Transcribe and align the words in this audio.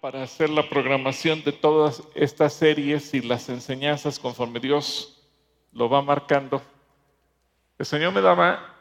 para 0.00 0.22
hacer 0.22 0.48
la 0.50 0.68
programación 0.68 1.42
de 1.42 1.52
todas 1.52 2.02
estas 2.14 2.52
series 2.52 3.14
y 3.14 3.20
las 3.20 3.48
enseñanzas 3.48 4.18
conforme 4.18 4.60
Dios 4.60 5.18
lo 5.72 5.88
va 5.88 6.02
marcando. 6.02 6.62
El 7.78 7.86
Señor 7.86 8.12
me 8.12 8.20
daba, 8.20 8.76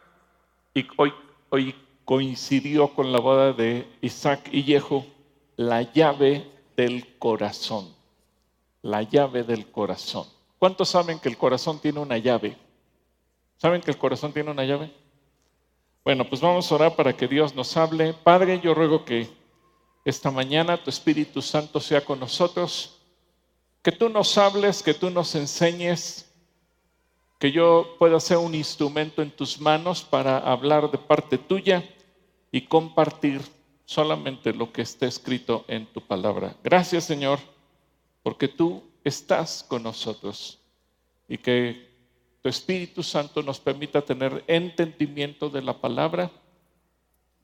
y 0.74 0.88
hoy, 0.98 1.76
coincidió 2.06 2.94
con 2.94 3.12
la 3.12 3.20
boda 3.20 3.52
de 3.52 3.88
Isaac 4.02 4.50
y 4.52 4.64
Yehu, 4.64 5.06
la 5.56 5.82
llave 5.82 6.50
del 6.76 7.18
corazón. 7.18 7.94
La 8.82 9.02
llave 9.02 9.44
del 9.44 9.70
corazón. 9.72 10.26
¿Cuántos 10.60 10.90
saben 10.90 11.20
que 11.20 11.30
el 11.30 11.38
corazón 11.38 11.80
tiene 11.80 12.00
una 12.00 12.18
llave? 12.18 12.56
¿Saben 13.58 13.82
que 13.82 13.92
el 13.92 13.98
corazón 13.98 14.32
tiene 14.34 14.52
una 14.52 14.64
llave? 14.64 14.92
Bueno, 16.04 16.30
pues 16.30 16.40
vamos 16.42 16.72
a 16.72 16.76
orar 16.76 16.96
para 16.96 17.14
que 17.14 17.28
Dios 17.28 17.56
nos 17.56 17.76
hable. 17.76 18.14
Padre, 18.14 18.62
yo 18.62 18.74
ruego 18.74 19.04
que 19.04 19.28
esta 20.10 20.32
mañana 20.32 20.82
tu 20.82 20.90
Espíritu 20.90 21.42
Santo 21.42 21.82
sea 21.82 22.00
con 22.00 22.18
nosotros, 22.18 22.98
que 23.82 23.92
tú 23.92 24.08
nos 24.08 24.38
hables, 24.38 24.82
que 24.82 24.94
tú 24.94 25.10
nos 25.10 25.36
enseñes, 25.36 26.32
que 27.38 27.52
yo 27.52 27.98
pueda 28.00 28.18
ser 28.22 28.38
un 28.38 28.56
instrumento 28.56 29.22
en 29.22 29.32
tus 29.32 29.60
manos 29.60 30.04
para 30.04 30.38
hablar 30.38 30.90
de 30.90 30.98
parte 30.98 31.38
tuya 31.38 31.84
y 32.54 32.62
compartir 32.62 33.42
solamente 33.84 34.54
lo 34.54 34.72
que 34.72 34.82
está 34.82 35.08
escrito 35.08 35.66
en 35.68 35.86
tu 35.88 36.00
palabra. 36.00 36.56
Gracias 36.64 37.04
Señor, 37.04 37.40
porque 38.24 38.48
tú 38.48 38.84
estás 39.04 39.62
con 39.62 39.84
nosotros 39.84 40.58
y 41.28 41.38
que 41.38 41.86
tu 42.42 42.48
Espíritu 42.48 43.04
Santo 43.04 43.44
nos 43.44 43.60
permita 43.60 44.02
tener 44.02 44.42
entendimiento 44.48 45.50
de 45.50 45.62
la 45.62 45.74
palabra 45.82 46.32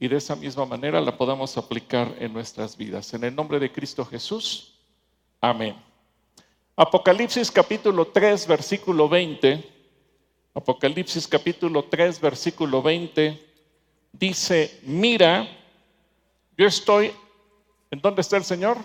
y 0.03 0.09
de 0.09 0.17
esa 0.17 0.35
misma 0.35 0.65
manera 0.65 0.99
la 0.99 1.15
podamos 1.15 1.55
aplicar 1.55 2.13
en 2.19 2.33
nuestras 2.33 2.75
vidas. 2.75 3.13
En 3.13 3.23
el 3.23 3.33
nombre 3.33 3.57
de 3.57 3.71
Cristo 3.71 4.03
Jesús. 4.03 4.73
Amén. 5.39 5.77
Apocalipsis 6.75 7.49
capítulo 7.49 8.07
3, 8.07 8.45
versículo 8.45 9.07
20. 9.07 9.63
Apocalipsis 10.55 11.25
capítulo 11.25 11.85
3, 11.85 12.19
versículo 12.19 12.81
20. 12.81 13.47
Dice, 14.11 14.77
mira, 14.83 15.47
yo 16.57 16.67
estoy, 16.67 17.13
¿en 17.89 18.01
dónde 18.01 18.23
está 18.23 18.35
el 18.35 18.43
Señor? 18.43 18.79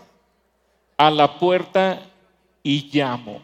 A 0.97 1.11
la 1.11 1.37
puerta 1.37 2.00
y 2.62 2.97
llamo. 2.97 3.43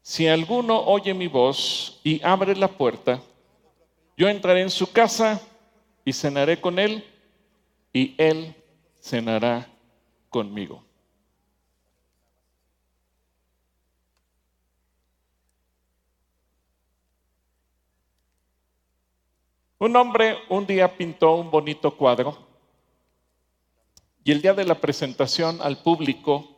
Si 0.00 0.26
alguno 0.26 0.80
oye 0.80 1.12
mi 1.12 1.26
voz 1.26 2.00
y 2.02 2.24
abre 2.24 2.56
la 2.56 2.68
puerta, 2.68 3.20
yo 4.16 4.30
entraré 4.30 4.62
en 4.62 4.70
su 4.70 4.90
casa 4.90 5.42
y 6.04 6.12
cenaré 6.12 6.60
con 6.60 6.78
él 6.78 7.04
y 7.92 8.14
él 8.18 8.54
cenará 9.00 9.68
conmigo. 10.28 10.82
Un 19.78 19.96
hombre 19.96 20.38
un 20.48 20.66
día 20.66 20.96
pintó 20.96 21.34
un 21.34 21.50
bonito 21.50 21.94
cuadro 21.94 22.38
y 24.24 24.32
el 24.32 24.40
día 24.40 24.54
de 24.54 24.64
la 24.64 24.80
presentación 24.80 25.60
al 25.60 25.82
público 25.82 26.56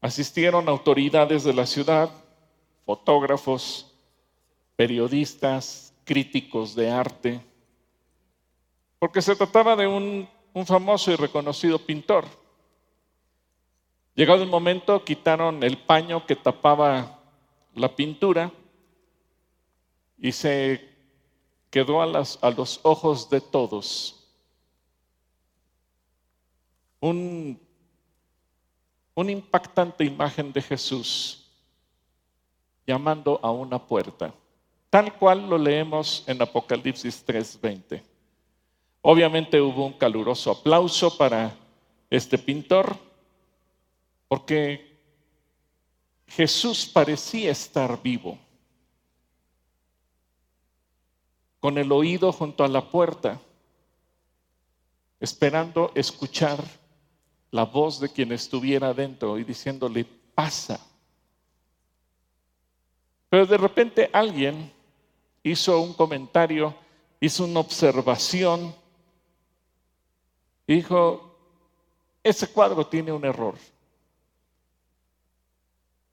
asistieron 0.00 0.68
autoridades 0.68 1.42
de 1.44 1.54
la 1.54 1.64
ciudad, 1.64 2.10
fotógrafos, 2.84 3.94
periodistas, 4.76 5.94
críticos 6.04 6.74
de 6.74 6.90
arte, 6.90 7.40
porque 8.98 9.22
se 9.22 9.36
trataba 9.36 9.76
de 9.76 9.86
un, 9.86 10.28
famoso 10.66 11.12
y 11.12 11.16
reconocido 11.16 11.78
pintor. 11.78 12.24
Llegado 14.16 14.42
el 14.42 14.48
momento, 14.48 15.04
quitaron 15.04 15.62
el 15.62 15.78
paño 15.78 16.26
que 16.26 16.34
tapaba 16.34 17.20
la 17.74 17.94
pintura 17.94 18.50
y 20.18 20.32
se 20.32 20.96
quedó 21.70 22.02
a, 22.02 22.06
los 22.06 22.80
ojos 22.82 23.30
de 23.30 23.40
todos 23.40 24.18
un, 27.00 27.60
una 29.14 29.30
impactante 29.30 30.04
imagen 30.04 30.52
de 30.52 30.62
Jesús 30.62 31.48
llamando 32.84 33.38
a 33.42 33.52
una 33.52 33.78
puerta, 33.78 34.34
tal 34.90 35.16
cual 35.16 35.48
lo 35.48 35.58
leemos 35.58 36.24
en 36.26 36.42
Apocalipsis 36.42 37.24
3:20. 37.24 38.07
Obviamente 39.02 39.60
hubo 39.60 39.86
un 39.86 39.92
caluroso 39.92 40.50
aplauso 40.50 41.16
para 41.16 41.54
este 42.10 42.36
pintor, 42.38 42.96
porque 44.26 44.98
Jesús 46.26 46.86
parecía 46.86 47.50
estar 47.50 48.02
vivo, 48.02 48.38
con 51.60 51.78
el 51.78 51.90
oído 51.90 52.32
junto 52.32 52.64
a 52.64 52.68
la 52.68 52.88
puerta, 52.88 53.40
esperando 55.20 55.90
escuchar 55.94 56.62
la 57.50 57.64
voz 57.64 57.98
de 58.00 58.10
quien 58.10 58.32
estuviera 58.32 58.92
dentro 58.92 59.38
y 59.38 59.44
diciéndole, 59.44 60.04
pasa. 60.34 60.80
Pero 63.28 63.46
de 63.46 63.56
repente 63.56 64.10
alguien 64.12 64.72
hizo 65.42 65.80
un 65.80 65.94
comentario, 65.94 66.74
hizo 67.20 67.44
una 67.44 67.60
observación 67.60 68.74
dijo, 70.74 71.34
ese 72.22 72.46
cuadro 72.52 72.86
tiene 72.86 73.10
un 73.10 73.24
error. 73.24 73.54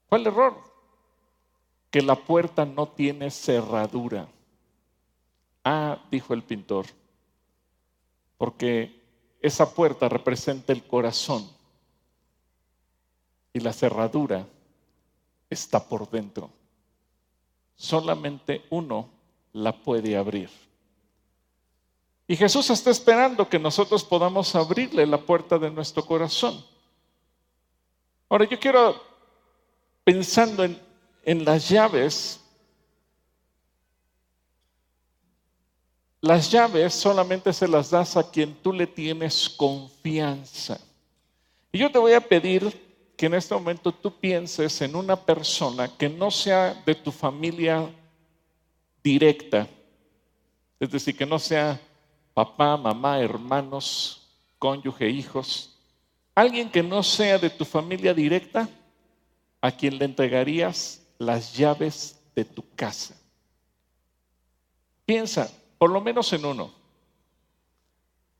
¿Cuál 0.08 0.26
error? 0.26 0.56
Que 1.90 2.00
la 2.00 2.16
puerta 2.16 2.64
no 2.64 2.88
tiene 2.88 3.30
cerradura. 3.30 4.28
Ah, 5.64 5.98
dijo 6.10 6.32
el 6.32 6.42
pintor, 6.42 6.86
porque 8.38 9.02
esa 9.40 9.74
puerta 9.74 10.08
representa 10.08 10.72
el 10.72 10.86
corazón 10.86 11.48
y 13.52 13.60
la 13.60 13.72
cerradura 13.72 14.46
está 15.50 15.86
por 15.88 16.08
dentro. 16.08 16.50
Solamente 17.74 18.64
uno 18.70 19.08
la 19.52 19.72
puede 19.72 20.16
abrir. 20.16 20.50
Y 22.28 22.36
Jesús 22.36 22.68
está 22.70 22.90
esperando 22.90 23.48
que 23.48 23.58
nosotros 23.58 24.02
podamos 24.02 24.54
abrirle 24.54 25.06
la 25.06 25.18
puerta 25.18 25.58
de 25.58 25.70
nuestro 25.70 26.04
corazón. 26.04 26.64
Ahora 28.28 28.48
yo 28.48 28.58
quiero, 28.58 29.00
pensando 30.02 30.64
en, 30.64 31.44
las 31.44 31.68
llaves, 31.68 32.40
las 36.20 36.50
llaves 36.50 36.94
solamente 36.94 37.52
se 37.52 37.68
las 37.68 37.90
das 37.90 38.16
a 38.16 38.28
quien 38.28 38.54
tú 38.56 38.72
le 38.72 38.88
tienes 38.88 39.48
confianza. 39.48 40.80
Y 41.70 41.78
yo 41.78 41.92
te 41.92 41.98
voy 41.98 42.14
a 42.14 42.20
pedir 42.20 43.14
que 43.16 43.26
en 43.26 43.34
este 43.34 43.54
momento 43.54 43.92
tú 43.92 44.18
pienses 44.18 44.80
en 44.80 44.96
una 44.96 45.14
persona 45.14 45.96
que 45.96 46.08
no 46.08 46.32
sea 46.32 46.74
de 46.84 46.94
tu 46.96 47.12
familia 47.12 47.88
directa, 49.02 49.68
es 50.80 50.90
decir, 50.90 51.16
que 51.16 51.24
no 51.24 51.38
sea 51.38 51.80
papá, 52.36 52.76
mamá, 52.76 53.18
hermanos, 53.18 54.28
cónyuge, 54.58 55.08
hijos, 55.08 55.74
alguien 56.34 56.70
que 56.70 56.82
no 56.82 57.02
sea 57.02 57.38
de 57.38 57.48
tu 57.48 57.64
familia 57.64 58.12
directa, 58.12 58.68
a 59.62 59.72
quien 59.72 59.96
le 59.96 60.04
entregarías 60.04 61.02
las 61.16 61.56
llaves 61.56 62.20
de 62.34 62.44
tu 62.44 62.62
casa. 62.74 63.18
Piensa, 65.06 65.50
por 65.78 65.88
lo 65.88 65.98
menos 66.02 66.30
en 66.34 66.44
uno. 66.44 66.74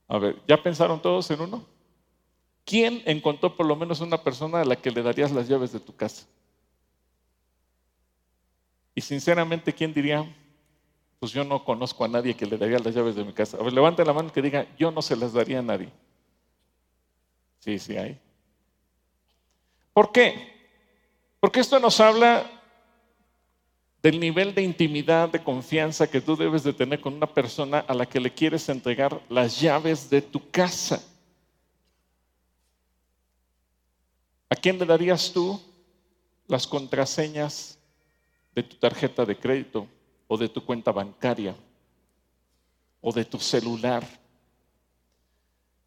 A 0.08 0.18
ver, 0.18 0.42
¿ya 0.46 0.62
pensaron 0.62 1.00
todos 1.00 1.30
en 1.30 1.40
uno? 1.40 1.64
¿Quién 2.66 3.02
encontró 3.06 3.56
por 3.56 3.64
lo 3.64 3.76
menos 3.76 4.02
una 4.02 4.22
persona 4.22 4.60
a 4.60 4.66
la 4.66 4.76
que 4.76 4.90
le 4.90 5.02
darías 5.02 5.32
las 5.32 5.48
llaves 5.48 5.72
de 5.72 5.80
tu 5.80 5.96
casa? 5.96 6.26
Y 8.94 9.00
sinceramente, 9.00 9.72
¿quién 9.72 9.94
diría, 9.94 10.30
pues 11.18 11.32
yo 11.32 11.44
no 11.44 11.64
conozco 11.64 12.04
a 12.04 12.08
nadie 12.08 12.34
que 12.34 12.46
le 12.46 12.58
daría 12.58 12.78
las 12.78 12.94
llaves 12.94 13.14
de 13.14 13.24
mi 13.24 13.32
casa. 13.32 13.56
A 13.56 13.62
ver, 13.62 13.72
levante 13.72 14.04
la 14.04 14.12
mano 14.12 14.32
que 14.32 14.42
diga, 14.42 14.66
yo 14.78 14.90
no 14.90 15.00
se 15.00 15.16
las 15.16 15.32
daría 15.32 15.60
a 15.60 15.62
nadie. 15.62 15.90
Sí, 17.60 17.78
sí 17.78 17.96
hay. 17.96 18.18
¿Por 19.92 20.12
qué? 20.12 20.54
Porque 21.40 21.60
esto 21.60 21.80
nos 21.80 21.98
habla 22.00 22.50
del 24.02 24.20
nivel 24.20 24.54
de 24.54 24.62
intimidad, 24.62 25.28
de 25.30 25.42
confianza 25.42 26.08
que 26.08 26.20
tú 26.20 26.36
debes 26.36 26.62
de 26.62 26.72
tener 26.72 27.00
con 27.00 27.14
una 27.14 27.26
persona 27.26 27.80
a 27.80 27.94
la 27.94 28.06
que 28.06 28.20
le 28.20 28.32
quieres 28.32 28.68
entregar 28.68 29.20
las 29.28 29.60
llaves 29.60 30.08
de 30.08 30.22
tu 30.22 30.50
casa. 30.50 31.02
¿A 34.48 34.54
quién 34.54 34.78
le 34.78 34.86
darías 34.86 35.32
tú 35.32 35.60
las 36.46 36.66
contraseñas 36.66 37.78
de 38.54 38.62
tu 38.62 38.76
tarjeta 38.76 39.24
de 39.24 39.36
crédito? 39.36 39.88
O 40.28 40.36
de 40.36 40.48
tu 40.48 40.64
cuenta 40.64 40.92
bancaria 40.92 41.54
o 43.00 43.12
de 43.12 43.24
tu 43.24 43.38
celular? 43.38 44.06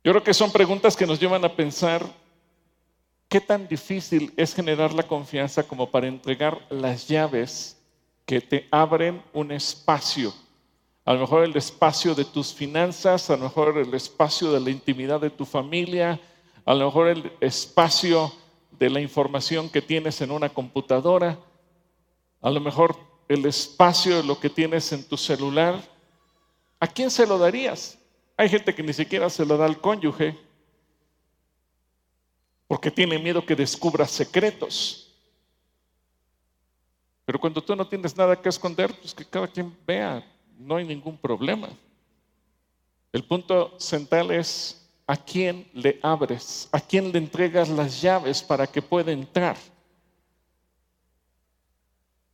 Yo 0.04 0.12
creo 0.12 0.24
que 0.24 0.34
son 0.34 0.52
preguntas 0.52 0.96
que 0.96 1.06
nos 1.06 1.20
llevan 1.20 1.44
a 1.44 1.56
pensar 1.56 2.06
¿Qué 3.30 3.40
tan 3.40 3.68
difícil 3.68 4.34
es 4.38 4.56
generar 4.56 4.92
la 4.92 5.04
confianza 5.04 5.62
como 5.62 5.92
para 5.92 6.08
entregar 6.08 6.66
las 6.72 7.08
llaves 7.08 7.78
que 8.26 8.42
te 8.42 8.68
abren 8.72 9.22
un 9.34 9.52
espacio? 9.52 10.34
A 11.06 11.14
lo 11.14 11.20
mejor 11.20 11.44
el 11.44 11.56
espacio 11.56 12.16
de 12.16 12.26
tus 12.26 12.52
finanzas, 12.52 13.30
a 13.30 13.38
lo 13.38 13.44
mejor 13.44 13.78
el 13.78 13.94
espacio 13.94 14.52
de 14.52 14.60
la 14.60 14.72
intimidad 14.72 15.22
de 15.22 15.30
tu 15.30 15.46
familia, 15.46 16.20
a 16.66 16.74
lo 16.74 16.86
mejor 16.86 17.08
el 17.08 17.32
espacio 17.40 18.34
de 18.80 18.90
la 18.90 19.00
información 19.00 19.70
que 19.70 19.84
tienes 19.84 20.22
en 20.22 20.32
una 20.32 20.50
computadora, 20.50 21.38
a 22.42 22.50
lo 22.50 22.60
mejor 22.60 22.98
el 23.30 23.46
espacio 23.46 24.18
de 24.18 24.24
lo 24.24 24.40
que 24.40 24.50
tienes 24.50 24.92
en 24.92 25.08
tu 25.08 25.16
celular. 25.16 25.82
¿A 26.80 26.88
quién 26.88 27.12
se 27.12 27.28
lo 27.28 27.38
darías? 27.38 27.98
Hay 28.36 28.50
gente 28.50 28.74
que 28.74 28.84
ni 28.84 28.92
siquiera 28.92 29.30
se 29.30 29.46
lo 29.46 29.56
da 29.56 29.66
al 29.66 29.80
cónyuge 29.80 30.36
porque 32.68 32.92
tiene 32.92 33.18
miedo 33.20 33.46
que 33.46 33.56
descubra 33.56 34.06
secretos. 34.08 35.12
Pero 37.26 37.40
cuando 37.40 37.62
tú 37.62 37.76
no 37.76 37.88
tienes 37.88 38.18
nada 38.18 38.40
que 38.40 38.50
esconder, 38.50 38.94
pues 39.00 39.14
que 39.14 39.26
cada 39.26 39.48
quien 39.48 39.76
vea, 39.86 40.26
no 40.58 40.76
hay 40.76 40.86
ningún 40.86 41.18
problema. 41.18 41.70
El 43.12 43.24
punto 43.24 43.80
central 43.80 44.32
es 44.32 44.88
a 45.06 45.16
quién 45.16 45.68
le 45.74 46.00
abres, 46.02 46.70
a 46.72 46.80
quién 46.80 47.12
le 47.12 47.18
entregas 47.20 47.70
las 47.70 48.02
llaves 48.02 48.42
para 48.42 48.66
que 48.66 48.82
pueda 48.82 49.12
entrar. 49.12 49.58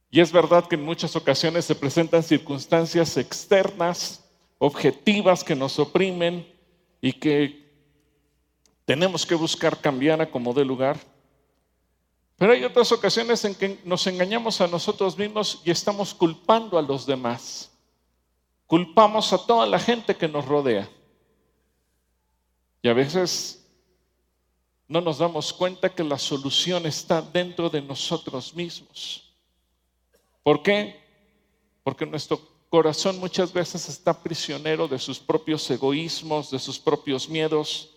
Y 0.09 0.21
es 0.21 0.31
verdad 0.31 0.67
que 0.67 0.75
en 0.75 0.83
muchas 0.83 1.15
ocasiones 1.15 1.65
se 1.65 1.75
presentan 1.75 2.23
circunstancias 2.23 3.17
externas, 3.17 4.23
objetivas 4.57 5.43
que 5.43 5.55
nos 5.55 5.77
oprimen 5.79 6.47
y 7.01 7.13
que 7.13 7.65
tenemos 8.85 9.25
que 9.25 9.35
buscar 9.35 9.79
cambiar 9.81 10.21
a 10.21 10.29
como 10.29 10.53
de 10.53 10.63
lugar. 10.63 10.97
Pero 12.37 12.51
hay 12.51 12.63
otras 12.63 12.91
ocasiones 12.91 13.43
en 13.45 13.55
que 13.55 13.79
nos 13.83 14.05
engañamos 14.07 14.61
a 14.61 14.67
nosotros 14.67 15.17
mismos 15.17 15.61
y 15.63 15.71
estamos 15.71 16.13
culpando 16.13 16.77
a 16.77 16.81
los 16.81 17.05
demás. 17.05 17.71
Culpamos 18.67 19.31
a 19.31 19.37
toda 19.37 19.65
la 19.65 19.79
gente 19.79 20.15
que 20.15 20.27
nos 20.27 20.45
rodea. 20.45 20.89
Y 22.81 22.89
a 22.89 22.93
veces 22.93 23.65
no 24.87 25.01
nos 25.01 25.17
damos 25.17 25.53
cuenta 25.53 25.89
que 25.89 26.03
la 26.03 26.17
solución 26.17 26.85
está 26.85 27.21
dentro 27.21 27.69
de 27.69 27.81
nosotros 27.81 28.53
mismos. 28.53 29.24
¿Por 30.45 30.61
qué? 30.61 31.01
Porque 31.83 32.05
nuestro 32.05 32.39
corazón 32.69 33.19
muchas 33.19 33.51
veces 33.51 33.89
está 33.89 34.13
prisionero 34.13 34.87
de 34.87 34.99
sus 34.99 35.17
propios 35.17 35.67
egoísmos, 35.71 36.51
de 36.51 36.59
sus 36.59 36.77
propios 36.77 37.27
miedos, 37.27 37.89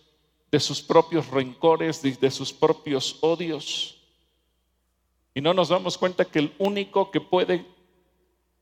de 0.51 0.59
sus 0.59 0.81
propios 0.81 1.27
rencores, 1.27 2.01
de, 2.01 2.31
sus 2.31 2.51
propios 2.51 3.17
odios. 3.21 4.01
Y 5.35 5.41
no 5.41 5.53
nos 5.53 5.69
damos 5.69 5.95
cuenta 5.95 6.25
que 6.25 6.39
el 6.39 6.55
único 6.57 7.11
que 7.11 7.21
puede 7.21 7.67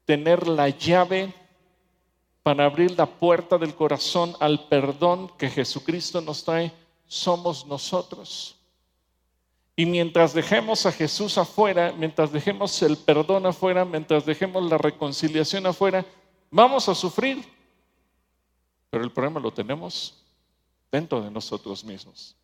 tener 0.04 0.50
la 0.50 0.68
llave 0.68 1.34
para 2.44 2.66
abrir 2.66 2.92
la 2.98 3.06
puerta 3.06 3.58
del 3.58 3.74
corazón 3.74 4.36
al 4.42 4.68
perdón 4.68 5.32
que 5.38 5.50
Jesucristo 5.50 6.20
nos 6.20 6.44
trae 6.44 6.74
somos 7.06 7.66
nosotros. 7.66 8.57
Y 9.80 9.86
mientras 9.86 10.34
dejemos 10.34 10.88
a 10.88 10.92
Jesús 10.92 11.38
afuera, 11.38 11.94
mientras 11.96 12.32
dejemos 12.32 12.82
el 12.82 12.98
perdón 12.98 13.46
afuera, 13.46 13.86
mientras 13.86 14.26
dejemos 14.26 14.68
la 14.68 14.80
reconciliación 14.80 15.68
afuera, 15.68 16.04
vamos 16.50 16.90
a 16.90 16.96
sufrir. 16.96 17.46
Pero 18.90 19.04
el 19.04 19.12
problema 19.12 19.40
lo 19.40 19.54
tenemos 19.54 20.26
dentro 20.92 21.22
de 21.22 21.30
nosotros 21.30 21.84
mismos. 21.86 22.36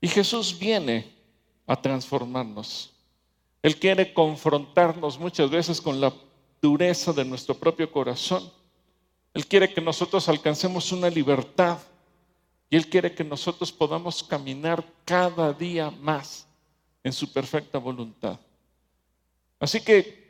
Y 0.00 0.08
Jesús 0.08 0.58
viene 0.58 1.14
a 1.66 1.76
transformarnos. 1.76 2.94
Él 3.62 3.78
quiere 3.78 4.14
confrontarnos 4.14 5.18
muchas 5.18 5.50
veces 5.50 5.78
con 5.78 6.00
la 6.00 6.10
dureza 6.62 7.12
de 7.12 7.26
nuestro 7.26 7.54
propio 7.54 7.92
corazón. 7.92 8.50
Él 9.34 9.46
quiere 9.46 9.74
que 9.74 9.82
nosotros 9.82 10.26
alcancemos 10.30 10.90
una 10.90 11.10
libertad 11.10 11.78
y 12.68 12.76
Él 12.76 12.88
quiere 12.88 13.14
que 13.14 13.24
nosotros 13.24 13.70
podamos 13.70 14.22
caminar 14.22 14.84
cada 15.04 15.52
día 15.52 15.90
más 15.90 16.46
en 17.04 17.12
su 17.12 17.32
perfecta 17.32 17.78
voluntad. 17.78 18.38
Así 19.60 19.80
que 19.80 20.26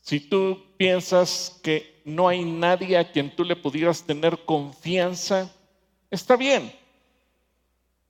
si 0.00 0.20
tú 0.20 0.60
piensas 0.76 1.60
que 1.62 2.00
no 2.04 2.26
hay 2.26 2.44
nadie 2.44 2.96
a 2.96 3.12
quien 3.12 3.34
tú 3.34 3.44
le 3.44 3.54
pudieras 3.54 4.02
tener 4.02 4.44
confianza, 4.44 5.54
está 6.10 6.36
bien. 6.36 6.72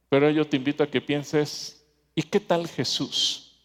Pero 0.08 0.30
yo 0.30 0.46
te 0.46 0.56
invito 0.56 0.82
a 0.82 0.90
que 0.90 1.00
pienses, 1.00 1.84
¿y 2.14 2.22
qué 2.22 2.40
tal 2.40 2.66
Jesús? 2.68 3.56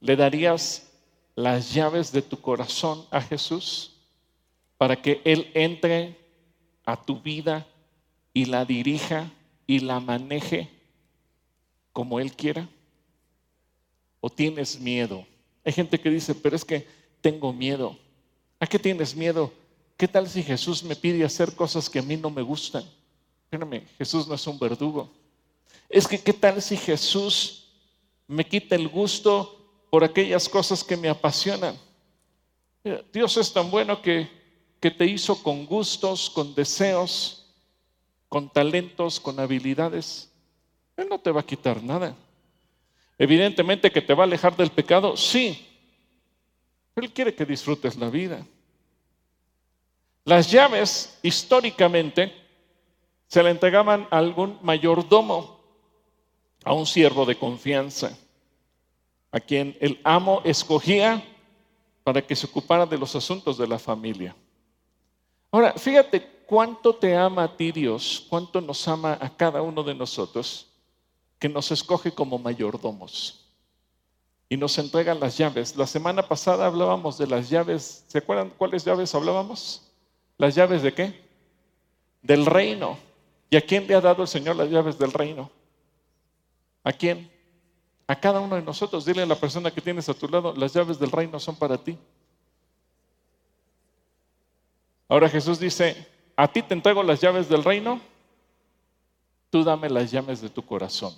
¿Le 0.00 0.16
darías 0.16 0.90
las 1.34 1.72
llaves 1.72 2.12
de 2.12 2.20
tu 2.22 2.38
corazón 2.40 3.06
a 3.10 3.22
Jesús 3.22 3.92
para 4.76 5.00
que 5.00 5.22
Él 5.24 5.50
entre 5.54 6.19
a 6.92 7.02
tu 7.02 7.20
vida 7.20 7.66
y 8.32 8.46
la 8.46 8.64
dirija 8.64 9.30
y 9.66 9.80
la 9.80 10.00
maneje 10.00 10.68
como 11.92 12.20
Él 12.20 12.32
quiera? 12.32 12.68
¿O 14.20 14.30
tienes 14.30 14.78
miedo? 14.78 15.26
Hay 15.64 15.72
gente 15.72 15.98
que 15.98 16.10
dice, 16.10 16.34
pero 16.34 16.56
es 16.56 16.64
que 16.64 16.86
tengo 17.20 17.52
miedo. 17.52 17.96
¿A 18.58 18.66
qué 18.66 18.78
tienes 18.78 19.14
miedo? 19.14 19.52
¿Qué 19.96 20.08
tal 20.08 20.28
si 20.28 20.42
Jesús 20.42 20.82
me 20.82 20.96
pide 20.96 21.24
hacer 21.24 21.54
cosas 21.54 21.88
que 21.88 21.98
a 21.98 22.02
mí 22.02 22.16
no 22.16 22.30
me 22.30 22.42
gustan? 22.42 22.84
Espérame, 23.44 23.86
Jesús 23.98 24.26
no 24.26 24.34
es 24.34 24.46
un 24.46 24.58
verdugo. 24.58 25.10
Es 25.88 26.06
que 26.06 26.18
¿qué 26.18 26.32
tal 26.32 26.62
si 26.62 26.76
Jesús 26.76 27.68
me 28.26 28.46
quita 28.46 28.76
el 28.76 28.88
gusto 28.88 29.56
por 29.90 30.04
aquellas 30.04 30.48
cosas 30.48 30.84
que 30.84 30.96
me 30.96 31.08
apasionan? 31.08 31.76
Dios 33.12 33.36
es 33.36 33.52
tan 33.52 33.70
bueno 33.70 34.00
que, 34.00 34.28
que 34.80 34.90
te 34.90 35.04
hizo 35.04 35.42
con 35.42 35.66
gustos, 35.66 36.30
con 36.30 36.54
deseos, 36.54 37.46
con 38.28 38.48
talentos, 38.48 39.20
con 39.20 39.38
habilidades. 39.38 40.32
Él 40.96 41.06
no 41.08 41.18
te 41.18 41.30
va 41.30 41.40
a 41.40 41.46
quitar 41.46 41.82
nada. 41.82 42.16
Evidentemente 43.18 43.90
que 43.90 44.00
te 44.00 44.14
va 44.14 44.22
a 44.22 44.26
alejar 44.26 44.56
del 44.56 44.70
pecado, 44.70 45.16
sí. 45.16 45.66
Él 46.96 47.12
quiere 47.12 47.34
que 47.34 47.44
disfrutes 47.44 47.96
la 47.96 48.08
vida. 48.08 48.46
Las 50.24 50.50
llaves, 50.50 51.18
históricamente, 51.22 52.32
se 53.26 53.42
le 53.42 53.50
entregaban 53.50 54.08
a 54.10 54.18
algún 54.18 54.58
mayordomo, 54.62 55.60
a 56.64 56.72
un 56.72 56.86
siervo 56.86 57.26
de 57.26 57.36
confianza, 57.36 58.16
a 59.30 59.40
quien 59.40 59.76
el 59.80 60.00
amo 60.04 60.40
escogía 60.44 61.22
para 62.02 62.22
que 62.22 62.34
se 62.34 62.46
ocupara 62.46 62.86
de 62.86 62.98
los 62.98 63.14
asuntos 63.14 63.58
de 63.58 63.66
la 63.66 63.78
familia. 63.78 64.34
Ahora, 65.50 65.72
fíjate 65.74 66.22
cuánto 66.46 66.94
te 66.94 67.16
ama 67.16 67.44
a 67.44 67.56
ti 67.56 67.72
Dios, 67.72 68.26
cuánto 68.28 68.60
nos 68.60 68.86
ama 68.86 69.18
a 69.20 69.28
cada 69.28 69.62
uno 69.62 69.82
de 69.82 69.94
nosotros 69.94 70.66
que 71.38 71.48
nos 71.48 71.70
escoge 71.70 72.12
como 72.12 72.38
mayordomos 72.38 73.46
y 74.48 74.56
nos 74.56 74.76
entrega 74.78 75.14
las 75.14 75.38
llaves. 75.38 75.76
La 75.76 75.86
semana 75.86 76.22
pasada 76.22 76.66
hablábamos 76.66 77.16
de 77.18 77.28
las 77.28 77.48
llaves. 77.48 78.04
¿Se 78.08 78.18
acuerdan 78.18 78.50
cuáles 78.58 78.84
llaves 78.84 79.14
hablábamos? 79.14 79.82
¿Las 80.36 80.56
llaves 80.56 80.82
de 80.82 80.92
qué? 80.92 81.24
Del 82.20 82.44
reino. 82.44 82.98
¿Y 83.48 83.56
a 83.56 83.60
quién 83.60 83.86
le 83.86 83.94
ha 83.94 84.00
dado 84.00 84.22
el 84.22 84.28
Señor 84.28 84.56
las 84.56 84.68
llaves 84.68 84.98
del 84.98 85.12
reino? 85.12 85.50
¿A 86.82 86.92
quién? 86.92 87.30
A 88.08 88.18
cada 88.18 88.40
uno 88.40 88.56
de 88.56 88.62
nosotros. 88.62 89.04
Dile 89.04 89.22
a 89.22 89.26
la 89.26 89.36
persona 89.36 89.70
que 89.70 89.80
tienes 89.80 90.08
a 90.08 90.14
tu 90.14 90.28
lado, 90.28 90.52
las 90.56 90.72
llaves 90.74 90.98
del 90.98 91.12
reino 91.12 91.38
son 91.38 91.56
para 91.56 91.78
ti. 91.78 91.96
Ahora 95.10 95.28
Jesús 95.28 95.58
dice, 95.58 96.06
a 96.36 96.46
ti 96.46 96.62
te 96.62 96.72
entrego 96.72 97.02
las 97.02 97.20
llaves 97.20 97.48
del 97.48 97.64
reino, 97.64 98.00
tú 99.50 99.64
dame 99.64 99.90
las 99.90 100.12
llaves 100.12 100.40
de 100.40 100.48
tu 100.48 100.64
corazón. 100.64 101.12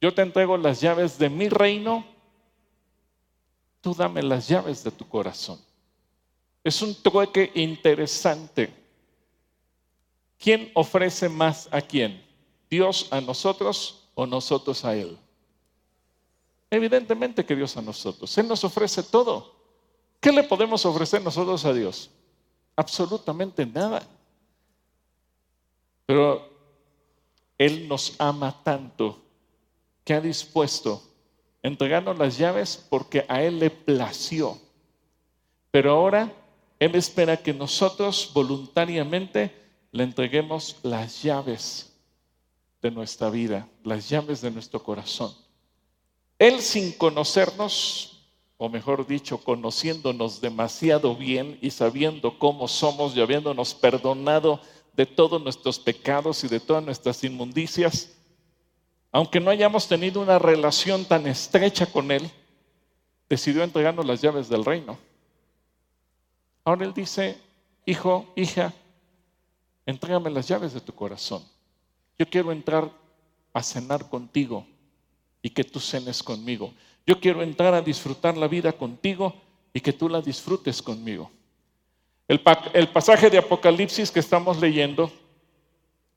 Yo 0.00 0.14
te 0.14 0.22
entrego 0.22 0.56
las 0.56 0.80
llaves 0.80 1.18
de 1.18 1.28
mi 1.28 1.50
reino, 1.50 2.06
tú 3.82 3.94
dame 3.94 4.22
las 4.22 4.48
llaves 4.48 4.82
de 4.82 4.90
tu 4.90 5.06
corazón. 5.06 5.60
Es 6.64 6.80
un 6.80 6.94
trueque 7.02 7.52
interesante. 7.54 8.72
¿Quién 10.38 10.72
ofrece 10.72 11.28
más 11.28 11.68
a 11.70 11.82
quién? 11.82 12.24
¿Dios 12.70 13.08
a 13.10 13.20
nosotros 13.20 14.08
o 14.14 14.24
nosotros 14.24 14.86
a 14.86 14.96
Él? 14.96 15.18
Evidentemente 16.70 17.44
que 17.44 17.54
Dios 17.54 17.76
a 17.76 17.82
nosotros. 17.82 18.38
Él 18.38 18.48
nos 18.48 18.64
ofrece 18.64 19.02
todo. 19.02 19.54
¿Qué 20.18 20.32
le 20.32 20.44
podemos 20.44 20.86
ofrecer 20.86 21.20
nosotros 21.20 21.62
a 21.66 21.74
Dios? 21.74 22.10
Absolutamente 22.76 23.66
nada. 23.66 24.02
Pero 26.06 26.48
Él 27.58 27.88
nos 27.88 28.14
ama 28.18 28.62
tanto 28.62 29.18
que 30.04 30.14
ha 30.14 30.20
dispuesto 30.20 31.02
entregarnos 31.62 32.18
las 32.18 32.36
llaves 32.36 32.86
porque 32.90 33.24
a 33.28 33.42
Él 33.42 33.58
le 33.58 33.70
plació. 33.70 34.58
Pero 35.70 35.92
ahora 35.92 36.32
Él 36.78 36.94
espera 36.94 37.36
que 37.36 37.54
nosotros 37.54 38.30
voluntariamente 38.34 39.54
le 39.92 40.04
entreguemos 40.04 40.76
las 40.82 41.22
llaves 41.22 41.92
de 42.80 42.90
nuestra 42.90 43.30
vida, 43.30 43.68
las 43.84 44.08
llaves 44.08 44.40
de 44.40 44.50
nuestro 44.50 44.82
corazón. 44.82 45.32
Él 46.38 46.60
sin 46.60 46.92
conocernos, 46.92 48.11
o 48.64 48.68
mejor 48.68 49.04
dicho, 49.08 49.38
conociéndonos 49.42 50.40
demasiado 50.40 51.16
bien 51.16 51.58
y 51.60 51.72
sabiendo 51.72 52.38
cómo 52.38 52.68
somos 52.68 53.16
y 53.16 53.20
habiéndonos 53.20 53.74
perdonado 53.74 54.60
de 54.92 55.04
todos 55.04 55.42
nuestros 55.42 55.80
pecados 55.80 56.44
y 56.44 56.48
de 56.48 56.60
todas 56.60 56.84
nuestras 56.84 57.24
inmundicias, 57.24 58.12
aunque 59.10 59.40
no 59.40 59.50
hayamos 59.50 59.88
tenido 59.88 60.20
una 60.20 60.38
relación 60.38 61.04
tan 61.04 61.26
estrecha 61.26 61.86
con 61.86 62.12
Él, 62.12 62.30
decidió 63.28 63.64
entregarnos 63.64 64.06
las 64.06 64.22
llaves 64.22 64.48
del 64.48 64.64
reino. 64.64 64.96
Ahora 66.64 66.84
Él 66.84 66.94
dice, 66.94 67.36
hijo, 67.84 68.32
hija, 68.36 68.72
entrégame 69.86 70.30
las 70.30 70.46
llaves 70.46 70.72
de 70.72 70.80
tu 70.80 70.94
corazón. 70.94 71.42
Yo 72.16 72.30
quiero 72.30 72.52
entrar 72.52 72.88
a 73.52 73.60
cenar 73.60 74.08
contigo 74.08 74.64
y 75.42 75.50
que 75.50 75.64
tú 75.64 75.80
cenes 75.80 76.22
conmigo. 76.22 76.72
Yo 77.06 77.18
quiero 77.20 77.42
entrar 77.42 77.74
a 77.74 77.82
disfrutar 77.82 78.36
la 78.36 78.48
vida 78.48 78.72
contigo 78.72 79.34
y 79.72 79.80
que 79.80 79.92
tú 79.92 80.08
la 80.08 80.20
disfrutes 80.20 80.80
conmigo. 80.80 81.30
El, 82.28 82.40
pasaje 82.88 83.28
de 83.28 83.38
Apocalipsis 83.38 84.10
que 84.10 84.20
estamos 84.20 84.58
leyendo, 84.58 85.10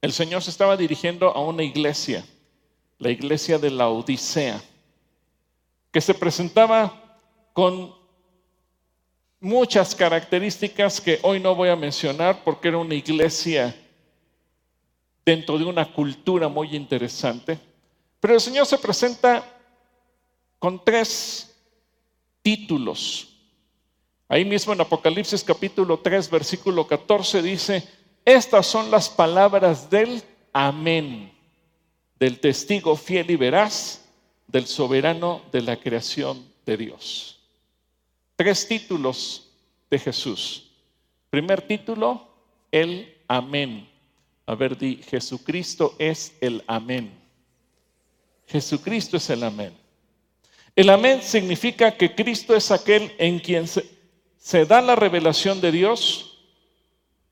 el 0.01 0.13
Señor 0.13 0.43
se 0.43 0.51
estaba 0.51 0.77
dirigiendo 0.77 1.29
a 1.29 1.41
una 1.41 1.63
iglesia, 1.63 2.23
la 2.99 3.09
iglesia 3.09 3.57
de 3.57 3.71
la 3.71 3.89
Odisea, 3.89 4.61
que 5.91 5.99
se 5.99 6.13
presentaba 6.13 7.19
con 7.53 7.93
muchas 9.39 9.95
características 9.95 11.01
que 11.01 11.19
hoy 11.23 11.39
no 11.39 11.55
voy 11.55 11.69
a 11.69 11.75
mencionar 11.75 12.43
porque 12.43 12.67
era 12.67 12.77
una 12.77 12.95
iglesia 12.95 13.75
dentro 15.25 15.57
de 15.57 15.65
una 15.65 15.91
cultura 15.91 16.47
muy 16.47 16.75
interesante. 16.75 17.59
Pero 18.19 18.35
el 18.35 18.41
Señor 18.41 18.65
se 18.65 18.77
presenta 18.77 19.54
con 20.65 20.83
tres 20.83 21.55
títulos. 22.41 23.37
Ahí 24.27 24.43
mismo 24.43 24.73
en 24.73 24.81
Apocalipsis 24.81 25.43
capítulo 25.43 25.99
3, 25.99 26.27
versículo 26.27 26.87
14 26.87 27.43
dice, 27.43 27.87
estas 28.25 28.65
son 28.65 28.89
las 28.89 29.07
palabras 29.07 29.91
del 29.91 30.23
amén, 30.53 31.31
del 32.17 32.39
testigo 32.39 32.95
fiel 32.95 33.29
y 33.29 33.35
veraz, 33.35 34.05
del 34.47 34.65
soberano 34.65 35.43
de 35.51 35.61
la 35.61 35.79
creación 35.79 36.43
de 36.65 36.77
Dios. 36.77 37.39
Tres 38.35 38.67
títulos 38.67 39.51
de 39.91 39.99
Jesús. 39.99 40.71
Primer 41.29 41.61
título, 41.61 42.27
el 42.71 43.15
amén. 43.27 43.87
A 44.47 44.55
ver, 44.55 44.75
di, 44.75 44.95
Jesucristo 44.95 45.95
es 45.99 46.35
el 46.41 46.63
amén. 46.65 47.13
Jesucristo 48.47 49.17
es 49.17 49.29
el 49.29 49.43
amén. 49.43 49.84
El 50.75 50.89
amén 50.89 51.21
significa 51.21 51.95
que 51.95 52.13
Cristo 52.13 52.53
es 52.53 52.69
aquel 52.69 53.13
en 53.17 53.39
quien 53.39 53.65
se, 53.65 54.65
da 54.65 54.81
la 54.81 54.95
revelación 54.95 55.61
de 55.61 55.71
Dios 55.71 56.37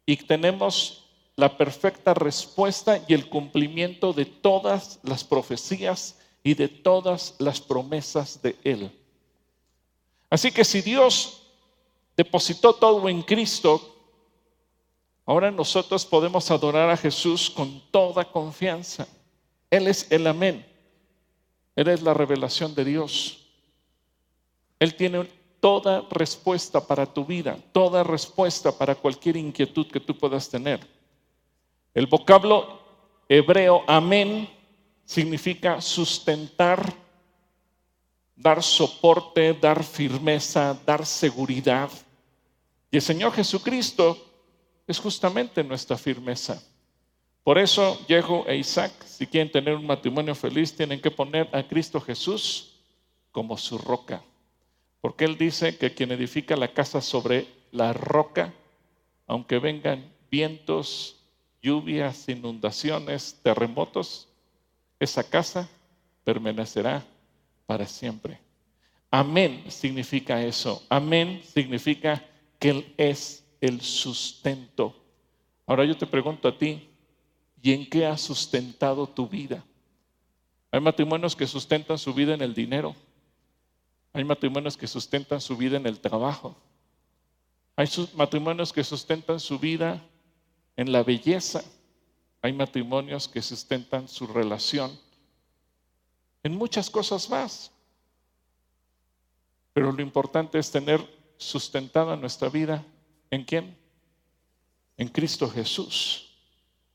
y 0.06 0.16
tenemos 0.16 1.04
la 1.36 1.58
perfecta 1.58 2.14
respuesta 2.14 3.04
y 3.06 3.14
el 3.14 3.28
cumplimiento 3.28 4.14
de 4.14 4.26
todas 4.26 5.00
las 5.04 5.26
profecías 5.26 6.18
y 6.42 6.54
de 6.54 6.70
todas 6.70 7.36
las 7.40 7.60
promesas 7.60 8.42
de 8.42 8.56
Él. 8.64 8.92
Así 10.30 10.50
que 10.50 10.64
si 10.64 10.82
Dios 10.82 11.44
depositó 12.16 12.74
todo 12.74 13.10
en 13.10 13.22
Cristo, 13.24 13.94
ahora 15.26 15.52
nosotros 15.52 16.06
podemos 16.06 16.50
adorar 16.50 16.90
a 16.90 16.98
Jesús 16.98 17.50
con 17.50 17.82
toda 17.92 18.24
confianza. 18.24 19.06
Él 19.70 19.88
es 19.88 20.10
el 20.12 20.28
amén. 20.28 20.73
Él 21.76 21.88
es 21.88 22.02
la 22.02 22.14
revelación 22.14 22.76
de 22.76 22.86
Dios. 22.86 23.48
Él 24.80 24.96
tiene 24.96 25.28
toda 25.60 26.06
respuesta 26.12 26.86
para 26.86 27.06
tu 27.06 27.26
vida, 27.26 27.58
toda 27.72 28.04
respuesta 28.04 28.78
para 28.78 28.96
cualquier 28.96 29.38
inquietud 29.38 29.88
que 29.88 30.00
tú 30.00 30.18
puedas 30.18 30.50
tener. 30.50 30.86
El 31.94 32.08
vocablo 32.08 32.80
hebreo 33.30 33.84
amén 33.88 34.50
significa 35.06 35.80
sustentar 35.80 36.94
dar 38.36 38.62
soporte, 38.62 39.54
dar 39.54 39.84
firmeza, 39.84 40.78
dar 40.86 41.06
seguridad. 41.06 41.90
Y 42.92 42.98
el 42.98 43.02
Señor 43.02 43.32
Jesucristo 43.32 44.18
es 44.86 45.00
justamente 45.00 45.64
nuestra 45.64 45.98
firmeza. 45.98 46.62
Por 47.44 47.58
eso, 47.58 48.00
Jehu 48.08 48.46
e 48.48 48.56
Isaac, 48.56 48.94
si 49.04 49.28
quieren 49.28 49.52
tener 49.52 49.76
un 49.76 49.86
matrimonio 49.86 50.34
feliz, 50.34 50.76
tienen 50.76 51.02
que 51.02 51.12
poner 51.12 51.50
a 51.52 51.64
Cristo 51.64 52.00
Jesús 52.00 52.80
como 53.32 53.58
su 53.58 53.78
roca. 53.78 54.24
Porque 55.02 55.26
Él 55.26 55.38
dice 55.38 55.78
que 55.78 55.94
quien 55.94 56.14
edifica 56.14 56.56
la 56.56 56.70
casa 56.70 57.02
sobre 57.02 57.46
la 57.72 57.92
roca, 57.92 58.54
aunque 59.28 59.60
vengan 59.60 60.10
vientos, 60.32 61.18
lluvias, 61.62 62.30
inundaciones, 62.30 63.40
terremotos, 63.44 64.30
esa 65.00 65.24
casa 65.30 65.68
permanecerá 66.24 67.04
para 67.66 67.86
siempre. 67.86 68.40
Amén 69.12 69.66
significa 69.68 70.42
eso. 70.42 70.82
Amén 70.88 71.42
significa 71.44 72.24
que 72.58 72.70
Él 72.70 72.94
es 72.96 73.46
el 73.60 73.82
sustento. 73.82 74.96
Ahora 75.68 75.84
yo 75.84 75.98
te 75.98 76.08
pregunto 76.08 76.48
a 76.48 76.58
ti, 76.58 76.90
¿y 77.64 77.72
en 77.72 77.90
qué 77.90 78.06
has 78.06 78.22
sustentado 78.22 79.08
tu 79.08 79.28
vida? 79.28 79.64
Hay 80.70 80.82
matrimonios 80.82 81.34
que 81.34 81.48
sustentan 81.48 81.98
su 81.98 82.14
vida 82.14 82.34
en 82.34 82.42
el 82.42 82.54
dinero. 82.54 82.94
Hay 84.12 84.26
matrimonios 84.26 84.76
que 84.76 84.86
sustentan 84.86 85.40
su 85.40 85.56
vida 85.56 85.78
en 85.78 85.88
el 85.88 86.00
trabajo. 86.00 86.58
Hay 87.78 87.88
matrimonios 88.16 88.74
que 88.74 88.84
sustentan 88.84 89.40
su 89.40 89.58
vida 89.58 90.04
en 90.76 90.92
la 90.92 91.04
belleza. 91.04 91.64
Hay 92.42 92.52
matrimonios 92.52 93.30
que 93.30 93.42
sustentan 93.42 94.10
su 94.10 94.28
relación 94.28 95.00
en 96.44 96.58
muchas 96.58 96.90
cosas 96.90 97.30
más. 97.30 97.72
Pero 99.72 99.94
lo 99.94 100.02
importante 100.02 100.60
es 100.60 100.70
tener 100.70 101.02
sustentada 101.38 102.18
nuestra 102.18 102.50
vida 102.50 102.86
en 103.32 103.46
quién? 103.46 103.78
En 104.98 105.08
Cristo 105.08 105.50
Jesús, 105.50 106.33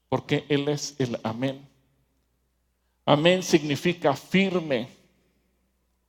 porque 0.08 0.44
Él 0.48 0.68
es 0.68 0.94
el 0.98 1.18
amén. 1.22 1.66
Amén 3.04 3.42
significa 3.42 4.14
firme. 4.14 4.88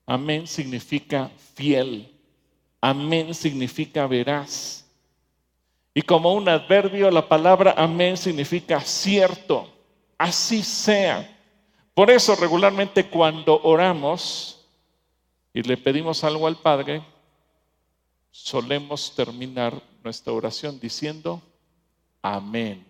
Amén 0.05 0.47
significa 0.47 1.29
fiel. 1.53 2.13
Amén 2.81 3.33
significa 3.33 4.07
veraz. 4.07 4.85
Y 5.93 6.01
como 6.01 6.33
un 6.33 6.47
adverbio, 6.47 7.11
la 7.11 7.27
palabra 7.27 7.73
amén 7.77 8.17
significa 8.17 8.79
cierto. 8.81 9.71
Así 10.17 10.63
sea. 10.63 11.37
Por 11.93 12.09
eso 12.09 12.35
regularmente 12.35 13.09
cuando 13.09 13.61
oramos 13.63 14.65
y 15.53 15.61
le 15.61 15.75
pedimos 15.77 16.23
algo 16.23 16.47
al 16.47 16.57
Padre, 16.57 17.03
solemos 18.31 19.13
terminar 19.15 19.81
nuestra 20.03 20.31
oración 20.31 20.79
diciendo 20.79 21.41
amén. 22.21 22.88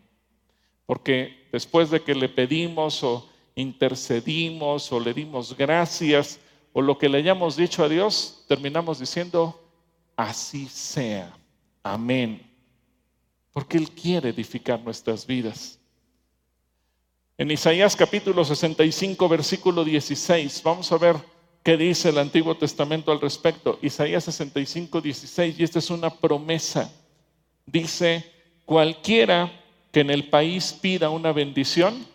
Porque 0.90 1.48
después 1.52 1.92
de 1.92 2.02
que 2.02 2.16
le 2.16 2.28
pedimos 2.28 3.04
o 3.04 3.30
intercedimos 3.54 4.92
o 4.92 5.00
le 5.00 5.14
dimos 5.14 5.56
gracias 5.56 6.40
o 6.74 6.82
lo 6.82 6.98
que 6.98 7.08
le 7.08 7.20
hayamos 7.20 7.56
dicho 7.56 7.84
a 7.84 7.88
Dios, 7.88 8.44
terminamos 8.48 8.98
diciendo 8.98 9.70
así 10.16 10.68
sea. 10.68 11.32
Amén. 11.84 12.42
Porque 13.52 13.78
Él 13.78 13.92
quiere 13.92 14.30
edificar 14.30 14.80
nuestras 14.80 15.28
vidas. 15.28 15.78
En 17.38 17.52
Isaías 17.52 17.96
capítulo 17.96 18.44
65, 18.44 19.30
versículo 19.30 19.84
16, 19.84 20.64
vamos 20.64 20.92
a 20.92 20.98
ver 20.98 21.18
qué 21.62 21.78
dice 21.78 22.10
el 22.10 22.18
Antiguo 22.18 22.58
Testamento 22.58 23.12
al 23.12 23.22
respecto. 23.22 23.78
Isaías 23.84 24.24
65, 24.24 25.02
16, 25.02 25.60
y 25.60 25.64
esta 25.64 25.78
es 25.78 25.92
una 25.92 26.10
promesa. 26.10 26.92
Dice, 27.68 28.26
cualquiera 28.66 29.59
que 29.92 30.02
en 30.02 30.10
el 30.10 30.30
país 30.30 30.74
pida 30.74 31.10
una 31.10 31.32
bendición, 31.32 32.06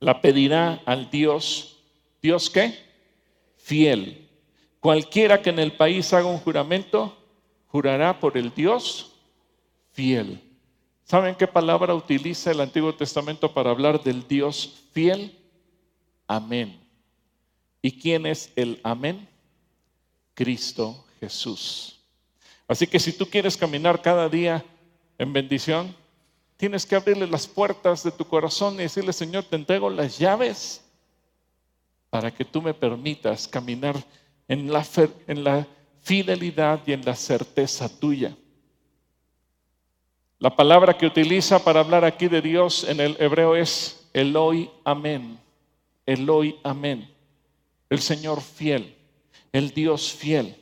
la 0.00 0.20
pedirá 0.20 0.82
al 0.84 1.10
Dios. 1.10 1.76
¿Dios 2.22 2.50
qué? 2.50 2.78
Fiel. 3.56 4.28
Cualquiera 4.80 5.40
que 5.40 5.50
en 5.50 5.58
el 5.58 5.72
país 5.72 6.12
haga 6.12 6.26
un 6.26 6.38
juramento, 6.38 7.16
jurará 7.68 8.20
por 8.20 8.36
el 8.36 8.54
Dios 8.54 9.14
fiel. 9.92 10.40
¿Saben 11.04 11.34
qué 11.34 11.46
palabra 11.46 11.94
utiliza 11.94 12.50
el 12.50 12.60
Antiguo 12.60 12.94
Testamento 12.94 13.52
para 13.52 13.70
hablar 13.70 14.02
del 14.02 14.28
Dios 14.28 14.84
fiel? 14.92 15.38
Amén. 16.26 16.80
¿Y 17.80 17.92
quién 17.92 18.26
es 18.26 18.52
el 18.56 18.80
amén? 18.82 19.28
Cristo 20.34 21.04
Jesús. 21.20 21.98
Así 22.68 22.86
que 22.86 22.98
si 22.98 23.12
tú 23.12 23.26
quieres 23.26 23.56
caminar 23.56 24.00
cada 24.02 24.28
día 24.28 24.64
en 25.18 25.32
bendición, 25.32 25.94
Tienes 26.56 26.86
que 26.86 26.94
abrirle 26.94 27.26
las 27.26 27.46
puertas 27.46 28.04
de 28.04 28.12
tu 28.12 28.24
corazón 28.24 28.74
y 28.74 28.78
decirle, 28.78 29.12
Señor, 29.12 29.44
te 29.44 29.56
entrego 29.56 29.90
las 29.90 30.18
llaves 30.18 30.84
para 32.10 32.30
que 32.30 32.44
tú 32.44 32.62
me 32.62 32.72
permitas 32.72 33.48
caminar 33.48 33.96
en 34.46 34.72
la, 34.72 34.84
fidelidad 36.00 36.80
y 36.86 36.92
en 36.92 37.04
la 37.04 37.16
certeza 37.16 37.88
tuya. 37.88 38.36
La 40.38 40.54
palabra 40.54 40.96
que 40.96 41.06
utiliza 41.06 41.64
para 41.64 41.80
hablar 41.80 42.04
aquí 42.04 42.28
de 42.28 42.42
Dios 42.42 42.84
en 42.84 43.00
el 43.00 43.16
hebreo 43.18 43.56
es 43.56 44.08
Eloi 44.12 44.70
Amén. 44.84 45.40
Eloi 46.06 46.56
Amén. 46.62 47.10
El 47.88 48.00
Señor 48.00 48.42
fiel, 48.42 48.94
el 49.50 49.70
Dios 49.70 50.12
fiel. 50.12 50.54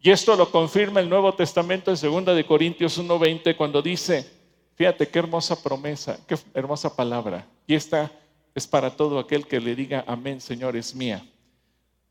Y 0.00 0.10
esto 0.10 0.36
lo 0.36 0.50
confirma 0.50 1.00
el 1.00 1.08
Nuevo 1.08 1.32
Testamento 1.34 1.90
en 1.90 2.24
2 2.24 2.36
de 2.36 2.44
Corintios 2.44 2.98
1:20 2.98 3.56
cuando 3.56 3.80
dice, 3.80 4.41
fíjate 4.74 5.08
qué 5.08 5.18
hermosa 5.18 5.62
promesa, 5.62 6.18
qué 6.26 6.36
hermosa 6.54 6.94
palabra. 6.94 7.46
Y 7.66 7.74
esta 7.74 8.10
es 8.54 8.66
para 8.66 8.94
todo 8.94 9.18
aquel 9.18 9.46
que 9.46 9.60
le 9.60 9.74
diga 9.74 10.04
amén, 10.06 10.40
Señor, 10.40 10.76
es 10.76 10.94
mía. 10.94 11.26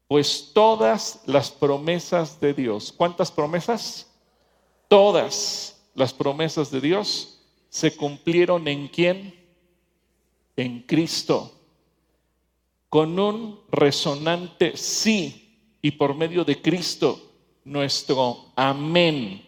Pues 0.07 0.51
todas 0.53 1.21
las 1.25 1.51
promesas 1.51 2.39
de 2.39 2.53
Dios, 2.53 2.91
¿cuántas 2.91 3.31
promesas? 3.31 4.07
Todas 4.87 5.81
las 5.95 6.13
promesas 6.13 6.69
de 6.69 6.81
Dios 6.81 7.39
se 7.69 7.95
cumplieron 7.95 8.67
en 8.67 8.87
quién? 8.89 9.33
En 10.57 10.81
Cristo. 10.81 11.57
Con 12.89 13.17
un 13.17 13.61
resonante 13.69 14.75
sí 14.75 15.57
y 15.81 15.91
por 15.91 16.13
medio 16.13 16.43
de 16.43 16.61
Cristo 16.61 17.31
nuestro 17.63 18.51
amén, 18.55 19.45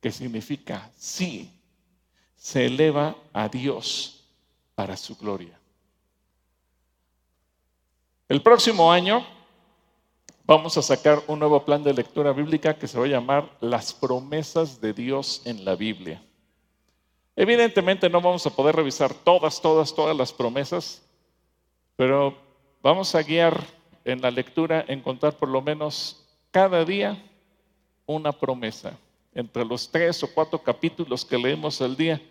que 0.00 0.12
significa 0.12 0.90
sí, 0.96 1.50
se 2.36 2.66
eleva 2.66 3.16
a 3.32 3.48
Dios 3.48 4.24
para 4.74 4.96
su 4.96 5.16
gloria. 5.16 5.58
El 8.28 8.42
próximo 8.42 8.92
año 8.92 9.26
vamos 10.44 10.76
a 10.76 10.82
sacar 10.82 11.22
un 11.26 11.38
nuevo 11.38 11.64
plan 11.64 11.82
de 11.82 11.94
lectura 11.94 12.32
bíblica 12.32 12.78
que 12.78 12.86
se 12.86 12.98
va 12.98 13.04
a 13.04 13.08
llamar 13.08 13.50
Las 13.60 13.92
promesas 13.92 14.80
de 14.80 14.92
Dios 14.92 15.42
en 15.44 15.64
la 15.64 15.74
Biblia. 15.74 16.22
Evidentemente 17.34 18.08
no 18.08 18.20
vamos 18.20 18.46
a 18.46 18.50
poder 18.50 18.76
revisar 18.76 19.12
todas, 19.12 19.60
todas, 19.60 19.94
todas 19.94 20.16
las 20.16 20.32
promesas, 20.32 21.02
pero 21.96 22.36
vamos 22.82 23.14
a 23.14 23.22
guiar 23.22 23.62
en 24.04 24.22
la 24.22 24.30
lectura, 24.30 24.84
encontrar 24.88 25.34
por 25.36 25.48
lo 25.48 25.60
menos 25.60 26.24
cada 26.50 26.84
día 26.84 27.22
una 28.06 28.32
promesa 28.32 28.96
entre 29.36 29.66
los 29.66 29.90
tres 29.90 30.22
o 30.22 30.32
cuatro 30.32 30.58
capítulos 30.62 31.22
que 31.22 31.36
leemos 31.36 31.82
al 31.82 31.94
día. 31.94 32.22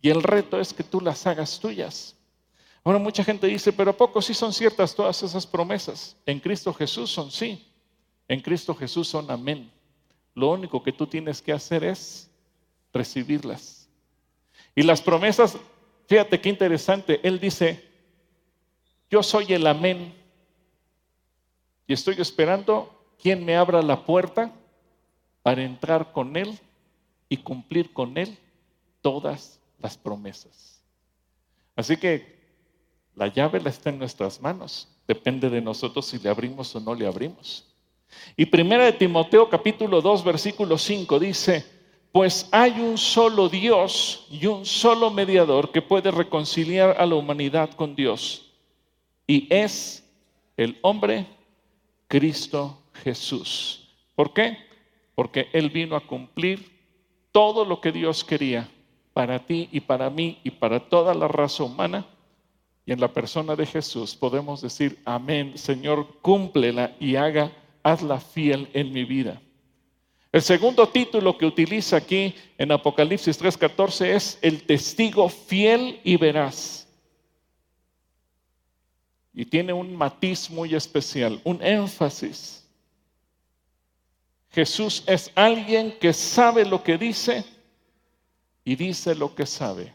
Y 0.00 0.08
el 0.08 0.22
reto 0.22 0.58
es 0.58 0.72
que 0.72 0.82
tú 0.82 0.98
las 0.98 1.26
hagas 1.26 1.60
tuyas. 1.60 2.16
Ahora 2.82 2.98
mucha 2.98 3.22
gente 3.22 3.46
dice, 3.46 3.70
pero 3.70 3.90
¿a 3.90 3.96
poco 3.96 4.22
sí 4.22 4.32
son 4.32 4.50
ciertas 4.50 4.94
todas 4.94 5.22
esas 5.22 5.46
promesas? 5.46 6.16
En 6.24 6.40
Cristo 6.40 6.72
Jesús 6.72 7.10
son 7.10 7.30
sí. 7.30 7.70
En 8.26 8.40
Cristo 8.40 8.74
Jesús 8.74 9.08
son 9.08 9.30
amén. 9.30 9.70
Lo 10.34 10.48
único 10.50 10.82
que 10.82 10.90
tú 10.90 11.06
tienes 11.06 11.42
que 11.42 11.52
hacer 11.52 11.84
es 11.84 12.30
recibirlas. 12.94 13.86
Y 14.74 14.82
las 14.84 15.02
promesas, 15.02 15.58
fíjate 16.06 16.40
qué 16.40 16.48
interesante, 16.48 17.20
Él 17.22 17.38
dice, 17.38 17.86
yo 19.10 19.22
soy 19.22 19.52
el 19.52 19.66
amén. 19.66 20.14
Y 21.86 21.92
estoy 21.92 22.16
esperando 22.18 22.90
quien 23.20 23.44
me 23.44 23.54
abra 23.54 23.82
la 23.82 24.02
puerta 24.06 24.50
para 25.42 25.62
entrar 25.62 26.12
con 26.12 26.36
Él 26.36 26.58
y 27.28 27.38
cumplir 27.38 27.92
con 27.92 28.16
Él 28.16 28.36
todas 29.00 29.60
las 29.78 29.96
promesas. 29.96 30.82
Así 31.74 31.96
que 31.96 32.40
la 33.14 33.26
llave 33.28 33.60
la 33.60 33.70
está 33.70 33.90
en 33.90 33.98
nuestras 33.98 34.40
manos. 34.40 34.88
Depende 35.06 35.50
de 35.50 35.60
nosotros 35.60 36.06
si 36.06 36.18
le 36.18 36.28
abrimos 36.28 36.74
o 36.74 36.80
no 36.80 36.94
le 36.94 37.06
abrimos. 37.06 37.66
Y 38.36 38.46
primera 38.46 38.84
de 38.84 38.92
Timoteo 38.92 39.48
capítulo 39.48 40.00
2 40.00 40.24
versículo 40.24 40.78
5 40.78 41.18
dice, 41.18 41.64
pues 42.12 42.46
hay 42.52 42.72
un 42.72 42.98
solo 42.98 43.48
Dios 43.48 44.26
y 44.30 44.46
un 44.46 44.66
solo 44.66 45.10
mediador 45.10 45.72
que 45.72 45.80
puede 45.80 46.10
reconciliar 46.10 46.96
a 46.98 47.06
la 47.06 47.14
humanidad 47.14 47.70
con 47.70 47.96
Dios. 47.96 48.52
Y 49.26 49.46
es 49.52 50.04
el 50.58 50.78
hombre 50.82 51.26
Cristo 52.08 52.82
Jesús. 53.02 53.88
¿Por 54.14 54.34
qué? 54.34 54.58
Porque 55.14 55.48
Él 55.52 55.70
vino 55.70 55.96
a 55.96 56.06
cumplir 56.06 56.70
todo 57.32 57.64
lo 57.64 57.80
que 57.80 57.92
Dios 57.92 58.24
quería 58.24 58.68
para 59.12 59.38
ti 59.44 59.68
y 59.72 59.80
para 59.80 60.10
mí 60.10 60.38
y 60.44 60.50
para 60.50 60.80
toda 60.80 61.14
la 61.14 61.28
raza 61.28 61.64
humana. 61.64 62.06
Y 62.84 62.92
en 62.92 63.00
la 63.00 63.12
persona 63.12 63.54
de 63.54 63.66
Jesús 63.66 64.14
podemos 64.14 64.60
decir, 64.60 64.98
amén, 65.04 65.56
Señor, 65.56 66.18
cúmplela 66.20 66.96
y 66.98 67.16
haga, 67.16 67.52
hazla 67.82 68.18
fiel 68.20 68.68
en 68.72 68.92
mi 68.92 69.04
vida. 69.04 69.40
El 70.32 70.40
segundo 70.40 70.88
título 70.88 71.36
que 71.36 71.44
utiliza 71.44 71.98
aquí 71.98 72.34
en 72.56 72.72
Apocalipsis 72.72 73.38
3:14 73.38 74.14
es 74.14 74.38
el 74.40 74.62
testigo 74.62 75.28
fiel 75.28 76.00
y 76.02 76.16
veraz. 76.16 76.88
Y 79.34 79.44
tiene 79.44 79.74
un 79.74 79.94
matiz 79.94 80.50
muy 80.50 80.74
especial, 80.74 81.40
un 81.44 81.62
énfasis. 81.62 82.61
Jesús 84.52 85.02
es 85.06 85.30
alguien 85.34 85.98
que 85.98 86.12
sabe 86.12 86.64
lo 86.66 86.82
que 86.82 86.98
dice 86.98 87.44
y 88.64 88.76
dice 88.76 89.14
lo 89.14 89.34
que 89.34 89.46
sabe. 89.46 89.94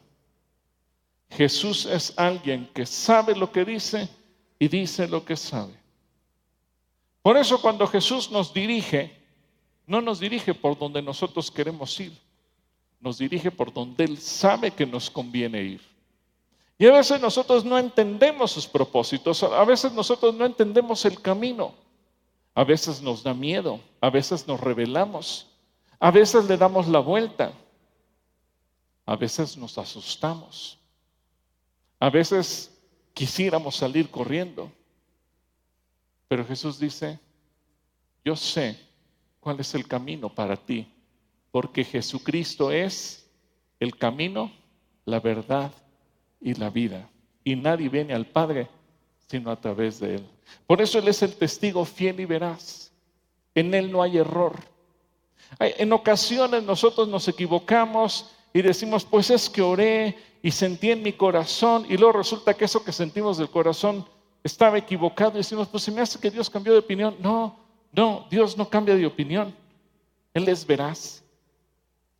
Jesús 1.29 1.85
es 1.85 2.13
alguien 2.17 2.69
que 2.73 2.85
sabe 2.85 3.35
lo 3.35 3.51
que 3.51 3.63
dice 3.63 4.09
y 4.57 4.67
dice 4.67 5.07
lo 5.07 5.23
que 5.23 5.35
sabe. 5.35 5.73
Por 7.21 7.37
eso 7.37 7.61
cuando 7.61 7.85
Jesús 7.85 8.31
nos 8.31 8.53
dirige, 8.53 9.15
no 9.85 10.01
nos 10.01 10.19
dirige 10.19 10.53
por 10.53 10.77
donde 10.77 11.01
nosotros 11.01 11.51
queremos 11.51 11.99
ir, 11.99 12.17
nos 12.99 13.19
dirige 13.19 13.51
por 13.51 13.71
donde 13.71 14.05
Él 14.05 14.17
sabe 14.17 14.71
que 14.71 14.85
nos 14.85 15.09
conviene 15.11 15.61
ir. 15.61 15.81
Y 16.79 16.87
a 16.87 16.93
veces 16.93 17.21
nosotros 17.21 17.63
no 17.65 17.77
entendemos 17.77 18.51
sus 18.51 18.65
propósitos, 18.65 19.43
a 19.43 19.63
veces 19.65 19.91
nosotros 19.91 20.33
no 20.33 20.45
entendemos 20.45 21.05
el 21.05 21.21
camino. 21.21 21.73
A 22.57 22.63
veces 22.63 23.03
nos 23.03 23.21
da 23.21 23.35
miedo, 23.35 23.79
a 24.01 24.09
veces 24.09 24.47
nos 24.47 24.59
rebelamos, 24.59 25.45
a 25.99 26.09
veces 26.09 26.45
le 26.45 26.57
damos 26.57 26.87
la 26.87 26.97
vuelta, 26.97 27.53
a 29.05 29.15
veces 29.15 29.55
nos 29.55 29.77
asustamos, 29.77 30.79
a 31.99 32.09
veces 32.09 32.75
quisiéramos 33.13 33.75
salir 33.75 34.09
corriendo. 34.09 34.71
Pero 36.27 36.43
Jesús 36.43 36.79
dice, 36.79 37.19
yo 38.25 38.35
sé 38.35 38.75
cuál 39.39 39.59
es 39.59 39.75
el 39.75 39.87
camino 39.87 40.27
para 40.27 40.57
ti, 40.57 40.91
porque 41.51 41.83
Jesucristo 41.83 42.71
es 42.71 43.29
el 43.79 43.95
camino, 43.95 44.51
la 45.05 45.19
verdad 45.19 45.71
y 46.41 46.55
la 46.55 46.71
vida. 46.71 47.07
Y 47.43 47.55
nadie 47.55 47.87
viene 47.87 48.15
al 48.15 48.25
Padre 48.25 48.67
sino 49.27 49.51
a 49.51 49.61
través 49.61 49.99
de 49.99 50.15
Él. 50.15 50.36
Por 50.65 50.81
eso 50.81 50.99
Él 50.99 51.07
es 51.07 51.21
el 51.21 51.35
testigo 51.35 51.85
fiel 51.85 52.19
y 52.19 52.25
veraz. 52.25 52.91
En 53.55 53.73
Él 53.73 53.91
no 53.91 54.01
hay 54.01 54.17
error. 54.17 54.53
En 55.59 55.93
ocasiones 55.93 56.63
nosotros 56.63 57.07
nos 57.07 57.27
equivocamos 57.27 58.29
y 58.53 58.61
decimos, 58.61 59.05
pues 59.05 59.29
es 59.29 59.49
que 59.49 59.61
oré 59.61 60.17
y 60.41 60.51
sentí 60.51 60.91
en 60.91 61.03
mi 61.03 61.13
corazón 61.13 61.85
y 61.89 61.97
luego 61.97 62.17
resulta 62.17 62.53
que 62.53 62.65
eso 62.65 62.83
que 62.83 62.91
sentimos 62.91 63.37
del 63.37 63.49
corazón 63.49 64.05
estaba 64.43 64.77
equivocado 64.77 65.31
y 65.31 65.37
decimos, 65.37 65.67
pues 65.67 65.83
se 65.83 65.91
me 65.91 66.01
hace 66.01 66.19
que 66.19 66.31
Dios 66.31 66.49
cambió 66.49 66.73
de 66.73 66.79
opinión. 66.79 67.15
No, 67.19 67.57
no, 67.91 68.27
Dios 68.29 68.57
no 68.57 68.69
cambia 68.69 68.95
de 68.95 69.05
opinión. 69.05 69.55
Él 70.33 70.47
es 70.49 70.65
veraz, 70.65 71.23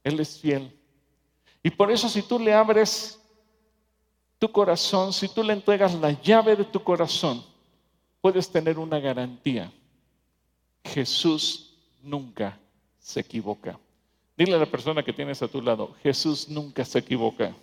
Él 0.03 0.19
es 0.19 0.39
fiel. 0.39 0.73
Y 1.61 1.69
por 1.69 1.91
eso 1.91 2.07
si 2.09 2.21
tú 2.21 2.39
le 2.39 2.53
abres 2.53 3.19
tu 4.39 4.51
corazón, 4.51 5.11
si 5.13 5.27
tú 5.27 5.43
le 5.43 5.53
entregas 5.53 5.93
la 5.95 6.11
llave 6.11 6.55
de 6.55 6.63
tu 6.63 6.83
corazón, 6.83 7.43
puedes 8.21 8.49
tener 8.49 8.79
una 8.79 8.99
garantía. 8.99 9.71
Jesús 10.83 11.75
nunca 12.01 12.57
se 12.99 13.19
equivoca. 13.19 13.79
Dile 14.37 14.55
a 14.55 14.59
la 14.59 14.65
persona 14.65 15.03
que 15.03 15.13
tienes 15.13 15.41
a 15.41 15.47
tu 15.47 15.61
lado, 15.61 15.95
Jesús 16.03 16.47
nunca 16.49 16.85
se 16.85 16.99
equivoca. 16.99 17.55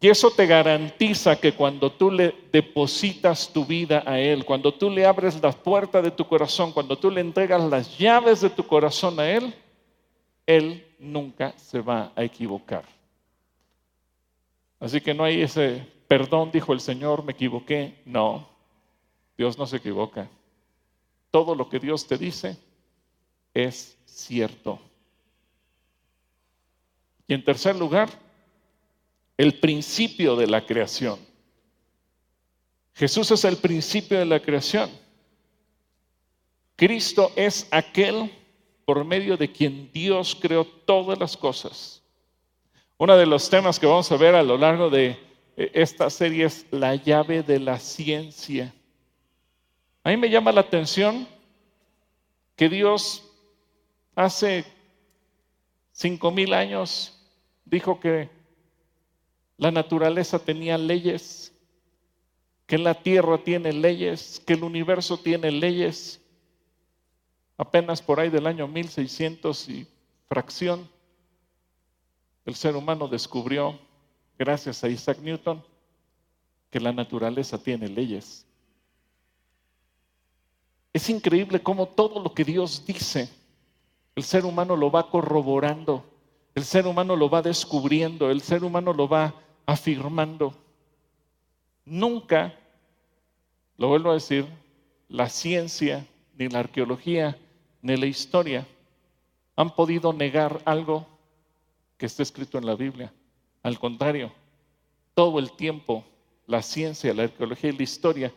Y 0.00 0.08
eso 0.10 0.30
te 0.30 0.46
garantiza 0.46 1.40
que 1.40 1.54
cuando 1.54 1.90
tú 1.90 2.10
le 2.10 2.34
depositas 2.52 3.50
tu 3.50 3.64
vida 3.64 4.02
a 4.04 4.20
Él, 4.20 4.44
cuando 4.44 4.74
tú 4.74 4.90
le 4.90 5.06
abres 5.06 5.42
la 5.42 5.50
puerta 5.50 6.02
de 6.02 6.10
tu 6.10 6.26
corazón, 6.26 6.72
cuando 6.72 6.98
tú 6.98 7.10
le 7.10 7.22
entregas 7.22 7.64
las 7.64 7.96
llaves 7.96 8.42
de 8.42 8.50
tu 8.50 8.66
corazón 8.66 9.18
a 9.18 9.30
Él, 9.30 9.54
Él 10.46 10.86
nunca 10.98 11.54
se 11.56 11.80
va 11.80 12.12
a 12.14 12.22
equivocar. 12.22 12.84
Así 14.78 15.00
que 15.00 15.14
no 15.14 15.24
hay 15.24 15.40
ese 15.40 15.86
perdón, 16.08 16.50
dijo 16.52 16.72
el 16.72 16.80
Señor, 16.80 17.24
me 17.24 17.32
equivoqué. 17.32 18.00
No, 18.04 18.48
Dios 19.36 19.58
no 19.58 19.66
se 19.66 19.76
equivoca. 19.76 20.28
Todo 21.30 21.54
lo 21.54 21.68
que 21.68 21.80
Dios 21.80 22.06
te 22.06 22.16
dice 22.16 22.56
es 23.52 23.96
cierto. 24.04 24.80
Y 27.26 27.34
en 27.34 27.44
tercer 27.44 27.76
lugar, 27.76 28.08
el 29.36 29.58
principio 29.58 30.36
de 30.36 30.46
la 30.46 30.64
creación. 30.64 31.18
Jesús 32.94 33.30
es 33.32 33.44
el 33.44 33.56
principio 33.56 34.18
de 34.18 34.26
la 34.26 34.40
creación. 34.40 34.90
Cristo 36.76 37.32
es 37.34 37.66
aquel 37.70 38.30
por 38.84 39.04
medio 39.04 39.36
de 39.36 39.50
quien 39.50 39.90
Dios 39.92 40.36
creó 40.40 40.64
todas 40.64 41.18
las 41.18 41.36
cosas. 41.36 42.02
Uno 42.98 43.16
de 43.16 43.26
los 43.26 43.50
temas 43.50 43.80
que 43.80 43.86
vamos 43.86 44.10
a 44.12 44.16
ver 44.16 44.34
a 44.34 44.42
lo 44.42 44.56
largo 44.56 44.90
de 44.90 45.18
esta 45.56 46.10
serie 46.10 46.46
es 46.46 46.66
la 46.70 46.94
llave 46.94 47.42
de 47.42 47.60
la 47.60 47.78
ciencia. 47.78 48.74
A 50.02 50.10
mí 50.10 50.16
me 50.16 50.30
llama 50.30 50.52
la 50.52 50.62
atención 50.62 51.28
que 52.56 52.68
Dios 52.68 53.30
hace 54.14 54.64
cinco 55.92 56.30
mil 56.30 56.52
años 56.52 57.18
dijo 57.64 57.98
que 58.00 58.28
la 59.56 59.70
naturaleza 59.70 60.38
tenía 60.38 60.76
leyes, 60.76 61.52
que 62.66 62.78
la 62.78 62.94
tierra 62.94 63.38
tiene 63.38 63.72
leyes, 63.72 64.42
que 64.44 64.54
el 64.54 64.64
universo 64.64 65.18
tiene 65.18 65.50
leyes. 65.50 66.20
Apenas 67.56 68.02
por 68.02 68.18
ahí 68.18 68.30
del 68.30 68.46
año 68.46 68.66
1600 68.66 69.68
y 69.68 69.86
fracción, 70.28 70.88
el 72.44 72.54
ser 72.56 72.74
humano 72.74 73.06
descubrió, 73.06 73.78
gracias 74.38 74.82
a 74.82 74.88
Isaac 74.88 75.18
Newton, 75.20 75.62
que 76.70 76.80
la 76.80 76.92
naturaleza 76.92 77.56
tiene 77.58 77.88
leyes. 77.88 78.46
Es 80.92 81.08
increíble 81.08 81.62
cómo 81.62 81.88
todo 81.88 82.22
lo 82.22 82.32
que 82.34 82.44
Dios 82.44 82.84
dice, 82.86 83.28
el 84.14 84.22
ser 84.22 84.44
humano 84.44 84.76
lo 84.76 84.90
va 84.90 85.10
corroborando, 85.10 86.04
el 86.54 86.64
ser 86.64 86.86
humano 86.86 87.16
lo 87.16 87.28
va 87.28 87.42
descubriendo, 87.42 88.30
el 88.30 88.40
ser 88.40 88.62
humano 88.62 88.92
lo 88.92 89.08
va 89.08 89.34
afirmando. 89.66 90.54
Nunca, 91.84 92.54
lo 93.76 93.88
vuelvo 93.88 94.10
a 94.10 94.14
decir, 94.14 94.46
la 95.08 95.28
ciencia, 95.28 96.06
ni 96.38 96.48
la 96.48 96.60
arqueología, 96.60 97.36
ni 97.82 97.96
la 97.96 98.06
historia 98.06 98.66
han 99.56 99.70
podido 99.70 100.12
negar 100.12 100.60
algo 100.64 101.06
que 101.96 102.06
está 102.06 102.22
escrito 102.22 102.58
en 102.58 102.66
la 102.66 102.74
Biblia. 102.74 103.12
Al 103.64 103.78
contrario, 103.78 104.30
todo 105.14 105.38
el 105.38 105.50
tiempo 105.52 106.04
la 106.46 106.60
ciencia, 106.60 107.14
la 107.14 107.24
arqueología 107.24 107.70
y 107.70 107.76
la 107.76 107.82
historia 107.82 108.32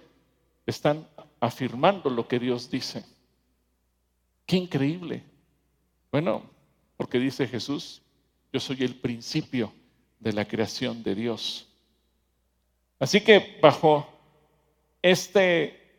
están 0.66 1.06
afirmando 1.42 2.10
lo 2.10 2.26
que 2.28 2.40
Dios 2.40 2.72
dice. 2.72 3.04
Qué 4.46 4.56
increíble. 4.56 5.22
Bueno, 6.12 6.44
porque 6.96 7.20
dice 7.20 7.46
Jesús, 7.46 8.02
yo 8.54 8.62
soy 8.62 8.78
el 8.84 8.96
principio 8.96 9.74
de 10.18 10.32
la 10.32 10.48
creación 10.48 11.04
de 11.04 11.14
Dios. 11.14 11.68
Así 12.98 13.20
que 13.20 13.60
bajo 13.62 14.08
este 15.02 15.92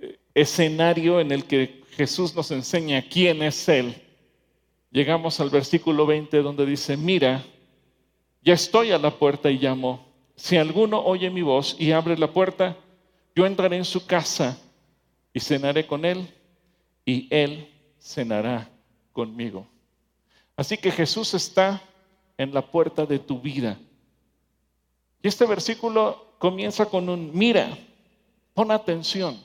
eh, 0.00 0.20
escenario 0.32 1.20
en 1.20 1.32
el 1.32 1.44
que 1.44 1.82
Jesús 1.90 2.36
nos 2.36 2.52
enseña 2.52 3.02
quién 3.02 3.42
es 3.42 3.68
Él, 3.68 4.00
llegamos 4.92 5.40
al 5.40 5.50
versículo 5.50 6.06
20 6.06 6.40
donde 6.40 6.64
dice, 6.64 6.96
mira, 6.96 7.44
ya 8.46 8.54
estoy 8.54 8.92
a 8.92 8.98
la 8.98 9.10
puerta 9.10 9.50
y 9.50 9.58
llamo. 9.58 10.06
Si 10.36 10.56
alguno 10.56 11.00
oye 11.00 11.28
mi 11.30 11.42
voz 11.42 11.74
y 11.80 11.90
abre 11.90 12.16
la 12.16 12.32
puerta, 12.32 12.76
yo 13.34 13.44
entraré 13.44 13.76
en 13.76 13.84
su 13.84 14.06
casa 14.06 14.56
y 15.32 15.40
cenaré 15.40 15.84
con 15.84 16.04
él 16.04 16.32
y 17.04 17.26
él 17.28 17.68
cenará 17.98 18.70
conmigo. 19.12 19.66
Así 20.56 20.78
que 20.78 20.92
Jesús 20.92 21.34
está 21.34 21.82
en 22.38 22.54
la 22.54 22.64
puerta 22.64 23.04
de 23.04 23.18
tu 23.18 23.40
vida. 23.40 23.80
Y 25.20 25.26
este 25.26 25.44
versículo 25.44 26.36
comienza 26.38 26.86
con 26.86 27.08
un 27.08 27.36
mira, 27.36 27.76
pon 28.54 28.70
atención, 28.70 29.42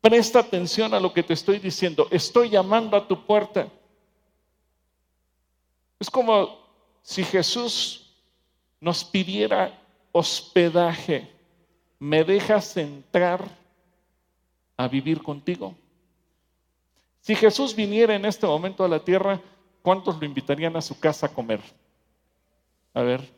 presta 0.00 0.38
atención 0.38 0.94
a 0.94 1.00
lo 1.00 1.12
que 1.12 1.24
te 1.24 1.32
estoy 1.32 1.58
diciendo, 1.58 2.06
estoy 2.12 2.50
llamando 2.50 2.96
a 2.96 3.08
tu 3.08 3.26
puerta. 3.26 3.66
Es 5.98 6.08
como 6.08 6.56
si 7.02 7.24
Jesús 7.24 8.01
nos 8.82 9.02
pidiera 9.02 9.72
hospedaje, 10.12 11.30
¿me 11.98 12.22
dejas 12.22 12.76
entrar 12.76 13.62
a 14.76 14.88
vivir 14.88 15.22
contigo. 15.22 15.74
Si 17.20 17.34
Jesús 17.36 17.74
viniera 17.74 18.14
en 18.14 18.24
este 18.24 18.46
momento 18.46 18.84
a 18.84 18.88
la 18.88 18.98
tierra, 18.98 19.40
¿cuántos 19.80 20.18
lo 20.18 20.24
invitarían 20.24 20.76
a 20.76 20.82
su 20.82 20.98
casa 20.98 21.26
a 21.26 21.32
comer? 21.32 21.60
A 22.92 23.02
ver, 23.02 23.32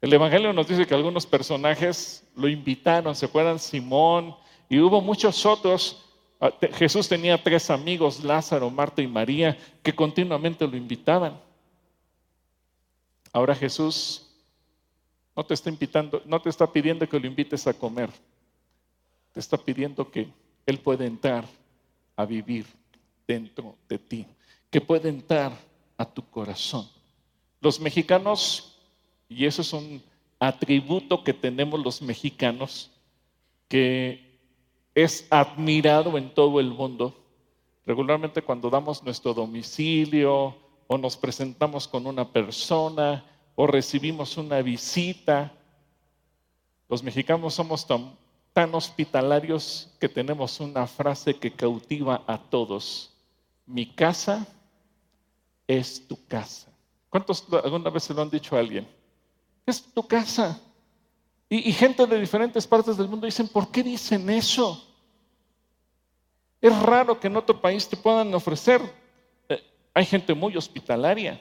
el 0.00 0.12
Evangelio 0.12 0.52
nos 0.52 0.66
dice 0.66 0.86
que 0.86 0.94
algunos 0.94 1.26
personajes 1.26 2.24
lo 2.34 2.48
invitaron, 2.48 3.14
se 3.14 3.26
acuerdan 3.26 3.58
Simón 3.58 4.34
y 4.68 4.78
hubo 4.80 5.00
muchos 5.02 5.44
otros. 5.44 6.02
Ah, 6.40 6.50
Jesús 6.72 7.08
tenía 7.08 7.42
tres 7.42 7.70
amigos, 7.70 8.24
Lázaro, 8.24 8.70
Marta 8.70 9.02
y 9.02 9.06
María, 9.06 9.58
que 9.82 9.94
continuamente 9.94 10.66
lo 10.66 10.76
invitaban. 10.76 11.38
Ahora 13.32 13.54
Jesús 13.54 14.25
no 15.36 15.44
te 15.44 15.54
está 15.54 15.68
invitando, 15.68 16.22
no 16.24 16.40
te 16.40 16.48
está 16.48 16.66
pidiendo 16.66 17.08
que 17.08 17.20
lo 17.20 17.26
invites 17.26 17.66
a 17.66 17.74
comer 17.74 18.10
te 19.36 19.40
está 19.40 19.58
pidiendo 19.58 20.10
que 20.10 20.26
Él 20.64 20.78
pueda 20.78 21.04
entrar 21.04 21.44
a 22.16 22.24
vivir 22.24 22.64
dentro 23.28 23.76
de 23.86 23.98
ti, 23.98 24.26
que 24.70 24.80
pueda 24.80 25.10
entrar 25.10 25.52
a 25.98 26.06
tu 26.06 26.22
corazón. 26.30 26.88
Los 27.60 27.78
mexicanos, 27.78 28.78
y 29.28 29.44
eso 29.44 29.60
es 29.60 29.74
un 29.74 30.02
atributo 30.40 31.22
que 31.22 31.34
tenemos 31.34 31.84
los 31.84 32.00
mexicanos, 32.00 32.90
que 33.68 34.38
es 34.94 35.26
admirado 35.28 36.16
en 36.16 36.32
todo 36.32 36.58
el 36.58 36.70
mundo, 36.70 37.14
regularmente 37.84 38.40
cuando 38.40 38.70
damos 38.70 39.02
nuestro 39.02 39.34
domicilio 39.34 40.56
o 40.86 40.96
nos 40.96 41.14
presentamos 41.14 41.86
con 41.86 42.06
una 42.06 42.26
persona 42.26 43.22
o 43.56 43.66
recibimos 43.66 44.36
una 44.36 44.62
visita, 44.62 45.52
los 46.88 47.02
mexicanos 47.02 47.54
somos 47.54 47.86
tan 48.52 48.74
hospitalarios 48.74 49.90
que 49.98 50.08
tenemos 50.08 50.60
una 50.60 50.86
frase 50.86 51.34
que 51.34 51.50
cautiva 51.50 52.22
a 52.26 52.38
todos. 52.38 53.10
Mi 53.66 53.86
casa 53.86 54.46
es 55.66 56.06
tu 56.06 56.16
casa. 56.28 56.70
¿Cuántos 57.08 57.44
alguna 57.64 57.90
vez 57.90 58.04
se 58.04 58.14
lo 58.14 58.22
han 58.22 58.30
dicho 58.30 58.54
a 58.54 58.60
alguien? 58.60 58.86
Es 59.64 59.82
tu 59.82 60.06
casa. 60.06 60.60
Y, 61.48 61.72
gente 61.72 62.06
de 62.06 62.20
diferentes 62.20 62.66
partes 62.66 62.96
del 62.96 63.08
mundo 63.08 63.24
dicen, 63.24 63.48
¿por 63.48 63.70
qué 63.70 63.82
dicen 63.82 64.28
eso? 64.30 64.84
Es 66.60 66.76
raro 66.82 67.18
que 67.18 67.28
en 67.28 67.36
otro 67.36 67.60
país 67.60 67.88
te 67.88 67.96
puedan 67.96 68.34
ofrecer. 68.34 68.82
Eh, 69.48 69.62
hay 69.94 70.04
gente 70.04 70.34
muy 70.34 70.56
hospitalaria. 70.56 71.40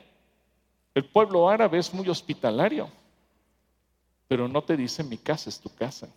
El 0.95 1.05
pueblo 1.05 1.47
árabe 1.47 1.77
es 1.77 1.93
muy 1.93 2.09
hospitalario. 2.09 2.89
Pero 4.27 4.47
no 4.47 4.63
te 4.63 4.75
dice 4.75 5.03
mi 5.03 5.17
casa 5.17 5.49
es 5.49 5.59
tu 5.59 5.69
casa. 5.69 6.09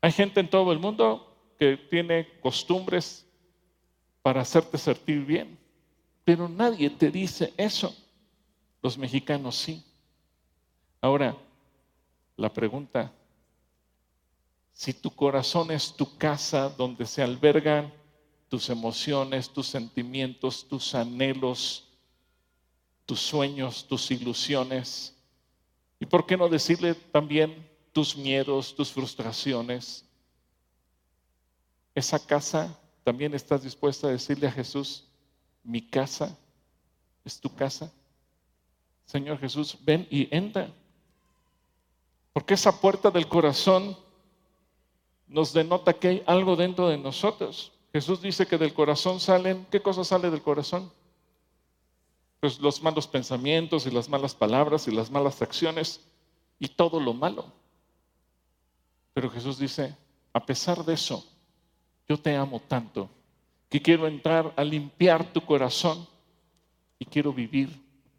Hay 0.00 0.12
gente 0.12 0.40
en 0.40 0.48
todo 0.48 0.72
el 0.72 0.78
mundo 0.78 1.36
que 1.58 1.76
tiene 1.76 2.38
costumbres 2.40 3.26
para 4.22 4.40
hacerte 4.40 4.78
sentir 4.78 5.24
bien, 5.24 5.58
pero 6.24 6.48
nadie 6.48 6.88
te 6.88 7.10
dice 7.10 7.52
eso. 7.56 7.94
Los 8.82 8.96
mexicanos 8.96 9.56
sí. 9.56 9.84
Ahora, 11.00 11.36
la 12.36 12.52
pregunta, 12.52 13.12
si 14.72 14.92
tu 14.92 15.10
corazón 15.10 15.70
es 15.70 15.94
tu 15.94 16.16
casa 16.16 16.68
donde 16.68 17.06
se 17.06 17.22
albergan 17.22 17.92
tus 18.48 18.68
emociones, 18.70 19.50
tus 19.50 19.66
sentimientos, 19.66 20.66
tus 20.68 20.94
anhelos, 20.94 21.85
tus 23.06 23.20
sueños, 23.20 23.86
tus 23.86 24.10
ilusiones, 24.10 25.14
y 25.98 26.06
por 26.06 26.26
qué 26.26 26.36
no 26.36 26.48
decirle 26.48 26.94
también 26.94 27.66
tus 27.92 28.16
miedos, 28.16 28.74
tus 28.74 28.92
frustraciones. 28.92 30.04
Esa 31.94 32.18
casa, 32.18 32.78
también 33.04 33.32
estás 33.34 33.62
dispuesta 33.62 34.08
a 34.08 34.10
decirle 34.10 34.48
a 34.48 34.52
Jesús, 34.52 35.04
mi 35.62 35.80
casa 35.80 36.36
es 37.24 37.40
tu 37.40 37.54
casa. 37.54 37.90
Señor 39.06 39.38
Jesús, 39.38 39.78
ven 39.80 40.06
y 40.10 40.28
entra. 40.36 40.68
Porque 42.32 42.54
esa 42.54 42.80
puerta 42.80 43.10
del 43.10 43.28
corazón 43.28 43.96
nos 45.26 45.52
denota 45.52 45.94
que 45.94 46.08
hay 46.08 46.22
algo 46.26 46.54
dentro 46.56 46.88
de 46.88 46.98
nosotros. 46.98 47.72
Jesús 47.92 48.20
dice 48.20 48.46
que 48.46 48.58
del 48.58 48.74
corazón 48.74 49.20
salen, 49.20 49.66
¿qué 49.70 49.80
cosa 49.80 50.04
sale 50.04 50.30
del 50.30 50.42
corazón? 50.42 50.92
Pues 52.46 52.60
los 52.60 52.80
malos 52.80 53.08
pensamientos 53.08 53.86
y 53.86 53.90
las 53.90 54.08
malas 54.08 54.32
palabras 54.32 54.86
y 54.86 54.92
las 54.92 55.10
malas 55.10 55.42
acciones 55.42 56.00
y 56.60 56.68
todo 56.68 57.00
lo 57.00 57.12
malo. 57.12 57.52
Pero 59.14 59.28
Jesús 59.30 59.58
dice, 59.58 59.96
a 60.32 60.46
pesar 60.46 60.84
de 60.84 60.94
eso, 60.94 61.26
yo 62.08 62.16
te 62.16 62.36
amo 62.36 62.62
tanto 62.68 63.10
que 63.68 63.82
quiero 63.82 64.06
entrar 64.06 64.54
a 64.54 64.62
limpiar 64.62 65.32
tu 65.32 65.40
corazón 65.40 66.06
y 67.00 67.04
quiero 67.04 67.32
vivir 67.32 67.68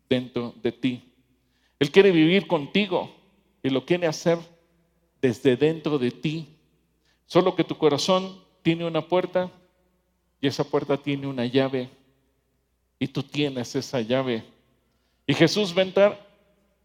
dentro 0.10 0.54
de 0.62 0.74
ti. 0.74 1.14
Él 1.80 1.90
quiere 1.90 2.12
vivir 2.12 2.48
contigo 2.48 3.10
y 3.64 3.70
lo 3.70 3.86
quiere 3.86 4.08
hacer 4.08 4.40
desde 5.22 5.56
dentro 5.56 5.98
de 5.98 6.12
ti. 6.12 6.50
Solo 7.28 7.56
que 7.56 7.64
tu 7.64 7.78
corazón 7.78 8.44
tiene 8.62 8.86
una 8.86 9.08
puerta 9.08 9.50
y 10.42 10.48
esa 10.48 10.66
puerta 10.66 10.98
tiene 10.98 11.28
una 11.28 11.46
llave 11.46 11.90
y 13.00 13.08
tú 13.08 13.24
tienes 13.24 13.76
esa 13.76 14.02
llave. 14.02 14.44
Y 15.26 15.34
Jesús 15.34 15.76
va 15.76 15.82
a 15.82 15.86
entrar 15.86 16.28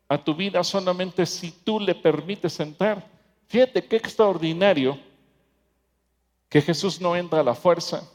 a 0.09 0.23
tu 0.23 0.35
vida 0.35 0.63
solamente 0.63 1.25
si 1.25 1.51
tú 1.51 1.81
le 1.81 1.95
permites 1.95 2.61
entrar. 2.61 3.07
Fíjate 3.47 3.85
qué 3.85 3.97
extraordinario 3.97 4.99
que 6.49 6.61
Jesús 6.61 7.01
no 7.01 7.17
entra 7.17 7.41
a 7.41 7.45
la 7.45 7.55
fuerza. 7.55 8.11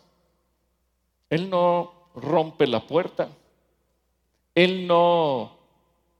Él 1.29 1.49
no 1.49 2.09
rompe 2.13 2.67
la 2.67 2.85
puerta. 2.85 3.29
Él 4.53 4.87
no 4.87 5.57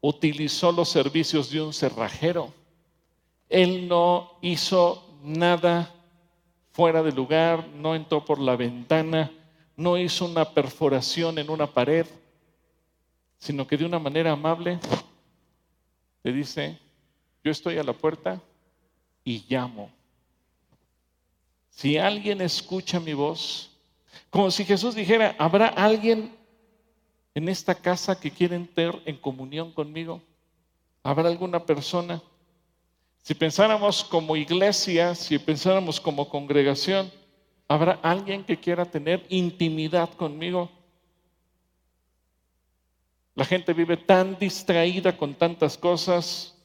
utilizó 0.02 0.72
los 0.72 0.90
servicios 0.90 1.50
de 1.50 1.62
un 1.62 1.74
cerrajero. 1.74 2.54
Él 3.50 3.88
no 3.88 4.38
hizo 4.42 5.04
nada 5.24 5.94
fuera 6.72 7.02
de 7.02 7.12
lugar, 7.12 7.68
no 7.70 7.96
entró 7.96 8.24
por 8.24 8.40
la 8.40 8.56
ventana, 8.56 9.32
no 9.78 9.96
hizo 9.98 10.26
una 10.26 10.44
perforación 10.44 11.38
en 11.38 11.50
una 11.52 11.72
pared, 11.72 12.08
sino 13.38 13.66
que 13.68 13.78
de 13.78 13.86
una 13.86 14.00
manera 14.00 14.32
amable 14.32 14.80
le 16.24 16.34
dice, 16.34 16.78
yo 17.44 17.52
estoy 17.52 17.78
a 17.78 17.84
la 17.84 17.94
puerta 17.94 18.42
y 19.24 19.46
llamo. 19.48 19.92
Si 21.70 21.96
alguien 21.98 22.42
escucha 22.42 23.00
mi 23.00 23.14
voz, 23.14 23.70
como 24.32 24.50
si 24.50 24.66
Jesús 24.66 24.96
dijera, 24.96 25.36
¿habrá 25.38 25.68
alguien 25.68 26.36
en 27.36 27.48
esta 27.48 27.76
casa 27.76 28.20
que 28.20 28.32
quiere 28.32 28.56
entrar 28.56 29.00
en 29.06 29.16
comunión 29.16 29.72
conmigo? 29.72 30.22
¿Habrá 31.04 31.30
alguna 31.30 31.64
persona? 31.64 32.20
Si 33.22 33.36
pensáramos 33.36 34.04
como 34.04 34.36
iglesia, 34.36 35.14
si 35.14 35.38
pensáramos 35.38 36.02
como 36.02 36.28
congregación, 36.28 37.12
¿habrá 37.68 38.00
alguien 38.04 38.44
que 38.44 38.60
quiera 38.60 38.86
tener 38.86 39.26
intimidad 39.30 40.14
conmigo? 40.14 40.72
La 43.36 43.46
gente 43.46 43.74
vive 43.74 43.98
tan 43.98 44.38
distraída 44.40 45.16
con 45.16 45.36
tantas 45.36 45.78
cosas, 45.78 46.56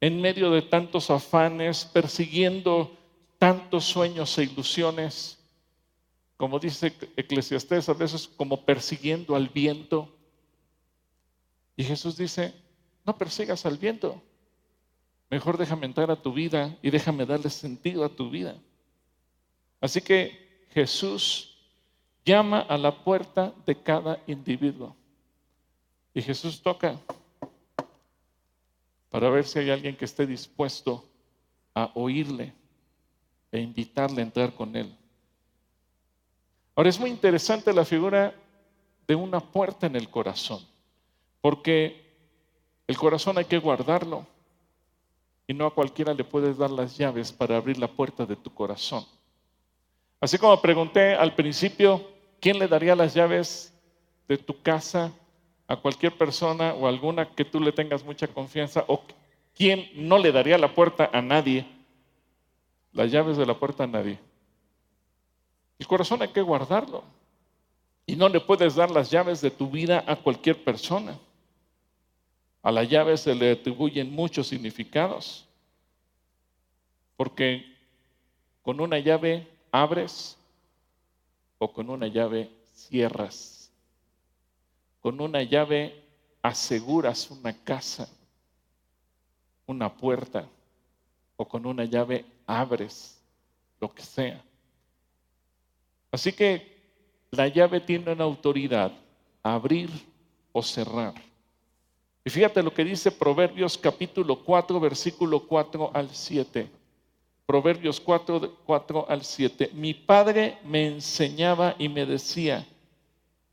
en 0.00 0.20
medio 0.20 0.50
de 0.50 0.62
tantos 0.62 1.10
afanes, 1.10 1.84
persiguiendo 1.84 2.96
tantos 3.38 3.84
sueños 3.84 4.36
e 4.38 4.44
ilusiones, 4.44 5.38
como 6.36 6.58
dice 6.58 6.92
Eclesiastés, 7.16 7.88
a 7.88 7.94
veces 7.94 8.28
como 8.28 8.64
persiguiendo 8.64 9.36
al 9.36 9.48
viento. 9.48 10.14
Y 11.76 11.84
Jesús 11.84 12.16
dice, 12.16 12.52
no 13.04 13.16
persigas 13.16 13.64
al 13.64 13.78
viento, 13.78 14.20
mejor 15.30 15.56
déjame 15.56 15.86
entrar 15.86 16.10
a 16.10 16.20
tu 16.20 16.32
vida 16.32 16.76
y 16.82 16.90
déjame 16.90 17.24
darle 17.24 17.48
sentido 17.48 18.04
a 18.04 18.08
tu 18.08 18.28
vida. 18.28 18.56
Así 19.80 20.00
que 20.00 20.66
Jesús 20.72 21.56
llama 22.24 22.60
a 22.60 22.76
la 22.76 23.04
puerta 23.04 23.54
de 23.64 23.80
cada 23.80 24.20
individuo. 24.26 24.94
Y 26.12 26.20
Jesús 26.22 26.60
toca 26.60 26.98
para 29.10 29.30
ver 29.30 29.46
si 29.46 29.58
hay 29.58 29.70
alguien 29.70 29.96
que 29.96 30.04
esté 30.04 30.26
dispuesto 30.26 31.04
a 31.74 31.90
oírle 31.94 32.52
e 33.52 33.60
invitarle 33.60 34.20
a 34.20 34.24
entrar 34.24 34.52
con 34.54 34.74
él. 34.76 34.94
Ahora 36.74 36.90
es 36.90 37.00
muy 37.00 37.10
interesante 37.10 37.72
la 37.72 37.84
figura 37.84 38.34
de 39.06 39.14
una 39.14 39.40
puerta 39.40 39.86
en 39.86 39.96
el 39.96 40.10
corazón, 40.10 40.60
porque 41.40 42.04
el 42.86 42.96
corazón 42.98 43.38
hay 43.38 43.44
que 43.44 43.58
guardarlo 43.58 44.26
y 45.46 45.54
no 45.54 45.66
a 45.66 45.74
cualquiera 45.74 46.12
le 46.12 46.24
puedes 46.24 46.58
dar 46.58 46.70
las 46.70 46.96
llaves 46.98 47.32
para 47.32 47.56
abrir 47.56 47.78
la 47.78 47.88
puerta 47.88 48.26
de 48.26 48.36
tu 48.36 48.52
corazón. 48.52 49.06
Así 50.20 50.38
como 50.38 50.60
pregunté 50.60 51.14
al 51.14 51.34
principio, 51.34 52.10
¿quién 52.40 52.58
le 52.58 52.68
daría 52.68 52.96
las 52.96 53.14
llaves 53.14 53.72
de 54.28 54.38
tu 54.38 54.60
casa 54.62 55.12
a 55.68 55.76
cualquier 55.76 56.16
persona 56.16 56.74
o 56.74 56.86
alguna 56.86 57.30
que 57.34 57.44
tú 57.44 57.60
le 57.60 57.72
tengas 57.72 58.04
mucha 58.04 58.26
confianza 58.26 58.84
o 58.86 59.02
quien 59.54 59.90
no 59.94 60.18
le 60.18 60.32
daría 60.32 60.58
la 60.58 60.74
puerta 60.74 61.10
a 61.12 61.22
nadie, 61.22 61.66
las 62.92 63.10
llaves 63.10 63.36
de 63.36 63.46
la 63.46 63.58
puerta 63.58 63.84
a 63.84 63.86
nadie. 63.86 64.18
El 65.78 65.86
corazón 65.86 66.22
hay 66.22 66.28
que 66.28 66.42
guardarlo 66.42 67.04
y 68.06 68.16
no 68.16 68.28
le 68.28 68.40
puedes 68.40 68.74
dar 68.74 68.90
las 68.90 69.10
llaves 69.10 69.40
de 69.40 69.50
tu 69.50 69.68
vida 69.68 70.04
a 70.06 70.16
cualquier 70.16 70.62
persona. 70.62 71.18
A 72.62 72.70
la 72.70 72.84
llave 72.84 73.16
se 73.16 73.34
le 73.34 73.52
atribuyen 73.52 74.10
muchos 74.10 74.48
significados, 74.48 75.46
porque 77.16 77.64
con 78.62 78.80
una 78.80 78.98
llave 78.98 79.46
abres 79.82 80.36
o 81.58 81.72
con 81.72 81.90
una 81.90 82.06
llave 82.06 82.50
cierras. 82.74 83.70
Con 85.00 85.20
una 85.20 85.42
llave 85.42 86.02
aseguras 86.42 87.30
una 87.30 87.52
casa, 87.52 88.08
una 89.66 89.92
puerta, 89.94 90.48
o 91.36 91.46
con 91.46 91.66
una 91.66 91.84
llave 91.84 92.24
abres 92.46 93.20
lo 93.80 93.92
que 93.92 94.02
sea. 94.02 94.42
Así 96.10 96.32
que 96.32 96.74
la 97.30 97.48
llave 97.48 97.80
tiene 97.80 98.12
una 98.12 98.24
autoridad, 98.24 98.92
abrir 99.42 99.90
o 100.52 100.62
cerrar. 100.62 101.14
Y 102.24 102.30
fíjate 102.30 102.62
lo 102.62 102.72
que 102.72 102.84
dice 102.84 103.12
Proverbios 103.12 103.76
capítulo 103.76 104.42
4, 104.42 104.80
versículo 104.80 105.46
4 105.46 105.90
al 105.92 106.10
7. 106.10 106.85
Proverbios 107.46 108.00
4, 108.00 108.58
4 108.66 109.06
al 109.08 109.24
7. 109.24 109.70
Mi 109.72 109.94
padre 109.94 110.58
me 110.64 110.86
enseñaba 110.86 111.76
y 111.78 111.88
me 111.88 112.04
decía, 112.04 112.66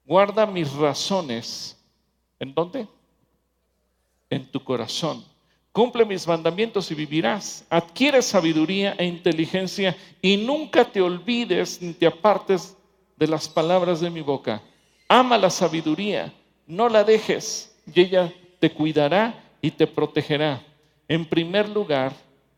Guarda 0.05 0.45
mis 0.45 0.73
razones. 0.73 1.77
¿En 2.39 2.53
dónde? 2.53 2.87
En 4.29 4.51
tu 4.51 4.61
corazón. 4.63 5.23
Cumple 5.71 6.05
mis 6.05 6.27
mandamientos 6.27 6.91
y 6.91 6.95
vivirás. 6.95 7.65
Adquiere 7.69 8.21
sabiduría 8.21 8.95
e 8.97 9.05
inteligencia 9.05 9.95
y 10.21 10.37
nunca 10.37 10.85
te 10.85 11.01
olvides 11.01 11.81
ni 11.81 11.93
te 11.93 12.05
apartes 12.05 12.75
de 13.15 13.27
las 13.27 13.47
palabras 13.47 14.01
de 14.01 14.09
mi 14.09 14.21
boca. 14.21 14.61
Ama 15.07 15.37
la 15.37 15.49
sabiduría, 15.49 16.33
no 16.67 16.89
la 16.89 17.03
dejes 17.03 17.75
y 17.91 18.01
ella 18.01 18.33
te 18.59 18.71
cuidará 18.71 19.33
y 19.61 19.71
te 19.71 19.87
protegerá. 19.87 20.61
En 21.07 21.25
primer 21.25 21.69
lugar, 21.69 22.13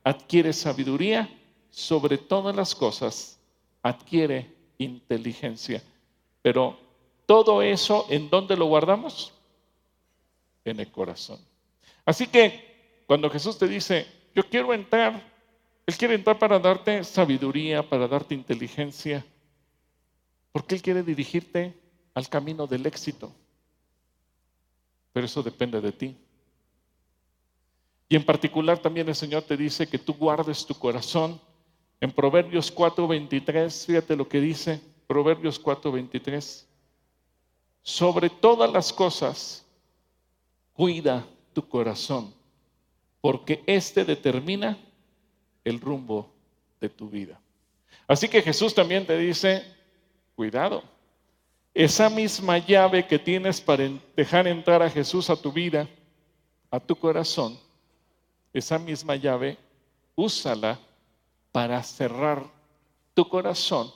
adquiere 0.06 0.54
sabiduría 0.54 1.28
sobre 1.72 2.18
todas 2.20 2.56
las 2.56 2.76
cosas, 2.76 3.40
adquiere 3.82 4.54
inteligencia. 4.78 5.82
Pero 6.44 6.78
todo 7.26 7.62
eso, 7.64 8.06
¿en 8.10 8.30
dónde 8.30 8.56
lo 8.56 8.68
guardamos? 8.68 9.34
En 10.64 10.80
el 10.80 10.92
corazón. 10.92 11.40
Así 12.06 12.28
que 12.28 13.04
cuando 13.08 13.30
Jesús 13.32 13.58
te 13.58 13.68
dice, 13.68 14.06
yo 14.36 14.48
quiero 14.48 14.74
entrar, 14.76 15.22
Él 15.88 15.98
quiere 15.98 16.14
entrar 16.14 16.38
para 16.38 16.60
darte 16.60 17.04
sabiduría, 17.04 17.88
para 17.88 18.08
darte 18.08 18.36
inteligencia, 18.36 19.26
porque 20.52 20.76
Él 20.76 20.84
quiere 20.84 21.02
dirigirte 21.02 21.74
al 22.14 22.30
camino 22.30 22.68
del 22.68 22.86
éxito. 22.86 23.34
Pero 25.12 25.26
eso 25.26 25.42
depende 25.42 25.82
de 25.82 25.92
ti. 25.92 26.16
Y 28.08 28.16
en 28.16 28.24
particular 28.24 28.78
también 28.80 29.08
el 29.10 29.16
Señor 29.16 29.44
te 29.44 29.58
dice 29.58 29.88
que 29.88 29.98
tú 29.98 30.14
guardes 30.14 30.66
tu 30.66 30.76
corazón. 30.76 31.40
En 32.00 32.12
Proverbios 32.12 32.74
4:23, 32.74 33.86
fíjate 33.86 34.16
lo 34.16 34.28
que 34.28 34.40
dice, 34.40 34.82
Proverbios 35.08 35.62
4:23 35.62 36.66
sobre 37.86 38.32
todas 38.32 38.72
las 38.72 38.92
cosas, 38.92 39.64
cuida 40.74 41.24
tu 41.54 41.70
corazón, 41.70 42.34
porque 43.22 43.64
éste 43.68 44.04
determina 44.04 44.76
el 45.64 45.80
rumbo 45.80 46.34
de 46.82 46.90
tu 46.90 47.08
vida. 47.08 47.40
Así 48.08 48.28
que 48.28 48.42
Jesús 48.42 48.74
también 48.74 49.06
te 49.06 49.16
dice, 49.16 49.64
cuidado, 50.36 50.84
esa 51.76 52.10
misma 52.10 52.58
llave 52.58 53.06
que 53.06 53.20
tienes 53.20 53.62
para 53.62 53.88
dejar 54.16 54.48
entrar 54.48 54.82
a 54.82 54.90
Jesús 54.90 55.30
a 55.30 55.36
tu 55.36 55.52
vida, 55.52 55.88
a 56.72 56.80
tu 56.80 56.96
corazón, 56.96 57.56
esa 58.60 58.80
misma 58.80 59.18
llave, 59.18 59.58
úsala 60.16 60.80
para 61.52 61.84
cerrar 61.84 62.44
tu 63.14 63.28
corazón 63.28 63.92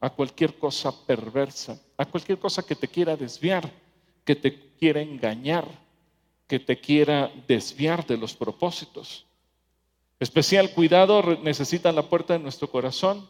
a 0.00 0.08
cualquier 0.10 0.58
cosa 0.58 0.92
perversa, 1.06 1.78
a 1.96 2.06
cualquier 2.06 2.38
cosa 2.38 2.62
que 2.62 2.74
te 2.74 2.88
quiera 2.88 3.16
desviar, 3.16 3.70
que 4.24 4.34
te 4.34 4.72
quiera 4.78 5.02
engañar, 5.02 5.66
que 6.46 6.58
te 6.58 6.80
quiera 6.80 7.30
desviar 7.46 8.06
de 8.06 8.16
los 8.16 8.34
propósitos. 8.34 9.26
Especial 10.18 10.72
cuidado 10.72 11.22
necesita 11.42 11.92
la 11.92 12.02
puerta 12.02 12.32
de 12.32 12.38
nuestro 12.38 12.70
corazón, 12.70 13.28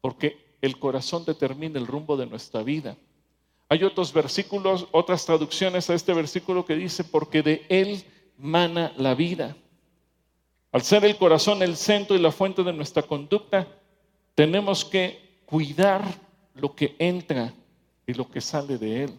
porque 0.00 0.56
el 0.62 0.78
corazón 0.78 1.24
determina 1.24 1.80
el 1.80 1.86
rumbo 1.86 2.16
de 2.16 2.26
nuestra 2.26 2.62
vida. 2.62 2.96
Hay 3.68 3.82
otros 3.82 4.12
versículos, 4.12 4.86
otras 4.92 5.26
traducciones 5.26 5.90
a 5.90 5.94
este 5.94 6.14
versículo 6.14 6.64
que 6.64 6.76
dice, 6.76 7.02
porque 7.02 7.42
de 7.42 7.66
Él 7.68 8.04
mana 8.38 8.92
la 8.96 9.14
vida. 9.14 9.56
Al 10.76 10.82
ser 10.82 11.06
el 11.06 11.16
corazón 11.16 11.62
el 11.62 11.74
centro 11.74 12.14
y 12.14 12.18
la 12.18 12.30
fuente 12.30 12.62
de 12.62 12.70
nuestra 12.70 13.02
conducta, 13.02 13.66
tenemos 14.34 14.84
que 14.84 15.40
cuidar 15.46 16.02
lo 16.52 16.74
que 16.74 16.94
entra 16.98 17.54
y 18.06 18.12
lo 18.12 18.30
que 18.30 18.42
sale 18.42 18.76
de 18.76 19.04
Él. 19.04 19.18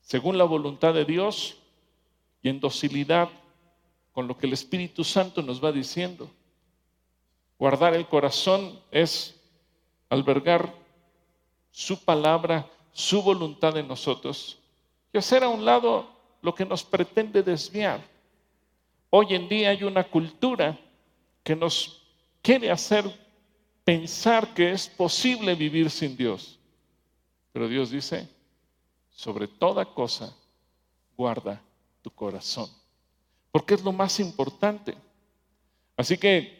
Según 0.00 0.36
la 0.36 0.42
voluntad 0.42 0.92
de 0.94 1.04
Dios 1.04 1.58
y 2.42 2.48
en 2.48 2.58
docilidad 2.58 3.28
con 4.12 4.26
lo 4.26 4.36
que 4.36 4.48
el 4.48 4.52
Espíritu 4.52 5.04
Santo 5.04 5.42
nos 5.42 5.62
va 5.64 5.70
diciendo. 5.70 6.28
Guardar 7.56 7.94
el 7.94 8.08
corazón 8.08 8.80
es 8.90 9.40
albergar 10.08 10.74
su 11.70 12.04
palabra, 12.04 12.68
su 12.90 13.22
voluntad 13.22 13.76
en 13.76 13.86
nosotros 13.86 14.58
y 15.12 15.18
hacer 15.18 15.44
a 15.44 15.48
un 15.50 15.64
lado 15.64 16.08
lo 16.42 16.52
que 16.52 16.64
nos 16.64 16.82
pretende 16.82 17.44
desviar. 17.44 18.17
Hoy 19.10 19.34
en 19.34 19.48
día 19.48 19.70
hay 19.70 19.84
una 19.84 20.04
cultura 20.04 20.78
que 21.42 21.56
nos 21.56 22.02
quiere 22.42 22.70
hacer 22.70 23.04
pensar 23.84 24.52
que 24.52 24.72
es 24.72 24.88
posible 24.88 25.54
vivir 25.54 25.90
sin 25.90 26.16
Dios. 26.16 26.58
Pero 27.52 27.68
Dios 27.68 27.90
dice, 27.90 28.28
sobre 29.10 29.48
toda 29.48 29.84
cosa, 29.84 30.36
guarda 31.16 31.60
tu 32.02 32.10
corazón, 32.10 32.70
porque 33.50 33.74
es 33.74 33.82
lo 33.82 33.92
más 33.92 34.20
importante. 34.20 34.94
Así 35.96 36.16
que 36.16 36.58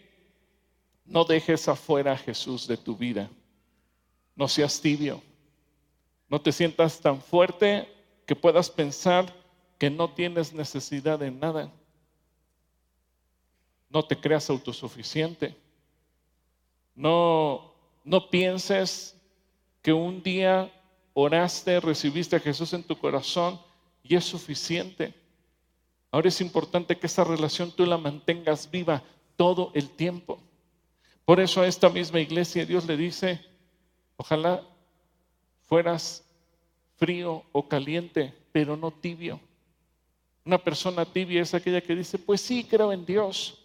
no 1.04 1.24
dejes 1.24 1.68
afuera 1.68 2.12
a 2.12 2.18
Jesús 2.18 2.66
de 2.66 2.76
tu 2.76 2.96
vida. 2.96 3.30
No 4.34 4.48
seas 4.48 4.80
tibio. 4.80 5.22
No 6.28 6.40
te 6.40 6.50
sientas 6.50 7.00
tan 7.00 7.20
fuerte 7.20 7.88
que 8.26 8.34
puedas 8.34 8.70
pensar 8.70 9.32
que 9.78 9.90
no 9.90 10.10
tienes 10.10 10.52
necesidad 10.52 11.18
de 11.18 11.30
nada. 11.30 11.72
No 13.90 14.04
te 14.04 14.18
creas 14.18 14.50
autosuficiente. 14.50 15.56
No, 16.94 17.74
no 18.04 18.28
pienses 18.28 19.16
que 19.82 19.92
un 19.92 20.22
día 20.22 20.72
oraste, 21.14 21.80
recibiste 21.80 22.36
a 22.36 22.40
Jesús 22.40 22.72
en 22.72 22.82
tu 22.82 22.96
corazón 22.96 23.60
y 24.02 24.16
es 24.16 24.24
suficiente. 24.24 25.14
Ahora 26.10 26.28
es 26.28 26.40
importante 26.40 26.96
que 26.96 27.06
esa 27.06 27.24
relación 27.24 27.70
tú 27.70 27.84
la 27.84 27.98
mantengas 27.98 28.70
viva 28.70 29.02
todo 29.36 29.70
el 29.74 29.90
tiempo. 29.90 30.40
Por 31.24 31.40
eso 31.40 31.60
a 31.60 31.66
esta 31.66 31.88
misma 31.88 32.20
iglesia 32.20 32.64
Dios 32.64 32.86
le 32.86 32.96
dice, 32.96 33.40
ojalá 34.16 34.62
fueras 35.64 36.24
frío 36.96 37.44
o 37.52 37.68
caliente, 37.68 38.32
pero 38.52 38.76
no 38.76 38.90
tibio. 38.90 39.40
Una 40.44 40.58
persona 40.58 41.04
tibia 41.04 41.42
es 41.42 41.52
aquella 41.52 41.82
que 41.82 41.94
dice, 41.94 42.18
pues 42.18 42.40
sí, 42.40 42.64
creo 42.64 42.92
en 42.92 43.04
Dios, 43.04 43.58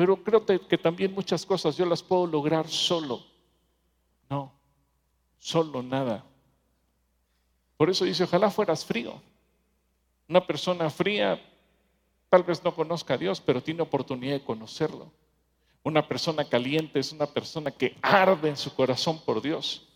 pero 0.00 0.16
creo 0.16 0.46
que 0.46 0.78
también 0.78 1.12
muchas 1.12 1.44
cosas 1.44 1.76
yo 1.76 1.84
las 1.84 2.02
puedo 2.02 2.26
lograr 2.26 2.66
solo. 2.66 3.22
No, 4.30 4.50
solo 5.38 5.82
nada. 5.82 6.24
Por 7.76 7.90
eso 7.90 8.06
dice, 8.06 8.24
ojalá 8.24 8.50
fueras 8.50 8.82
frío. 8.82 9.20
Una 10.26 10.46
persona 10.46 10.88
fría 10.88 11.38
tal 12.30 12.44
vez 12.44 12.64
no 12.64 12.74
conozca 12.74 13.12
a 13.12 13.18
Dios, 13.18 13.42
pero 13.42 13.62
tiene 13.62 13.82
oportunidad 13.82 14.32
de 14.32 14.42
conocerlo. 14.42 15.12
Una 15.82 16.08
persona 16.08 16.48
caliente 16.48 16.98
es 16.98 17.12
una 17.12 17.26
persona 17.26 17.70
que 17.70 17.94
arde 18.00 18.48
en 18.48 18.56
su 18.56 18.74
corazón 18.74 19.20
por 19.22 19.42
Dios. 19.42 19.86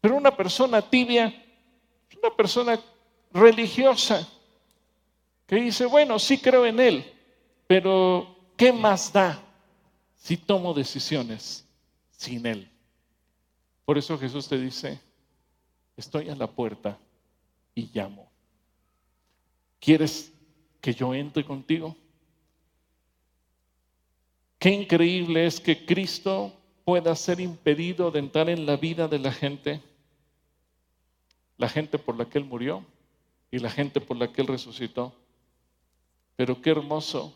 Pero 0.00 0.16
una 0.16 0.36
persona 0.36 0.82
tibia 0.82 1.26
es 2.10 2.16
una 2.16 2.34
persona 2.34 2.80
religiosa 3.32 4.28
que 5.46 5.54
dice, 5.54 5.86
bueno, 5.86 6.18
sí 6.18 6.38
creo 6.38 6.66
en 6.66 6.80
Él, 6.80 7.14
pero 7.68 8.34
¿qué 8.56 8.72
más 8.72 9.12
da 9.12 9.43
si 10.24 10.38
tomo 10.38 10.72
decisiones 10.72 11.66
sin 12.10 12.46
Él? 12.46 12.66
Por 13.84 13.98
eso 13.98 14.18
Jesús 14.18 14.48
te 14.48 14.58
dice, 14.58 14.98
estoy 15.98 16.30
a 16.30 16.34
la 16.34 16.46
puerta 16.46 16.98
y 17.74 17.90
llamo. 17.92 18.30
¿Quieres 19.78 20.32
que 20.80 20.94
yo 20.94 21.14
entre 21.14 21.44
contigo? 21.44 21.94
Qué 24.58 24.70
increíble 24.70 25.44
es 25.44 25.60
que 25.60 25.84
Cristo 25.84 26.54
pueda 26.86 27.14
ser 27.16 27.38
impedido 27.38 28.10
de 28.10 28.20
entrar 28.20 28.48
en 28.48 28.64
la 28.64 28.78
vida 28.78 29.08
de 29.08 29.18
la 29.18 29.30
gente, 29.30 29.82
la 31.58 31.68
gente 31.68 31.98
por 31.98 32.16
la 32.16 32.24
que 32.24 32.38
Él 32.38 32.46
murió 32.46 32.82
y 33.50 33.58
la 33.58 33.68
gente 33.68 34.00
por 34.00 34.16
la 34.16 34.32
que 34.32 34.40
Él 34.40 34.48
resucitó. 34.48 35.14
Pero 36.34 36.62
qué 36.62 36.70
hermoso 36.70 37.34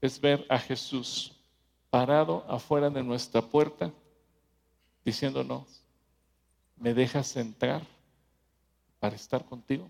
es 0.00 0.20
ver 0.20 0.46
a 0.48 0.60
Jesús 0.60 1.34
parado 1.90 2.44
afuera 2.48 2.90
de 2.90 3.02
nuestra 3.02 3.42
puerta, 3.42 3.90
diciéndonos, 5.04 5.82
¿me 6.76 6.94
dejas 6.94 7.36
entrar 7.36 7.82
para 8.98 9.16
estar 9.16 9.44
contigo? 9.44 9.88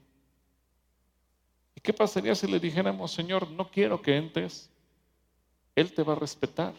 ¿Y 1.75 1.81
qué 1.81 1.93
pasaría 1.93 2.35
si 2.35 2.47
le 2.47 2.61
dijéramos, 2.61 3.13
Señor, 3.13 3.51
no 3.51 3.71
quiero 3.71 4.01
que 4.01 4.17
entres? 4.17 4.71
Él 5.75 5.93
te 5.93 6.03
va 6.03 6.15
a 6.15 6.17
respetar. 6.17 6.75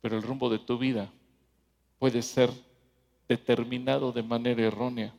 Pero 0.00 0.16
el 0.16 0.22
rumbo 0.22 0.48
de 0.48 0.60
tu 0.60 0.78
vida 0.78 1.10
puede 1.98 2.22
ser 2.22 2.50
determinado 3.28 4.12
de 4.12 4.22
manera 4.22 4.62
errónea. 4.62 5.12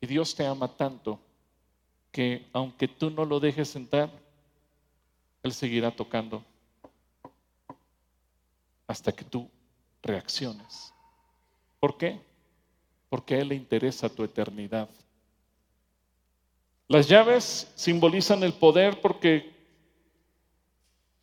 Y 0.00 0.06
Dios 0.06 0.34
te 0.34 0.46
ama 0.46 0.68
tanto 0.68 1.20
que 2.10 2.46
aunque 2.52 2.88
tú 2.88 3.10
no 3.10 3.24
lo 3.24 3.38
dejes 3.38 3.76
entrar, 3.76 4.10
Él 5.42 5.52
seguirá 5.52 5.90
tocando 5.90 6.42
hasta 8.86 9.12
que 9.12 9.24
tú 9.24 9.48
reacciones. 10.02 10.92
¿Por 11.80 11.96
qué? 11.96 12.20
Porque 13.08 13.34
a 13.34 13.38
Él 13.38 13.48
le 13.48 13.54
interesa 13.54 14.08
tu 14.08 14.24
eternidad. 14.24 14.88
Las 16.88 17.08
llaves 17.08 17.70
simbolizan 17.74 18.42
el 18.42 18.52
poder 18.52 19.00
porque 19.00 19.52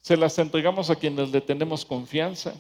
se 0.02 0.18
las 0.18 0.38
entregamos 0.38 0.90
a 0.90 0.96
quienes 0.96 1.32
le 1.32 1.40
tenemos 1.40 1.86
confianza. 1.86 2.54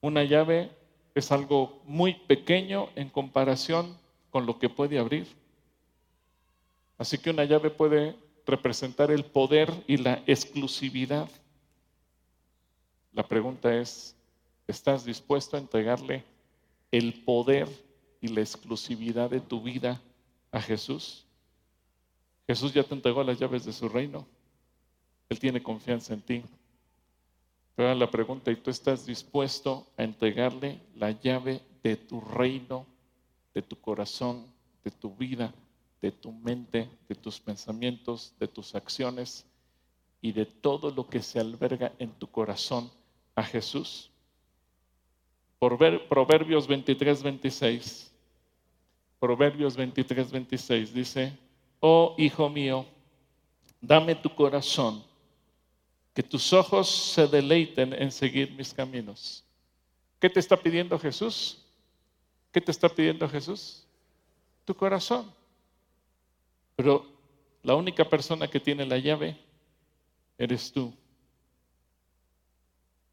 Una 0.00 0.24
llave 0.24 0.70
es 1.14 1.30
algo 1.30 1.82
muy 1.84 2.14
pequeño 2.14 2.88
en 2.96 3.10
comparación 3.10 3.96
con 4.30 4.46
lo 4.46 4.58
que 4.58 4.70
puede 4.70 4.98
abrir. 4.98 5.26
Así 6.96 7.18
que 7.18 7.30
una 7.30 7.44
llave 7.44 7.70
puede 7.70 8.16
representar 8.46 9.10
el 9.10 9.24
poder 9.24 9.70
y 9.86 9.98
la 9.98 10.22
exclusividad. 10.26 11.28
La 13.14 13.22
pregunta 13.22 13.72
es, 13.72 14.16
¿estás 14.66 15.04
dispuesto 15.04 15.56
a 15.56 15.60
entregarle 15.60 16.24
el 16.90 17.22
poder 17.22 17.68
y 18.20 18.26
la 18.26 18.40
exclusividad 18.40 19.30
de 19.30 19.40
tu 19.40 19.62
vida 19.62 20.02
a 20.50 20.60
Jesús? 20.60 21.24
Jesús 22.48 22.74
ya 22.74 22.82
te 22.82 22.92
entregó 22.92 23.22
las 23.22 23.38
llaves 23.38 23.64
de 23.64 23.72
su 23.72 23.88
reino. 23.88 24.26
Él 25.28 25.38
tiene 25.38 25.62
confianza 25.62 26.12
en 26.12 26.22
ti. 26.22 26.42
Pero 27.76 27.94
la 27.94 28.10
pregunta, 28.10 28.50
¿y 28.50 28.56
tú 28.56 28.70
estás 28.70 29.06
dispuesto 29.06 29.86
a 29.96 30.02
entregarle 30.02 30.80
la 30.96 31.12
llave 31.12 31.62
de 31.84 31.96
tu 31.96 32.20
reino, 32.20 32.84
de 33.54 33.62
tu 33.62 33.80
corazón, 33.80 34.44
de 34.82 34.90
tu 34.90 35.14
vida, 35.14 35.54
de 36.02 36.10
tu 36.10 36.32
mente, 36.32 36.90
de 37.08 37.14
tus 37.14 37.38
pensamientos, 37.38 38.34
de 38.40 38.48
tus 38.48 38.74
acciones 38.74 39.46
y 40.20 40.32
de 40.32 40.46
todo 40.46 40.90
lo 40.90 41.08
que 41.08 41.22
se 41.22 41.38
alberga 41.38 41.92
en 42.00 42.10
tu 42.10 42.26
corazón 42.26 42.90
a 43.34 43.42
Jesús? 43.42 44.10
Por 45.58 45.78
ver, 45.78 46.08
Proverbios 46.08 46.66
23, 46.66 47.22
26. 47.22 48.12
Proverbios 49.18 49.76
23, 49.76 50.30
26 50.30 50.92
dice, 50.92 51.32
oh 51.80 52.14
hijo 52.18 52.48
mío, 52.50 52.84
dame 53.80 54.14
tu 54.14 54.28
corazón 54.34 55.02
que 56.14 56.22
tus 56.22 56.52
ojos 56.52 56.88
se 56.88 57.26
deleiten 57.26 57.92
en 57.92 58.12
seguir 58.12 58.52
mis 58.52 58.72
caminos. 58.72 59.42
¿Qué 60.20 60.30
te 60.30 60.38
está 60.38 60.56
pidiendo 60.56 60.98
Jesús? 60.98 61.58
¿Qué 62.52 62.60
te 62.60 62.70
está 62.70 62.88
pidiendo 62.88 63.28
Jesús? 63.28 63.84
Tu 64.64 64.74
corazón. 64.74 65.32
Pero 66.76 67.04
la 67.62 67.74
única 67.74 68.04
persona 68.08 68.46
que 68.46 68.60
tiene 68.60 68.86
la 68.86 68.98
llave 68.98 69.36
eres 70.38 70.72
tú. 70.72 70.94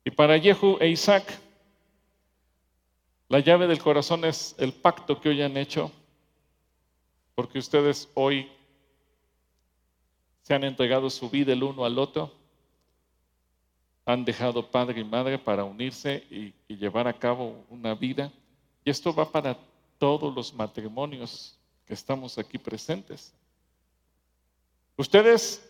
Y 0.04 0.12
para 0.12 0.40
Jehu 0.40 0.78
e 0.80 0.90
Isaac, 0.90 1.40
la 3.30 3.40
llave 3.40 3.68
del 3.68 3.80
corazón 3.80 4.26
es 4.26 4.56
el 4.58 4.74
pacto 4.74 5.20
que 5.20 5.30
hoy 5.30 5.42
han 5.42 5.58
hecho, 5.58 5.92
porque 7.36 7.60
ustedes 7.60 8.10
hoy 8.14 8.50
se 10.42 10.54
han 10.54 10.64
entregado 10.64 11.10
su 11.10 11.30
vida 11.30 11.54
el 11.54 11.64
uno 11.64 11.86
al 11.86 11.98
otro 11.98 12.32
han 14.06 14.26
dejado 14.26 14.70
padre 14.70 15.02
y 15.02 15.04
madre 15.04 15.38
para 15.38 15.64
unirse 15.64 16.24
y, 16.30 16.54
llevar 16.74 17.08
a 17.08 17.14
cabo 17.14 17.64
una 17.70 17.94
vida. 17.94 18.32
Y 18.84 18.90
esto 18.90 19.14
va 19.14 19.30
para 19.30 19.58
todos 20.00 20.34
los 20.34 20.54
matrimonios 20.54 21.58
que 21.86 21.94
estamos 21.94 22.38
aquí 22.38 22.58
presentes. 22.58 23.34
Ustedes 24.98 25.70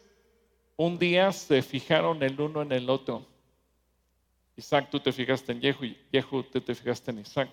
un 0.77 0.97
día 0.97 1.31
se 1.33 1.61
fijaron 1.61 2.23
el 2.23 2.39
uno 2.39 2.61
en 2.61 2.71
el 2.71 2.89
otro. 2.89 3.25
Isaac, 4.55 4.89
tú 4.89 4.99
te 4.99 5.11
fijaste 5.11 5.51
en 5.51 5.61
Yehu 5.61 5.85
y 5.85 5.97
Yehu, 6.11 6.43
tú 6.43 6.61
te 6.61 6.75
fijaste 6.75 7.11
en 7.11 7.19
Isaac. 7.19 7.49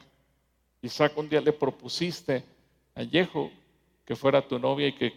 Isaac, 0.83 1.17
un 1.17 1.29
día 1.29 1.41
le 1.41 1.53
propusiste 1.53 2.45
a 2.95 3.03
Yehu 3.03 3.51
que 4.05 4.17
fuera 4.17 4.47
tu 4.47 4.59
novia 4.59 4.89
y 4.89 4.93
que 4.93 5.13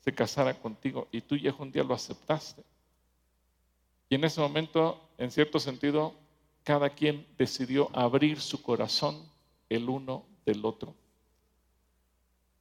se 0.00 0.14
casara 0.14 0.54
contigo. 0.54 1.08
Y 1.12 1.20
tú, 1.20 1.36
Yehu, 1.36 1.62
un 1.62 1.72
día 1.72 1.84
lo 1.84 1.94
aceptaste. 1.94 2.62
Y 4.08 4.14
en 4.14 4.24
ese 4.24 4.40
momento, 4.40 5.00
en 5.18 5.30
cierto 5.30 5.60
sentido, 5.60 6.14
cada 6.64 6.90
quien 6.90 7.26
decidió 7.38 7.88
abrir 7.92 8.40
su 8.40 8.62
corazón 8.62 9.22
el 9.68 9.88
uno 9.88 10.24
del 10.44 10.64
otro. 10.64 10.94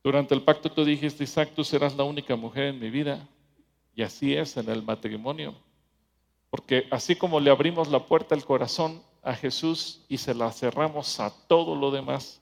Durante 0.03 0.34
el 0.34 0.43
pacto 0.43 0.72
tú 0.72 0.86
dijiste, 0.86 1.24
Isaac, 1.24 1.51
tú 1.55 1.64
serás 1.64 1.95
la 1.95 2.03
única 2.03 2.36
mujer 2.36 2.66
en 2.66 2.80
mi 2.80 2.89
vida. 2.89 3.28
Y 3.95 4.03
así 4.03 4.34
es 4.34 4.55
en 4.57 4.70
el 4.70 4.82
matrimonio. 4.82 5.55
Porque 6.50 6.88
así 6.91 7.16
como 7.16 7.39
le 7.39 7.52
abrimos 7.52 7.89
la 7.89 8.06
puerta 8.06 8.36
al 8.36 8.45
corazón 8.45 9.04
a 9.22 9.34
Jesús 9.34 10.06
y 10.08 10.18
se 10.18 10.34
la 10.34 10.52
cerramos 10.52 11.20
a 11.20 11.30
todo 11.47 11.76
lo 11.76 11.91
demás, 11.91 12.41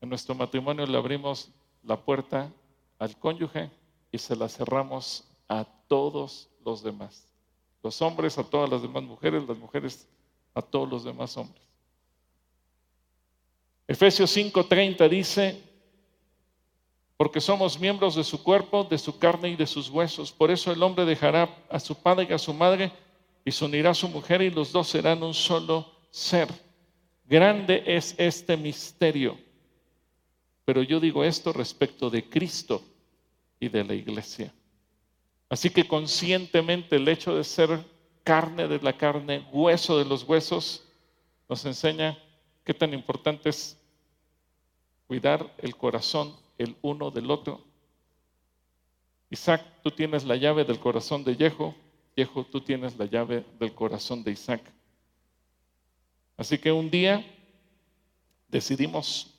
en 0.00 0.08
nuestro 0.08 0.34
matrimonio 0.34 0.86
le 0.86 0.96
abrimos 0.96 1.50
la 1.82 1.96
puerta 1.96 2.52
al 2.98 3.16
cónyuge 3.18 3.70
y 4.12 4.18
se 4.18 4.36
la 4.36 4.48
cerramos 4.48 5.24
a 5.48 5.64
todos 5.88 6.48
los 6.64 6.82
demás. 6.82 7.28
Los 7.82 8.00
hombres 8.02 8.38
a 8.38 8.44
todas 8.44 8.68
las 8.68 8.82
demás 8.82 9.02
mujeres, 9.02 9.46
las 9.46 9.58
mujeres 9.58 10.08
a 10.54 10.62
todos 10.62 10.88
los 10.88 11.04
demás 11.04 11.36
hombres. 11.36 11.62
Efesios 13.86 14.36
5:30 14.36 15.08
dice, 15.08 15.62
porque 17.16 17.40
somos 17.40 17.80
miembros 17.80 18.14
de 18.14 18.24
su 18.24 18.42
cuerpo, 18.42 18.84
de 18.84 18.98
su 18.98 19.18
carne 19.18 19.48
y 19.50 19.56
de 19.56 19.66
sus 19.66 19.88
huesos. 19.88 20.32
Por 20.32 20.50
eso 20.50 20.70
el 20.70 20.82
hombre 20.82 21.04
dejará 21.04 21.48
a 21.70 21.80
su 21.80 21.94
padre 21.94 22.26
y 22.28 22.32
a 22.32 22.38
su 22.38 22.52
madre 22.52 22.92
y 23.44 23.50
se 23.52 23.64
unirá 23.64 23.90
a 23.90 23.94
su 23.94 24.08
mujer 24.08 24.42
y 24.42 24.50
los 24.50 24.70
dos 24.70 24.88
serán 24.88 25.22
un 25.22 25.32
solo 25.32 25.90
ser. 26.10 26.48
Grande 27.24 27.82
es 27.86 28.14
este 28.18 28.56
misterio. 28.56 29.38
Pero 30.64 30.82
yo 30.82 31.00
digo 31.00 31.24
esto 31.24 31.52
respecto 31.52 32.10
de 32.10 32.28
Cristo 32.28 32.82
y 33.58 33.68
de 33.68 33.84
la 33.84 33.94
iglesia. 33.94 34.52
Así 35.48 35.70
que 35.70 35.86
conscientemente 35.86 36.96
el 36.96 37.08
hecho 37.08 37.34
de 37.34 37.44
ser 37.44 37.82
carne 38.24 38.68
de 38.68 38.80
la 38.80 38.96
carne, 38.96 39.46
hueso 39.52 39.96
de 39.96 40.04
los 40.04 40.24
huesos, 40.24 40.84
nos 41.48 41.64
enseña 41.64 42.18
qué 42.64 42.74
tan 42.74 42.92
importante 42.92 43.48
es 43.48 43.78
cuidar 45.06 45.54
el 45.58 45.76
corazón 45.76 46.34
el 46.58 46.76
uno 46.82 47.10
del 47.10 47.30
otro. 47.30 47.60
Isaac, 49.30 49.62
tú 49.82 49.90
tienes 49.90 50.24
la 50.24 50.36
llave 50.36 50.64
del 50.64 50.78
corazón 50.78 51.24
de 51.24 51.36
Yehu, 51.36 51.74
Yehu, 52.16 52.44
tú 52.44 52.60
tienes 52.60 52.96
la 52.96 53.06
llave 53.06 53.44
del 53.58 53.74
corazón 53.74 54.22
de 54.22 54.32
Isaac. 54.32 54.62
Así 56.36 56.58
que 56.58 56.70
un 56.70 56.90
día 56.90 57.24
decidimos 58.48 59.34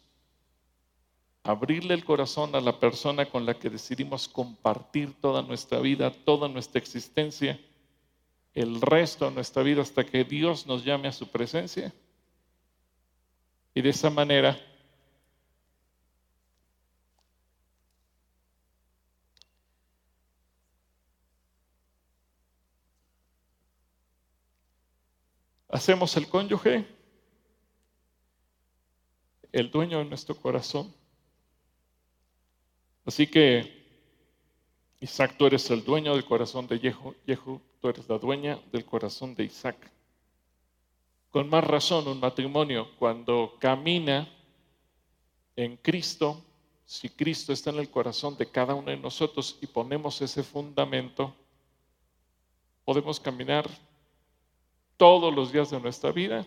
abrirle 1.43 1.93
el 1.93 2.03
corazón 2.03 2.55
a 2.55 2.59
la 2.59 2.77
persona 2.77 3.25
con 3.25 3.45
la 3.45 3.57
que 3.57 3.69
decidimos 3.69 4.27
compartir 4.27 5.13
toda 5.21 5.41
nuestra 5.41 5.79
vida, 5.79 6.11
toda 6.11 6.49
nuestra 6.49 6.79
existencia, 6.79 7.59
el 8.53 8.81
resto 8.81 9.25
de 9.25 9.31
nuestra 9.31 9.63
vida 9.63 9.81
hasta 9.81 10.05
que 10.05 10.25
Dios 10.25 10.67
nos 10.67 10.83
llame 10.83 11.07
a 11.07 11.13
su 11.13 11.27
presencia. 11.27 11.93
Y 13.73 13.81
de 13.81 13.89
esa 13.89 14.09
manera 14.09 14.59
hacemos 25.77 26.17
el 26.17 26.27
cónyuge, 26.27 26.85
el 29.51 29.69
dueño 29.69 29.99
de 29.99 30.05
nuestro 30.05 30.35
corazón. 30.35 30.91
Así 33.05 33.27
que, 33.27 33.77
Isaac, 34.99 35.35
tú 35.37 35.45
eres 35.45 35.69
el 35.69 35.83
dueño 35.83 36.15
del 36.15 36.25
corazón 36.25 36.65
de 36.67 36.79
Yehu, 36.79 37.61
tú 37.79 37.89
eres 37.89 38.09
la 38.09 38.17
dueña 38.17 38.59
del 38.71 38.85
corazón 38.85 39.35
de 39.35 39.43
Isaac. 39.43 39.91
Con 41.29 41.47
más 41.47 41.63
razón, 41.63 42.07
un 42.07 42.19
matrimonio 42.19 42.89
cuando 42.97 43.55
camina 43.59 44.27
en 45.55 45.77
Cristo, 45.77 46.43
si 46.85 47.09
Cristo 47.09 47.53
está 47.53 47.69
en 47.69 47.77
el 47.77 47.91
corazón 47.91 48.35
de 48.35 48.49
cada 48.49 48.73
uno 48.73 48.89
de 48.89 48.97
nosotros 48.97 49.59
y 49.61 49.67
ponemos 49.67 50.19
ese 50.23 50.41
fundamento, 50.41 51.35
podemos 52.83 53.19
caminar 53.19 53.69
todos 54.97 55.33
los 55.33 55.51
días 55.51 55.69
de 55.69 55.79
nuestra 55.79 56.11
vida, 56.11 56.45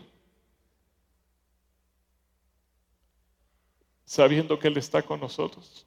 sabiendo 4.04 4.58
que 4.58 4.68
Él 4.68 4.76
está 4.76 5.02
con 5.02 5.20
nosotros. 5.20 5.86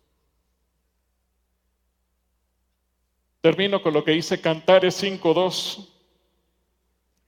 Termino 3.42 3.84
con 3.84 3.94
lo 3.94 4.06
que 4.06 4.12
dice 4.12 4.40
Cantares 4.40 5.04
5.2. 5.04 5.90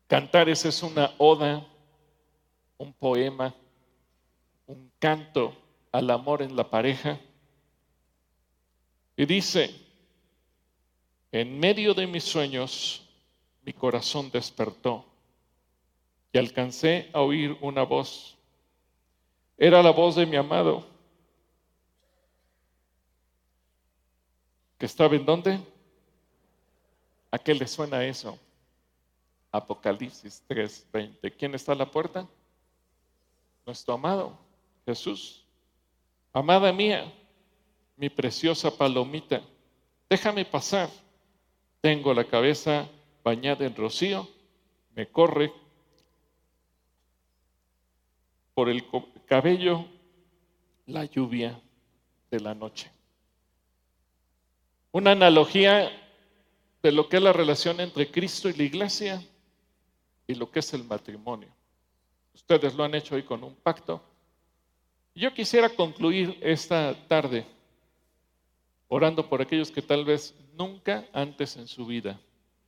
Cantares 0.07 0.63
es 0.63 0.81
una 0.81 1.13
oda, 1.17 1.67
un 2.77 2.93
poema, 2.93 3.53
un 4.65 4.89
canto 4.97 5.53
al 5.91 6.09
amor 6.09 6.41
en 6.41 6.55
la 6.55 6.69
pareja. 6.69 7.19
Y 9.17 9.25
dice, 9.25 9.75
en 11.31 11.59
medio 11.59 11.93
de 11.93 12.07
mis 12.07 12.23
sueños, 12.23 13.05
mi 13.63 13.73
corazón 13.73 14.31
despertó 14.31 15.14
y 16.35 16.37
alcancé 16.37 17.09
a 17.13 17.21
oír 17.21 17.57
una 17.61 17.83
voz. 17.83 18.37
Era 19.57 19.81
la 19.81 19.91
voz 19.91 20.17
de 20.17 20.25
mi 20.25 20.35
amado, 20.35 20.85
que 24.77 24.85
estaba 24.85 25.15
en 25.15 25.25
dónde? 25.25 25.57
¿A 27.31 27.37
qué 27.37 27.53
le 27.53 27.65
suena 27.65 28.03
eso? 28.03 28.37
Apocalipsis 29.49 30.43
3:20. 30.49 31.31
¿Quién 31.37 31.55
está 31.55 31.71
a 31.71 31.75
la 31.75 31.89
puerta? 31.89 32.27
Nuestro 33.65 33.93
amado, 33.93 34.37
Jesús. 34.85 35.45
Amada 36.33 36.73
mía, 36.73 37.13
mi 37.95 38.09
preciosa 38.09 38.69
palomita, 38.69 39.41
déjame 40.09 40.43
pasar. 40.43 40.89
Tengo 41.79 42.13
la 42.13 42.25
cabeza 42.25 42.89
bañada 43.23 43.65
en 43.65 43.73
rocío, 43.73 44.27
me 44.93 45.07
corre 45.07 45.64
por 48.55 48.69
el 48.69 48.83
cabello 49.27 49.85
la 50.87 51.05
lluvia 51.05 51.59
de 52.31 52.39
la 52.39 52.55
noche. 52.55 52.89
Una 54.91 55.11
analogía 55.11 55.91
de 56.81 56.91
lo 56.91 57.09
que 57.09 57.17
es 57.17 57.23
la 57.23 57.33
relación 57.33 57.79
entre 57.81 58.09
Cristo 58.09 58.49
y 58.49 58.53
la 58.53 58.63
iglesia 58.63 59.23
y 60.25 60.35
lo 60.35 60.49
que 60.49 60.59
es 60.59 60.73
el 60.73 60.85
matrimonio. 60.85 61.49
Ustedes 62.33 62.73
lo 62.75 62.83
han 62.83 62.95
hecho 62.95 63.15
hoy 63.15 63.23
con 63.23 63.43
un 63.43 63.55
pacto. 63.55 64.01
Yo 65.13 65.33
quisiera 65.33 65.69
concluir 65.69 66.37
esta 66.41 66.95
tarde 67.07 67.45
orando 68.87 69.27
por 69.27 69.41
aquellos 69.41 69.71
que 69.71 69.81
tal 69.81 70.05
vez 70.05 70.33
nunca 70.53 71.05
antes 71.11 71.57
en 71.57 71.67
su 71.67 71.85
vida 71.85 72.19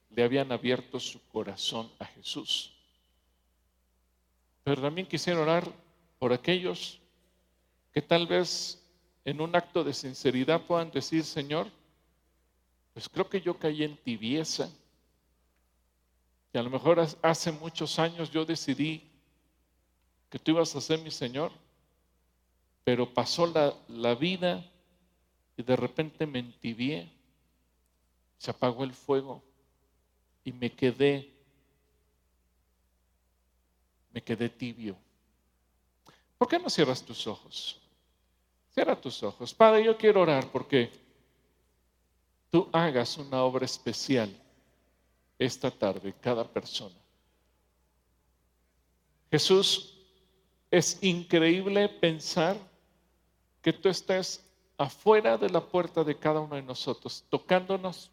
le 0.09 0.23
habían 0.23 0.51
abierto 0.51 0.99
su 0.99 1.25
corazón 1.27 1.89
a 1.99 2.05
Jesús. 2.05 2.76
Pero 4.67 4.81
también 4.81 5.07
quisiera 5.07 5.39
orar 5.39 5.65
por 6.19 6.33
aquellos 6.33 6.99
que 7.93 8.01
tal 8.01 8.27
vez 8.27 8.85
en 9.23 9.39
un 9.39 9.55
acto 9.55 9.81
de 9.81 9.93
sinceridad 9.93 10.61
puedan 10.65 10.91
decir, 10.91 11.23
Señor, 11.23 11.71
pues 12.93 13.07
creo 13.07 13.29
que 13.29 13.39
yo 13.39 13.57
caí 13.57 13.83
en 13.83 13.95
tibieza. 13.95 14.69
Y 16.51 16.57
a 16.57 16.63
lo 16.63 16.69
mejor 16.69 16.99
hace 17.21 17.51
muchos 17.53 17.97
años 17.97 18.29
yo 18.29 18.43
decidí 18.43 19.09
que 20.29 20.37
tú 20.37 20.51
ibas 20.51 20.75
a 20.75 20.81
ser 20.81 20.99
mi 20.99 21.11
Señor, 21.11 21.53
pero 22.83 23.13
pasó 23.13 23.47
la, 23.47 23.73
la 23.87 24.15
vida 24.15 24.69
y 25.55 25.63
de 25.63 25.77
repente 25.77 26.27
me 26.27 26.39
entibié, 26.39 27.09
se 28.37 28.51
apagó 28.51 28.83
el 28.83 28.93
fuego 28.93 29.41
y 30.43 30.51
me 30.51 30.69
quedé 30.69 31.36
me 34.17 34.23
quedé 34.23 34.49
tibio. 34.49 34.97
¿Por 36.39 36.47
qué 36.47 36.57
no 36.57 36.71
cierras 36.71 37.03
tus 37.03 37.27
ojos? 37.27 37.79
Cierra 38.73 38.99
tus 38.99 39.21
ojos. 39.21 39.53
Padre, 39.53 39.83
yo 39.83 39.95
quiero 39.95 40.21
orar 40.21 40.51
porque 40.51 40.89
tú 42.49 42.67
hagas 42.73 43.15
una 43.19 43.43
obra 43.43 43.65
especial 43.65 44.35
esta 45.37 45.69
tarde, 45.69 46.15
cada 46.19 46.51
persona. 46.51 46.95
Jesús, 49.29 49.93
es 50.71 50.97
increíble 51.03 51.87
pensar 51.87 52.57
que 53.61 53.71
tú 53.71 53.87
estés 53.87 54.43
afuera 54.79 55.37
de 55.37 55.51
la 55.51 55.61
puerta 55.63 56.03
de 56.03 56.17
cada 56.17 56.39
uno 56.39 56.55
de 56.55 56.63
nosotros, 56.63 57.23
tocándonos 57.29 58.09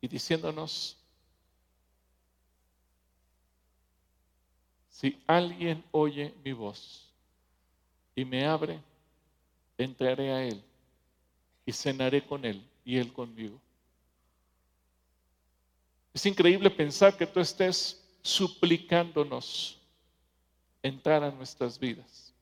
y 0.00 0.08
diciéndonos, 0.08 0.96
si 4.94 5.20
alguien 5.26 5.82
oye 5.90 6.32
mi 6.44 6.52
voz 6.52 7.10
y 8.14 8.24
me 8.24 8.46
abre, 8.46 8.78
entraré 9.76 10.30
a 10.32 10.44
él 10.44 10.62
y 11.66 11.72
cenaré 11.72 12.24
con 12.24 12.44
él 12.44 12.64
y 12.84 12.96
él 12.96 13.12
conmigo. 13.12 13.60
Es 16.12 16.24
increíble 16.26 16.70
pensar 16.70 17.16
que 17.16 17.26
tú 17.26 17.40
estés 17.40 18.00
suplicándonos 18.22 19.80
entrar 20.80 21.24
a 21.24 21.32
nuestras 21.32 21.76
vidas. 21.76 22.32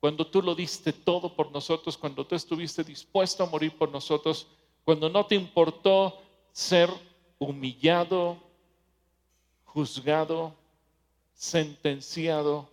Cuando 0.00 0.26
tú 0.26 0.42
lo 0.42 0.56
diste 0.56 0.92
todo 0.92 1.32
por 1.32 1.52
nosotros, 1.52 1.96
cuando 1.96 2.26
tú 2.26 2.34
estuviste 2.34 2.82
dispuesto 2.82 3.44
a 3.44 3.48
morir 3.48 3.78
por 3.78 3.88
nosotros, 3.88 4.48
cuando 4.84 5.08
no 5.08 5.24
te 5.26 5.36
importó 5.36 6.20
ser 6.50 6.90
humillado, 7.38 8.36
juzgado, 9.64 10.56
sentenciado, 11.34 12.68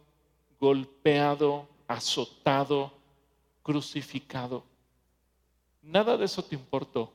golpeado, 0.59 1.68
azotado, 1.88 2.93
crucificado. 3.64 4.64
Nada 5.82 6.16
de 6.16 6.26
eso 6.26 6.43
te 6.43 6.55
importó, 6.55 7.12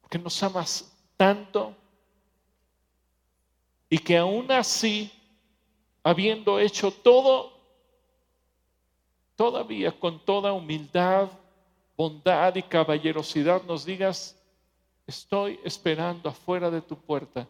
porque 0.00 0.18
nos 0.18 0.40
amas 0.42 0.96
tanto 1.16 1.74
y 3.90 3.98
que 3.98 4.16
aún 4.16 4.50
así, 4.52 5.10
habiendo 6.02 6.60
hecho 6.60 6.90
todo, 6.90 7.52
todavía 9.34 9.98
con 9.98 10.24
toda 10.24 10.52
humildad, 10.52 11.28
bondad 11.96 12.54
y 12.54 12.62
caballerosidad 12.62 13.64
nos 13.64 13.84
digas, 13.84 14.36
estoy 15.06 15.58
esperando 15.64 16.28
afuera 16.28 16.70
de 16.70 16.80
tu 16.80 16.96
puerta 16.96 17.48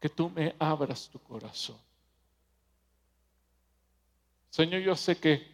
que 0.00 0.08
tú 0.08 0.30
me 0.30 0.54
abras 0.58 1.08
tu 1.08 1.18
corazón. 1.18 1.78
Señor, 4.50 4.80
yo 4.80 4.96
sé 4.96 5.16
que 5.16 5.46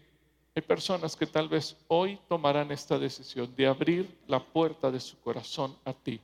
hay 0.54 0.62
personas 0.62 1.16
que 1.16 1.26
tal 1.26 1.48
vez 1.48 1.76
hoy 1.88 2.18
tomarán 2.28 2.70
esta 2.70 2.98
decisión 2.98 3.54
de 3.56 3.66
abrir 3.66 4.18
la 4.26 4.44
puerta 4.44 4.90
de 4.90 5.00
su 5.00 5.18
corazón 5.20 5.76
a 5.84 5.92
ti. 5.92 6.20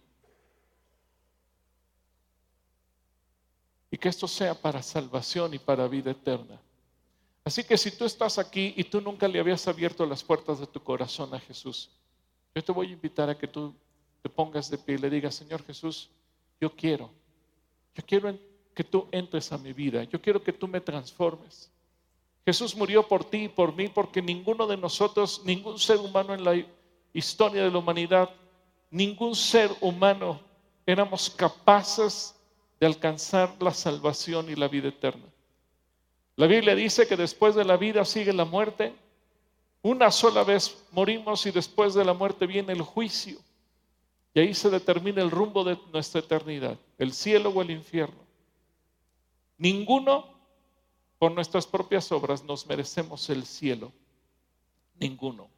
Y 3.91 3.97
que 3.97 4.09
esto 4.09 4.29
sea 4.29 4.55
para 4.55 4.83
salvación 4.83 5.55
y 5.55 5.59
para 5.59 5.89
vida 5.89 6.11
eterna. 6.11 6.61
Así 7.43 7.65
que 7.65 7.79
si 7.79 7.91
tú 7.91 8.05
estás 8.05 8.39
aquí 8.39 8.75
y 8.77 8.85
tú 8.85 9.01
nunca 9.01 9.27
le 9.27 9.41
habías 9.41 9.67
abierto 9.67 10.05
las 10.05 10.23
puertas 10.23 10.61
de 10.61 10.67
tu 10.67 10.83
corazón 10.83 11.35
a 11.35 11.41
Jesús, 11.41 11.91
yo 12.55 12.63
te 12.63 12.73
voy 12.73 12.89
a 12.89 12.93
invitar 12.93 13.31
a 13.31 13.39
que 13.39 13.49
tú 13.49 13.75
te 14.21 14.29
pongas 14.29 14.71
de 14.71 14.77
pie 14.77 14.97
y 14.97 14.99
le 14.99 15.09
digas, 15.09 15.35
Señor 15.35 15.65
Jesús, 15.65 16.11
yo 16.61 16.75
quiero, 16.77 17.11
yo 17.99 18.07
quiero 18.07 18.39
que 18.75 18.85
tú 18.85 19.09
entres 19.11 19.51
a 19.51 19.59
mi 19.59 19.73
vida, 19.73 20.05
yo 20.05 20.23
quiero 20.23 20.41
que 20.41 20.53
tú 20.53 20.69
me 20.69 20.81
transformes. 20.81 21.69
Jesús 22.47 22.77
murió 22.77 23.07
por 23.07 23.25
ti 23.25 23.45
y 23.45 23.49
por 23.49 23.75
mí 23.75 23.89
porque 23.89 24.23
ninguno 24.23 24.69
de 24.69 24.77
nosotros, 24.77 25.43
ningún 25.45 25.81
ser 25.81 25.99
humano 25.99 26.33
en 26.33 26.45
la 26.45 26.65
historia 27.13 27.65
de 27.65 27.71
la 27.73 27.79
humanidad, 27.79 28.31
ningún 28.89 29.35
ser 29.35 29.69
humano 29.81 30.41
éramos 30.87 31.29
capaces 31.29 32.37
de 32.79 32.87
alcanzar 32.87 33.57
la 33.61 33.75
salvación 33.75 34.49
y 34.49 34.55
la 34.55 34.69
vida 34.69 34.89
eterna. 34.89 35.27
La 36.37 36.47
Biblia 36.47 36.77
dice 36.77 37.09
que 37.09 37.17
después 37.17 37.57
de 37.57 37.65
la 37.65 37.77
vida 37.77 38.05
sigue 38.05 38.33
la 38.33 38.45
muerte. 38.45 38.95
Una 39.83 40.13
sola 40.13 40.45
vez 40.45 40.85
morimos 40.93 41.45
y 41.47 41.51
después 41.51 41.95
de 41.95 42.05
la 42.05 42.15
muerte 42.15 42.47
viene 42.47 42.73
el 42.75 42.83
juicio. 42.83 43.41
Y 44.35 44.41
ahí 44.41 44.55
se 44.55 44.71
determina 44.71 45.21
el 45.21 45.33
rumbo 45.33 45.65
de 45.65 45.77
nuestra 45.93 46.21
eternidad, 46.21 46.79
el 46.99 47.13
cielo 47.13 47.51
o 47.51 47.63
el 47.63 47.71
infierno. 47.71 48.21
Ninguno 49.57 50.39
por 51.19 51.33
nuestras 51.33 51.67
propias 51.67 52.11
obras 52.13 52.45
nos 52.45 52.67
merecemos 52.67 53.29
el 53.31 53.45
cielo. 53.45 53.93
Ninguno. 54.99 55.49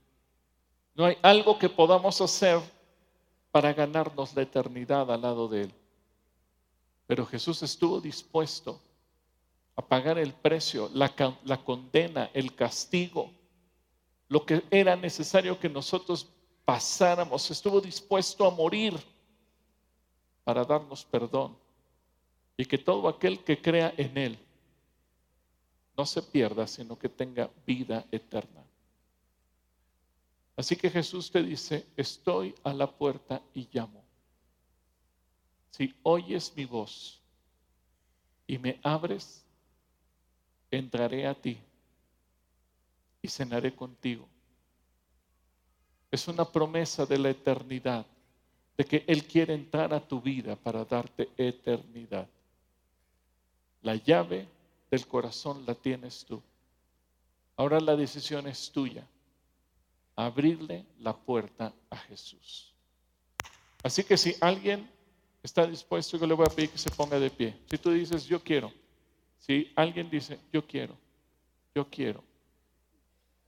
No 0.95 1.05
hay 1.05 1.17
algo 1.23 1.59
que 1.59 1.69
podamos 1.69 2.21
hacer 2.21 2.61
para 3.51 3.73
ganarnos 3.73 4.35
la 4.35 4.43
eternidad 4.43 5.11
al 5.11 5.23
lado 5.23 5.49
de 5.49 5.63
Él. 5.63 5.75
Pero 7.07 7.27
Jesús 7.27 7.63
estuvo 7.63 8.01
dispuesto 8.01 8.81
a 9.77 9.83
pagar 9.83 10.19
el 10.19 10.33
precio, 10.33 10.91
la, 10.95 11.09
condena, 11.65 12.31
el 12.35 12.55
castigo, 12.55 13.33
lo 14.29 14.45
que 14.47 14.63
era 14.71 14.95
necesario 14.95 15.59
que 15.59 15.69
nosotros 15.69 16.29
pasáramos. 16.65 17.51
Estuvo 17.51 17.81
dispuesto 17.81 18.47
a 18.47 18.51
morir 18.51 18.95
para 20.51 20.65
darnos 20.65 21.05
perdón 21.05 21.57
y 22.57 22.65
que 22.65 22.77
todo 22.77 23.07
aquel 23.07 23.45
que 23.45 23.63
crea 23.63 23.95
en 23.97 24.19
Él 24.19 24.39
no 25.97 26.05
se 26.05 26.21
pierda, 26.23 26.67
sino 26.67 26.99
que 26.99 27.09
tenga 27.09 27.49
vida 27.65 28.05
eterna. 28.11 28.65
Así 30.57 30.75
que 30.75 30.91
Jesús 30.91 31.31
te 31.31 31.41
dice, 31.45 31.87
estoy 31.97 32.53
a 32.65 32.73
la 32.73 32.91
puerta 32.91 33.41
y 33.55 33.69
llamo. 33.73 34.03
Si 35.71 35.95
oyes 36.03 36.53
mi 36.57 36.65
voz 36.65 37.21
y 38.49 38.59
me 38.59 38.81
abres, 38.83 39.45
entraré 40.69 41.29
a 41.29 41.35
ti 41.41 41.61
y 43.23 43.29
cenaré 43.29 43.73
contigo. 43.73 44.27
Es 46.11 46.27
una 46.27 46.45
promesa 46.45 47.07
de 47.07 47.19
la 47.19 47.31
eternidad, 47.31 48.05
de 48.81 48.87
que 48.87 49.05
Él 49.07 49.25
quiere 49.25 49.53
entrar 49.53 49.93
a 49.93 50.01
tu 50.01 50.23
vida 50.23 50.57
para 50.57 50.87
darte 50.87 51.29
eternidad. 51.37 52.27
La 53.83 53.95
llave 53.95 54.49
del 54.91 55.07
corazón 55.07 55.67
la 55.67 55.75
tienes 55.75 56.25
tú. 56.25 56.43
Ahora 57.59 57.79
la 57.79 57.95
decisión 57.95 58.47
es 58.47 58.73
tuya. 58.73 59.07
Abrirle 60.17 60.87
la 60.99 61.15
puerta 61.15 61.75
a 61.91 61.97
Jesús. 61.99 62.73
Así 63.83 64.03
que 64.03 64.17
si 64.17 64.35
alguien 64.41 64.91
está 65.43 65.67
dispuesto, 65.67 66.17
yo 66.17 66.27
le 66.27 66.33
voy 66.33 66.47
a 66.47 66.55
pedir 66.55 66.71
que 66.71 66.79
se 66.79 66.91
ponga 66.91 67.21
de 67.21 67.29
pie. 67.29 67.55
Si 67.71 67.77
tú 67.77 67.91
dices, 67.91 68.25
yo 68.25 68.43
quiero. 68.43 68.73
Si 69.41 69.71
alguien 69.77 70.09
dice, 70.09 70.41
yo 70.51 70.67
quiero, 70.67 70.97
yo 71.75 71.87
quiero. 71.87 72.25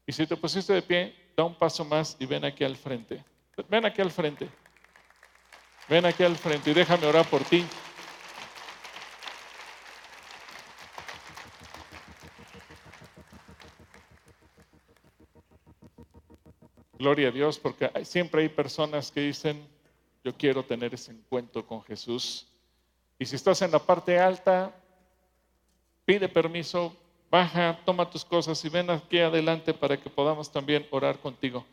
Y 0.07 0.13
si 0.13 0.27
te 0.27 0.37
pusiste 0.37 0.75
de 0.75 0.83
pie, 0.83 1.17
da 1.35 1.45
un 1.45 1.55
paso 1.55 1.87
más 1.87 2.19
y 2.21 2.27
ven 2.27 2.45
aquí 2.45 2.65
al 2.65 2.77
frente. 2.77 3.25
Ven 3.71 3.87
aquí 3.87 4.03
al 4.03 4.11
frente. 4.11 4.61
Ven 5.89 6.07
aquí 6.07 6.23
al 6.23 6.37
frente 6.37 6.71
y 6.71 6.75
déjame 6.75 7.07
orar 7.07 7.27
por 7.29 7.43
ti. 7.45 7.65
Gloria 16.99 17.29
a 17.29 17.31
Dios, 17.33 17.59
porque 17.59 17.91
siempre 18.05 18.43
hay 18.43 18.49
personas 18.49 19.11
que 19.11 19.21
dicen, 19.23 19.67
yo 20.23 20.33
quiero 20.37 20.65
tener 20.65 20.95
ese 20.95 21.11
encuentro 21.11 21.67
con 21.67 21.83
Jesús. 21.83 22.47
Y 23.19 23.27
si 23.27 23.35
estás 23.35 23.61
en 23.63 23.73
la 23.73 23.81
parte 23.81 24.21
alta, 24.21 24.73
pide 26.05 26.29
permiso, 26.29 26.97
baja, 27.29 27.79
toma 27.85 28.09
tus 28.09 28.25
cosas 28.25 28.65
y 28.65 28.69
ven 28.69 28.89
aquí 28.89 29.19
adelante 29.19 29.75
para 29.75 29.97
que 29.97 30.09
podamos 30.09 30.51
también 30.53 30.87
orar 30.91 31.19
contigo. 31.19 31.67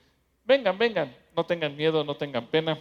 Vengan, 0.45 0.77
vengan, 0.79 1.15
no 1.35 1.45
tengan 1.45 1.75
miedo, 1.75 2.03
no 2.03 2.15
tengan 2.15 2.47
pena. 2.47 2.79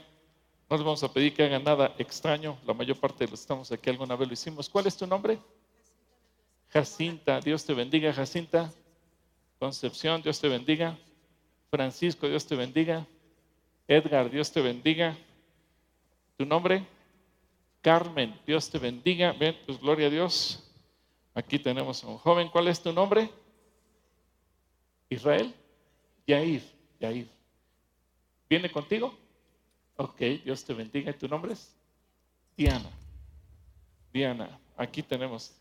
No 0.69 0.77
les 0.77 0.85
vamos 0.85 1.03
a 1.03 1.13
pedir 1.13 1.35
que 1.35 1.45
hagan 1.45 1.65
nada 1.65 1.95
extraño. 1.99 2.59
La 2.67 2.75
mayor 2.75 2.99
parte 2.99 3.25
de 3.25 3.31
los 3.31 3.41
que 3.41 3.45
estamos 3.45 3.73
aquí 3.73 3.89
alguna 3.89 4.17
vez 4.17 4.29
lo 4.29 4.35
hicimos. 4.35 4.69
¿Cuál 4.69 4.87
es 4.87 4.97
tu 4.97 5.07
nombre? 5.07 5.39
Jacinta. 6.69 7.41
Dios 7.41 7.65
te 7.65 7.73
bendiga, 7.73 8.13
Jacinta. 8.13 8.71
Concepción, 9.59 10.21
Dios 10.21 10.39
te 10.39 10.49
bendiga. 10.49 10.99
Francisco, 11.71 12.29
Dios 12.29 12.47
te 12.47 12.55
bendiga. 12.55 13.07
Edgar, 13.87 14.31
Dios 14.31 14.53
te 14.53 14.61
bendiga. 14.61 15.17
¿Tu 16.37 16.45
nombre? 16.45 16.85
Carmen, 17.81 18.39
Dios 18.47 18.69
te 18.69 18.79
bendiga. 18.79 19.33
Ven, 19.33 19.57
pues 19.65 19.81
gloria 19.81 20.09
a 20.09 20.11
Dios. 20.11 20.71
Aquí 21.35 21.59
tenemos 21.59 22.05
a 22.05 22.09
un 22.09 22.19
joven. 22.19 22.49
¿Cuál 22.49 22.69
es 22.69 22.83
tu 22.83 22.93
nombre? 22.93 23.31
Israel. 25.09 25.55
Yair, 26.27 26.63
Yair. 27.01 27.27
¿Viene 28.51 28.71
contigo? 28.71 29.17
Ok, 30.01 30.21
Dios 30.45 30.65
te 30.65 30.73
bendiga. 30.73 31.13
¿Tu 31.13 31.27
nombre 31.27 31.55
es? 31.55 31.75
Diana. 32.57 32.89
Diana, 34.13 34.57
aquí 34.77 35.03
tenemos 35.03 35.53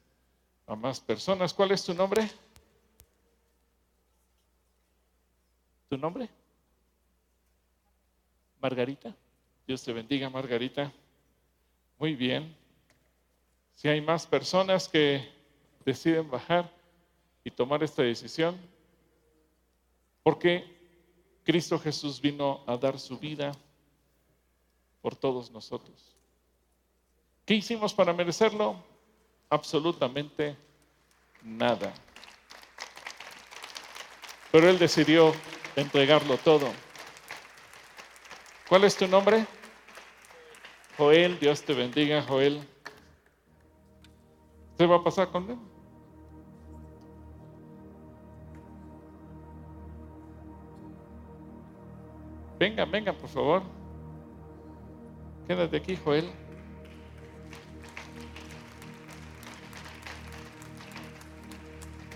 a 0.68 0.76
más 0.76 1.00
personas. 1.00 1.52
¿Cuál 1.52 1.72
es 1.72 1.84
tu 1.84 1.92
nombre? 1.96 2.30
¿Tu 5.90 5.98
nombre? 5.98 6.30
Margarita. 8.62 9.16
Dios 9.66 9.84
te 9.84 9.92
bendiga, 9.92 10.30
Margarita. 10.30 10.92
Muy 11.98 12.14
bien. 12.14 12.56
Si 13.74 13.88
hay 13.88 14.02
más 14.02 14.28
personas 14.28 14.88
que 14.88 15.28
deciden 15.84 16.30
bajar 16.30 16.72
y 17.44 17.50
tomar 17.50 17.82
esta 17.82 18.04
decisión, 18.04 18.56
Porque 20.22 20.64
Cristo 21.44 21.80
Jesús 21.80 22.20
vino 22.22 22.62
a 22.68 22.76
dar 22.76 23.00
su 23.00 23.18
vida 23.18 23.54
por 25.02 25.16
todos 25.16 25.52
nosotros. 25.52 26.16
¿Qué 27.46 27.56
hicimos 27.56 27.94
para 27.94 28.14
merecerlo? 28.14 28.76
Absolutamente 29.50 30.58
nada. 31.42 31.94
Pero 34.52 34.70
Él 34.70 34.78
decidió 34.78 35.34
entregarlo 35.76 36.38
todo. 36.38 36.68
¿Cuál 38.68 38.84
es 38.84 38.98
tu 38.98 39.08
nombre? 39.08 39.46
Joel, 40.98 41.40
Dios 41.40 41.62
te 41.64 41.74
bendiga, 41.74 42.22
Joel. 42.24 42.68
¿Se 44.78 44.86
va 44.86 44.98
a 44.98 45.04
pasar 45.04 45.30
con 45.30 45.50
él? 45.50 45.58
Venga, 52.60 52.86
venga, 52.86 53.14
por 53.14 53.30
favor. 53.30 53.77
Quédate 55.48 55.78
aquí, 55.78 55.96
Joel. 55.96 56.30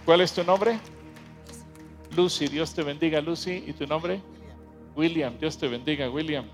¿Cuál 0.04 0.20
es 0.20 0.34
tu 0.34 0.44
nombre? 0.44 0.78
Lucy, 2.14 2.48
Dios 2.48 2.74
te 2.74 2.84
bendiga, 2.84 3.22
Lucy. 3.22 3.64
¿Y 3.66 3.72
tu 3.72 3.88
nombre? 3.88 4.22
William, 4.98 5.38
Dios 5.40 5.58
te 5.58 5.70
bendiga, 5.70 6.10
William. 6.10 6.46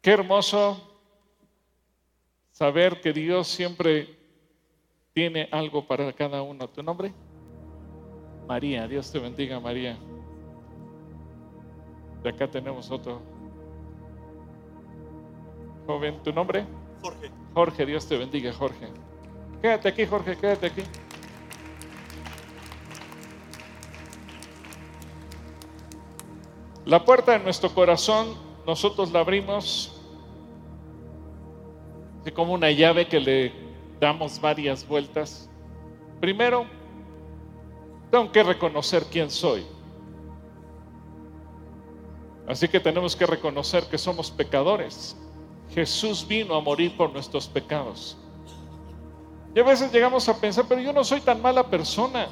Qué 0.00 0.12
hermoso 0.12 0.80
saber 2.50 3.02
que 3.02 3.12
Dios 3.12 3.46
siempre 3.46 4.16
tiene 5.12 5.50
algo 5.52 5.86
para 5.86 6.10
cada 6.14 6.40
uno. 6.40 6.66
¿Tu 6.66 6.82
nombre? 6.82 7.12
María, 8.48 8.88
Dios 8.88 9.12
te 9.12 9.18
bendiga, 9.18 9.60
María. 9.60 9.98
De 12.22 12.30
acá 12.30 12.50
tenemos 12.50 12.90
otro 12.90 13.20
joven. 15.90 16.22
¿Tu 16.22 16.32
nombre? 16.32 16.64
Jorge. 17.02 17.30
Jorge, 17.52 17.86
Dios 17.86 18.06
te 18.06 18.16
bendiga, 18.16 18.52
Jorge. 18.52 18.86
Quédate 19.60 19.88
aquí, 19.88 20.06
Jorge, 20.06 20.36
quédate 20.36 20.66
aquí. 20.66 20.82
La 26.84 27.04
puerta 27.04 27.32
de 27.32 27.40
nuestro 27.40 27.74
corazón 27.74 28.36
nosotros 28.66 29.10
la 29.10 29.20
abrimos 29.20 30.00
así 32.20 32.30
como 32.30 32.52
una 32.52 32.70
llave 32.70 33.08
que 33.08 33.18
le 33.18 33.52
damos 33.98 34.40
varias 34.40 34.86
vueltas. 34.86 35.50
Primero, 36.20 36.66
tengo 38.12 38.30
que 38.30 38.44
reconocer 38.44 39.04
quién 39.10 39.28
soy. 39.28 39.66
Así 42.46 42.68
que 42.68 42.78
tenemos 42.78 43.16
que 43.16 43.26
reconocer 43.26 43.84
que 43.84 43.98
somos 43.98 44.30
pecadores. 44.30 45.16
Jesús 45.74 46.26
vino 46.26 46.54
a 46.54 46.60
morir 46.60 46.96
por 46.96 47.12
nuestros 47.12 47.48
pecados. 47.48 48.16
Y 49.54 49.60
a 49.60 49.64
veces 49.64 49.92
llegamos 49.92 50.28
a 50.28 50.40
pensar, 50.40 50.64
pero 50.68 50.80
yo 50.80 50.92
no 50.92 51.04
soy 51.04 51.20
tan 51.20 51.40
mala 51.40 51.64
persona. 51.64 52.28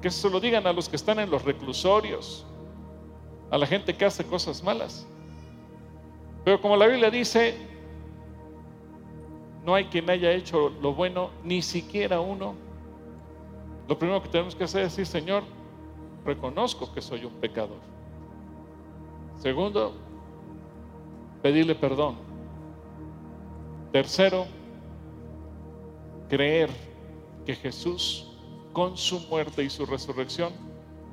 Que 0.00 0.10
se 0.10 0.28
lo 0.28 0.38
digan 0.38 0.66
a 0.66 0.72
los 0.72 0.88
que 0.88 0.96
están 0.96 1.18
en 1.18 1.30
los 1.30 1.42
reclusorios, 1.42 2.44
a 3.50 3.56
la 3.56 3.66
gente 3.66 3.96
que 3.96 4.04
hace 4.04 4.24
cosas 4.24 4.62
malas. 4.62 5.06
Pero 6.44 6.60
como 6.60 6.76
la 6.76 6.86
Biblia 6.86 7.10
dice, 7.10 7.56
no 9.64 9.74
hay 9.74 9.86
quien 9.86 10.08
haya 10.10 10.30
hecho 10.32 10.68
lo 10.80 10.94
bueno, 10.94 11.30
ni 11.42 11.62
siquiera 11.62 12.20
uno. 12.20 12.54
Lo 13.88 13.98
primero 13.98 14.22
que 14.22 14.28
tenemos 14.28 14.54
que 14.54 14.64
hacer 14.64 14.82
es 14.82 14.92
decir, 14.92 15.06
Señor, 15.06 15.42
reconozco 16.24 16.92
que 16.92 17.00
soy 17.00 17.24
un 17.24 17.32
pecador. 17.32 17.80
Segundo, 19.40 19.94
pedirle 21.42 21.74
perdón. 21.74 22.25
Tercero, 23.96 24.44
creer 26.28 26.68
que 27.46 27.54
Jesús, 27.54 28.30
con 28.74 28.94
su 28.98 29.20
muerte 29.20 29.64
y 29.64 29.70
su 29.70 29.86
resurrección, 29.86 30.52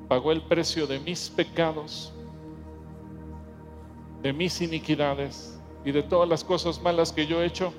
pagó 0.10 0.34
el 0.34 0.42
precio 0.42 0.86
de 0.86 1.00
mis 1.00 1.30
pecados, 1.30 2.12
de 4.22 4.34
mis 4.34 4.60
iniquidades 4.60 5.58
y 5.86 5.94
de 5.94 6.04
todas 6.04 6.28
las 6.28 6.44
cosas 6.44 6.82
malas 6.82 7.14
que 7.14 7.26
yo 7.26 7.42
he 7.42 7.46
hecho 7.46 7.72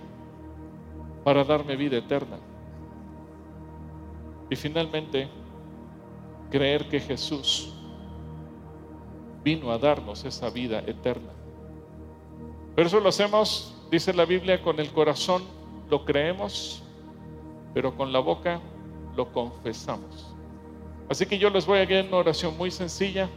para 1.22 1.44
darme 1.44 1.76
vida 1.76 1.98
eterna. 1.98 2.38
Y 4.48 4.56
finalmente, 4.56 5.28
creer 6.50 6.88
que 6.88 6.98
Jesús 6.98 7.74
vino 9.44 9.70
a 9.70 9.76
darnos 9.76 10.24
esa 10.24 10.48
vida 10.48 10.78
eterna. 10.86 11.34
Pero 12.74 12.88
eso 12.88 13.00
lo 13.00 13.10
hacemos, 13.10 13.73
dice 13.94 14.12
la 14.12 14.24
Biblia, 14.24 14.60
con 14.60 14.80
el 14.80 14.90
corazón 14.90 15.44
lo 15.88 16.04
creemos, 16.04 16.82
pero 17.72 17.96
con 17.96 18.12
la 18.12 18.18
boca 18.18 18.60
lo 19.16 19.32
confesamos. 19.32 20.34
Así 21.08 21.26
que 21.26 21.38
yo 21.38 21.48
les 21.48 21.64
voy 21.64 21.78
a 21.78 21.86
dar 21.86 22.04
una 22.04 22.16
oración 22.16 22.56
muy 22.56 22.70
sencilla 22.72 23.28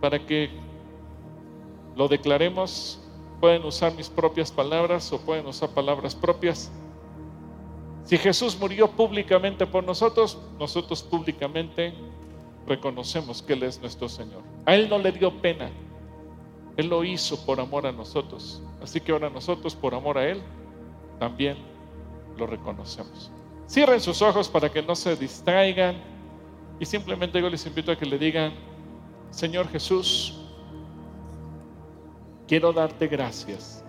para 0.00 0.24
que 0.24 0.50
lo 1.96 2.06
declaremos. 2.06 3.00
Pueden 3.40 3.64
usar 3.64 3.92
mis 3.94 4.08
propias 4.08 4.52
palabras 4.52 5.12
o 5.12 5.20
pueden 5.20 5.46
usar 5.46 5.70
palabras 5.70 6.14
propias. 6.14 6.70
Si 8.04 8.16
Jesús 8.16 8.56
murió 8.58 8.88
públicamente 8.90 9.66
por 9.66 9.82
nosotros, 9.82 10.38
nosotros 10.60 11.02
públicamente 11.02 11.92
reconocemos 12.68 13.42
que 13.42 13.54
Él 13.54 13.64
es 13.64 13.80
nuestro 13.80 14.08
Señor. 14.08 14.42
A 14.64 14.76
Él 14.76 14.88
no 14.88 14.98
le 14.98 15.10
dio 15.10 15.32
pena. 15.40 15.70
Él 16.78 16.88
lo 16.88 17.04
hizo 17.04 17.44
por 17.44 17.60
amor 17.60 17.86
a 17.86 17.92
nosotros. 17.92 18.62
Así 18.80 19.00
que 19.00 19.10
ahora 19.10 19.28
nosotros, 19.28 19.74
por 19.74 19.94
amor 19.94 20.16
a 20.16 20.26
Él, 20.26 20.40
también 21.18 21.58
lo 22.36 22.46
reconocemos. 22.46 23.32
Cierren 23.68 24.00
sus 24.00 24.22
ojos 24.22 24.48
para 24.48 24.70
que 24.70 24.80
no 24.80 24.94
se 24.94 25.16
distraigan 25.16 25.96
y 26.78 26.86
simplemente 26.86 27.40
yo 27.40 27.50
les 27.50 27.66
invito 27.66 27.90
a 27.90 27.96
que 27.96 28.06
le 28.06 28.16
digan, 28.16 28.54
Señor 29.30 29.68
Jesús, 29.68 30.38
quiero 32.46 32.72
darte 32.72 33.08
gracias 33.08 33.84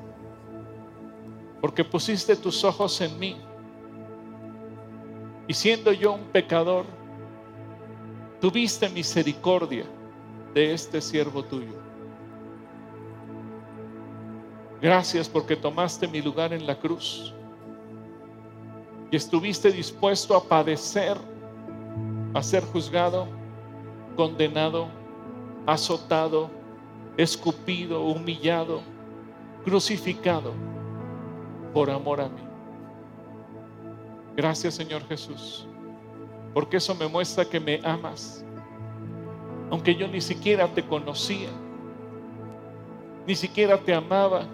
porque 1.61 1.83
pusiste 1.83 2.35
tus 2.35 2.63
ojos 2.63 2.99
en 3.01 3.19
mí 3.19 3.37
y 5.47 5.53
siendo 5.53 5.91
yo 5.91 6.13
un 6.13 6.25
pecador, 6.25 6.85
tuviste 8.41 8.89
misericordia 8.89 9.85
de 10.53 10.73
este 10.73 11.01
siervo 11.01 11.43
tuyo. 11.43 11.78
Gracias 14.81 15.27
porque 15.27 15.55
tomaste 15.55 16.07
mi 16.07 16.21
lugar 16.21 16.53
en 16.53 16.65
la 16.65 16.77
cruz 16.77 17.33
y 19.11 19.15
estuviste 19.15 19.71
dispuesto 19.71 20.35
a 20.35 20.43
padecer, 20.43 21.17
a 22.33 22.41
ser 22.41 22.63
juzgado, 22.63 23.27
condenado, 24.15 24.87
azotado, 25.65 26.49
escupido, 27.17 28.03
humillado, 28.03 28.81
crucificado 29.65 30.53
por 31.73 31.89
amor 31.89 32.21
a 32.21 32.29
mí. 32.29 32.41
Gracias 34.35 34.75
Señor 34.75 35.05
Jesús 35.07 35.67
porque 36.53 36.77
eso 36.77 36.95
me 36.95 37.07
muestra 37.07 37.45
que 37.45 37.59
me 37.59 37.79
amas, 37.83 38.43
aunque 39.69 39.95
yo 39.95 40.07
ni 40.07 40.21
siquiera 40.21 40.67
te 40.67 40.83
conocía, 40.83 41.49
ni 43.27 43.35
siquiera 43.35 43.77
te 43.77 43.93
amaba, 43.93 44.47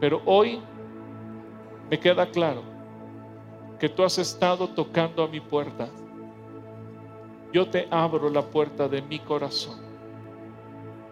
pero 0.00 0.22
hoy 0.24 0.60
me 1.90 1.98
queda 1.98 2.30
claro 2.30 2.62
que 3.78 3.88
tú 3.88 4.02
has 4.04 4.18
estado 4.18 4.68
tocando 4.68 5.22
a 5.22 5.28
mi 5.28 5.40
puerta. 5.40 5.88
Yo 7.52 7.68
te 7.68 7.88
abro 7.90 8.28
la 8.28 8.42
puerta 8.42 8.88
de 8.88 9.00
mi 9.00 9.18
corazón 9.18 9.80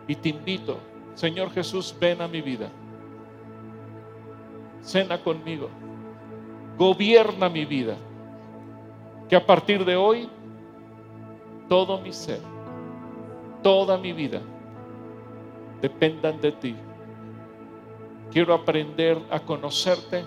y 0.06 0.14
te 0.14 0.28
invito, 0.28 0.78
Señor 1.14 1.50
Jesús, 1.50 1.94
ven 1.98 2.20
a 2.20 2.28
mi 2.28 2.40
vida. 2.40 2.70
Cena 4.82 5.22
conmigo. 5.22 5.68
Gobierna 6.76 7.48
mi 7.48 7.64
vida 7.64 7.96
que 9.28 9.34
a 9.34 9.44
partir 9.44 9.84
de 9.84 9.96
hoy 9.96 10.28
todo 11.68 12.00
mi 12.00 12.12
ser, 12.12 12.40
toda 13.62 13.96
mi 13.96 14.12
vida 14.12 14.40
dependan 15.80 16.40
de 16.40 16.52
ti. 16.52 16.76
Quiero 18.30 18.54
aprender 18.54 19.18
a 19.30 19.40
conocerte, 19.40 20.24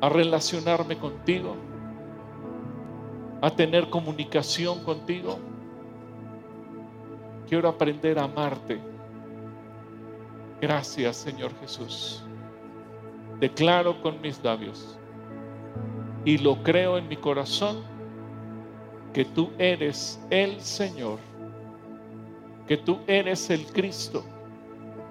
a 0.00 0.08
relacionarme 0.08 0.96
contigo, 0.96 1.56
a 3.40 3.50
tener 3.50 3.90
comunicación 3.90 4.82
contigo. 4.84 5.38
Quiero 7.48 7.68
aprender 7.68 8.18
a 8.18 8.24
amarte. 8.24 8.80
Gracias, 10.60 11.16
Señor 11.16 11.52
Jesús. 11.60 12.22
Declaro 13.38 14.00
con 14.00 14.20
mis 14.20 14.42
labios 14.42 14.98
y 16.24 16.38
lo 16.38 16.62
creo 16.62 16.96
en 16.96 17.08
mi 17.08 17.16
corazón 17.16 17.82
que 19.12 19.24
tú 19.24 19.50
eres 19.58 20.20
el 20.30 20.60
Señor, 20.60 21.18
que 22.66 22.76
tú 22.76 22.98
eres 23.06 23.50
el 23.50 23.66
Cristo, 23.66 24.24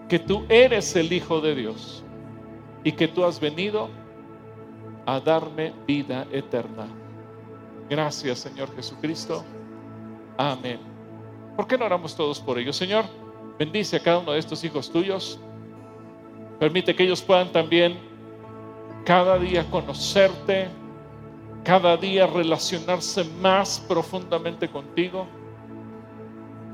que 0.07 0.19
tú 0.19 0.45
eres 0.49 0.95
el 0.95 1.11
Hijo 1.11 1.41
de 1.41 1.55
Dios 1.55 2.03
y 2.83 2.91
que 2.91 3.07
tú 3.07 3.23
has 3.23 3.39
venido 3.39 3.89
a 5.05 5.19
darme 5.19 5.73
vida 5.87 6.27
eterna. 6.31 6.87
Gracias, 7.89 8.39
Señor 8.39 8.73
Jesucristo. 8.75 9.43
Amén. 10.37 10.79
¿Por 11.55 11.67
qué 11.67 11.77
no 11.77 11.85
oramos 11.85 12.15
todos 12.15 12.39
por 12.39 12.57
ellos? 12.57 12.75
Señor, 12.75 13.05
bendice 13.59 13.97
a 13.97 13.99
cada 13.99 14.19
uno 14.19 14.31
de 14.31 14.39
estos 14.39 14.63
hijos 14.63 14.91
tuyos. 14.91 15.39
Permite 16.59 16.95
que 16.95 17.03
ellos 17.03 17.21
puedan 17.21 17.51
también 17.51 17.97
cada 19.05 19.37
día 19.37 19.69
conocerte, 19.69 20.67
cada 21.63 21.97
día 21.97 22.25
relacionarse 22.25 23.23
más 23.41 23.79
profundamente 23.87 24.69
contigo. 24.69 25.27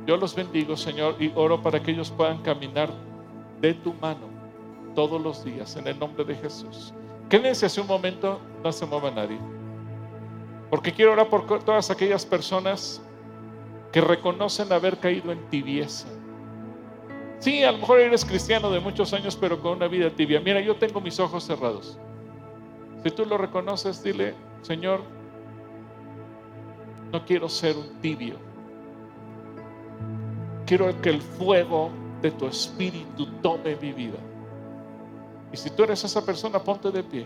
Yo 0.06 0.18
los 0.18 0.34
bendigo, 0.34 0.78
Señor, 0.78 1.16
y 1.20 1.32
oro 1.36 1.62
para 1.62 1.82
que 1.82 1.92
ellos 1.92 2.10
puedan 2.12 2.42
caminar 2.42 2.90
de 3.62 3.74
tu 3.74 3.94
mano 3.94 4.28
todos 4.96 5.22
los 5.22 5.44
días, 5.44 5.76
en 5.76 5.88
el 5.88 6.00
nombre 6.00 6.24
de 6.26 6.36
Jesús. 6.36 6.94
Quédense 7.30 7.66
hace 7.66 7.80
un 7.80 7.88
momento, 7.88 8.40
no 8.64 8.72
se 8.72 8.86
mueva 8.86 9.12
nadie. 9.12 9.40
Porque 10.70 10.92
quiero 10.92 11.14
orar 11.14 11.30
por 11.30 11.46
todas 11.64 11.90
aquellas 11.90 12.26
personas 12.26 13.02
que 13.92 14.02
reconocen 14.02 14.72
haber 14.72 14.98
caído 14.98 15.32
en 15.32 15.50
tibieza. 15.50 16.08
Sí, 17.40 17.64
a 17.64 17.72
lo 17.72 17.80
mejor 17.80 18.00
eres 18.00 18.26
cristiano 18.26 18.70
de 18.70 18.80
muchos 18.80 19.14
años, 19.14 19.36
pero 19.36 19.62
con 19.62 19.78
una 19.78 19.88
vida 19.88 20.10
tibia. 20.10 20.42
Mira, 20.42 20.60
yo 20.60 20.76
tengo 20.76 21.00
mis 21.00 21.20
ojos 21.20 21.46
cerrados. 21.46 21.98
Si 23.04 23.12
tú 23.12 23.26
lo 23.26 23.38
reconoces, 23.38 24.04
dile, 24.04 24.36
Señor, 24.62 25.02
no 27.12 27.26
quiero 27.26 27.48
ser 27.48 27.78
un 27.78 28.02
tibio. 28.02 28.36
Quiero 30.66 31.02
que 31.02 31.10
el 31.10 31.22
fuego 31.22 31.92
de 32.22 32.32
tu 32.32 32.48
espíritu 32.48 33.26
tome 33.42 33.76
mi 33.76 33.92
vida. 33.94 34.18
Y 35.52 35.58
si 35.58 35.70
tú 35.70 35.84
eres 35.84 36.04
esa 36.04 36.24
persona, 36.26 36.60
ponte 36.60 36.92
de 36.92 37.04
pie. 37.04 37.26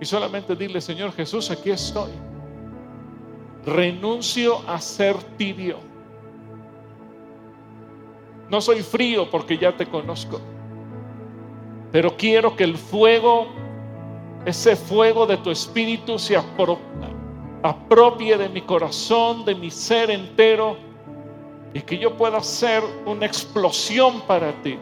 Y 0.00 0.04
solamente 0.04 0.54
dile, 0.54 0.80
Señor 0.80 1.12
Jesús, 1.12 1.50
aquí 1.50 1.70
estoy. 1.70 2.10
Renuncio 3.64 4.60
a 4.68 4.80
ser 4.80 5.16
tibio. 5.36 5.78
No 8.48 8.60
soy 8.60 8.82
frío 8.82 9.28
porque 9.30 9.58
ya 9.58 9.76
te 9.76 9.86
conozco. 9.86 10.40
Pero 11.90 12.16
quiero 12.16 12.54
que 12.54 12.64
el 12.64 12.76
fuego, 12.76 13.48
ese 14.44 14.76
fuego 14.76 15.26
de 15.26 15.38
tu 15.38 15.50
espíritu 15.50 16.18
se 16.18 16.36
apropie 17.62 18.36
de 18.36 18.48
mi 18.48 18.60
corazón, 18.60 19.44
de 19.44 19.54
mi 19.54 19.70
ser 19.70 20.10
entero. 20.10 20.85
Y 21.76 21.82
que 21.82 21.98
yo 21.98 22.16
pueda 22.16 22.42
ser 22.42 22.82
una 23.04 23.26
explosión 23.26 24.22
para 24.22 24.50
ti 24.62 24.78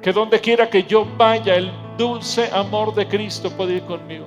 que 0.00 0.14
donde 0.14 0.40
quiera 0.40 0.70
que 0.70 0.82
yo 0.82 1.06
vaya, 1.18 1.56
el 1.56 1.70
dulce 1.98 2.50
amor 2.54 2.94
de 2.94 3.06
Cristo 3.06 3.50
puede 3.50 3.74
ir 3.74 3.82
conmigo. 3.82 4.26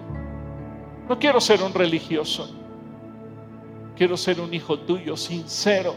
No 1.10 1.18
quiero 1.18 1.42
ser 1.42 1.64
un 1.64 1.74
religioso, 1.74 2.48
quiero 3.98 4.16
ser 4.16 4.40
un 4.40 4.54
hijo 4.54 4.78
tuyo, 4.78 5.18
sincero, 5.18 5.96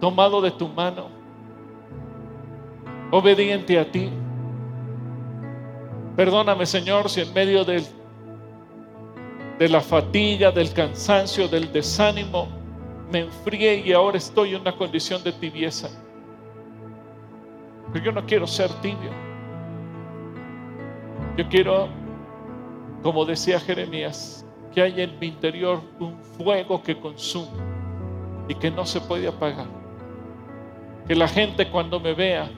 tomado 0.00 0.40
de 0.40 0.52
tu 0.52 0.68
mano, 0.68 1.10
obediente 3.10 3.78
a 3.78 3.92
ti. 3.92 4.10
Perdóname, 6.16 6.64
Señor, 6.64 7.10
si 7.10 7.20
en 7.20 7.34
medio 7.34 7.62
del, 7.62 7.84
de 9.58 9.68
la 9.68 9.80
fatiga, 9.80 10.50
del 10.50 10.72
cansancio, 10.72 11.48
del 11.48 11.72
desánimo, 11.72 12.48
me 13.10 13.20
enfrié 13.20 13.76
y 13.76 13.92
ahora 13.92 14.18
estoy 14.18 14.54
en 14.54 14.60
una 14.60 14.76
condición 14.76 15.22
de 15.22 15.32
tibieza. 15.32 15.88
Pero 17.92 18.04
yo 18.04 18.12
no 18.12 18.26
quiero 18.26 18.46
ser 18.46 18.70
tibio. 18.80 19.10
Yo 21.36 21.48
quiero, 21.48 21.88
como 23.02 23.24
decía 23.24 23.60
Jeremías, 23.60 24.44
que 24.74 24.82
haya 24.82 25.04
en 25.04 25.18
mi 25.18 25.28
interior 25.28 25.80
un 26.00 26.22
fuego 26.22 26.82
que 26.82 26.98
consume 26.98 27.48
y 28.48 28.54
que 28.54 28.70
no 28.70 28.84
se 28.84 29.00
puede 29.00 29.28
apagar. 29.28 29.66
Que 31.06 31.14
la 31.14 31.28
gente 31.28 31.70
cuando 31.70 32.00
me 32.00 32.12
vea 32.12 32.50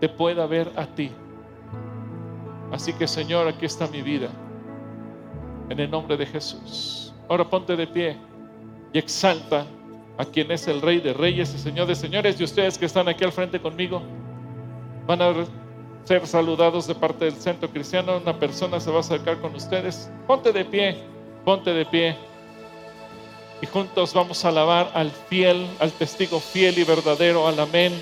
te 0.00 0.08
pueda 0.08 0.46
ver 0.46 0.70
a 0.76 0.86
ti. 0.86 1.10
Así 2.70 2.92
que 2.92 3.06
Señor, 3.06 3.48
aquí 3.48 3.64
está 3.64 3.86
mi 3.86 4.02
vida. 4.02 4.28
En 5.68 5.78
el 5.80 5.90
nombre 5.90 6.16
de 6.16 6.26
Jesús. 6.26 7.12
Ahora 7.28 7.48
ponte 7.48 7.76
de 7.76 7.86
pie 7.86 8.16
y 8.92 8.98
exalta 8.98 9.66
a 10.16 10.24
quien 10.24 10.50
es 10.50 10.66
el 10.66 10.80
Rey 10.80 11.00
de 11.00 11.12
Reyes 11.12 11.54
y 11.54 11.58
Señor 11.58 11.86
de 11.86 11.94
Señores. 11.94 12.40
Y 12.40 12.44
ustedes 12.44 12.78
que 12.78 12.86
están 12.86 13.08
aquí 13.08 13.24
al 13.24 13.32
frente 13.32 13.60
conmigo 13.60 14.02
van 15.06 15.22
a 15.22 15.34
ser 16.04 16.26
saludados 16.26 16.86
de 16.86 16.94
parte 16.94 17.26
del 17.26 17.34
Centro 17.34 17.68
Cristiano. 17.70 18.16
Una 18.16 18.38
persona 18.38 18.80
se 18.80 18.90
va 18.90 18.96
a 18.96 19.00
acercar 19.00 19.40
con 19.40 19.54
ustedes. 19.54 20.10
Ponte 20.26 20.52
de 20.52 20.64
pie, 20.64 20.98
ponte 21.44 21.72
de 21.72 21.84
pie. 21.84 22.16
Y 23.60 23.66
juntos 23.66 24.14
vamos 24.14 24.44
a 24.44 24.48
alabar 24.48 24.90
al 24.94 25.10
fiel, 25.10 25.66
al 25.80 25.92
testigo 25.92 26.40
fiel 26.40 26.78
y 26.78 26.84
verdadero, 26.84 27.46
al 27.46 27.58
amén, 27.58 27.92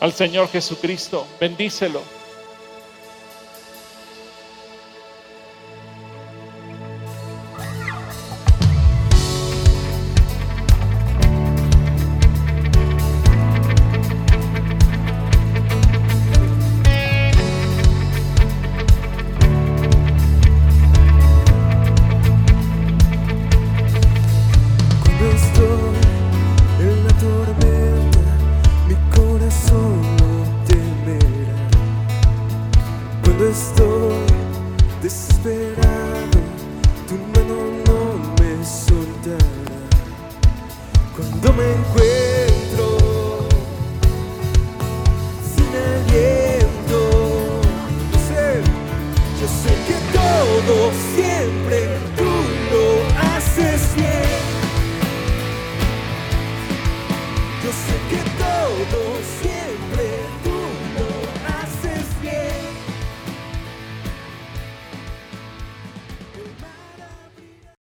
al 0.00 0.12
Señor 0.12 0.48
Jesucristo. 0.48 1.26
Bendícelo. 1.40 2.00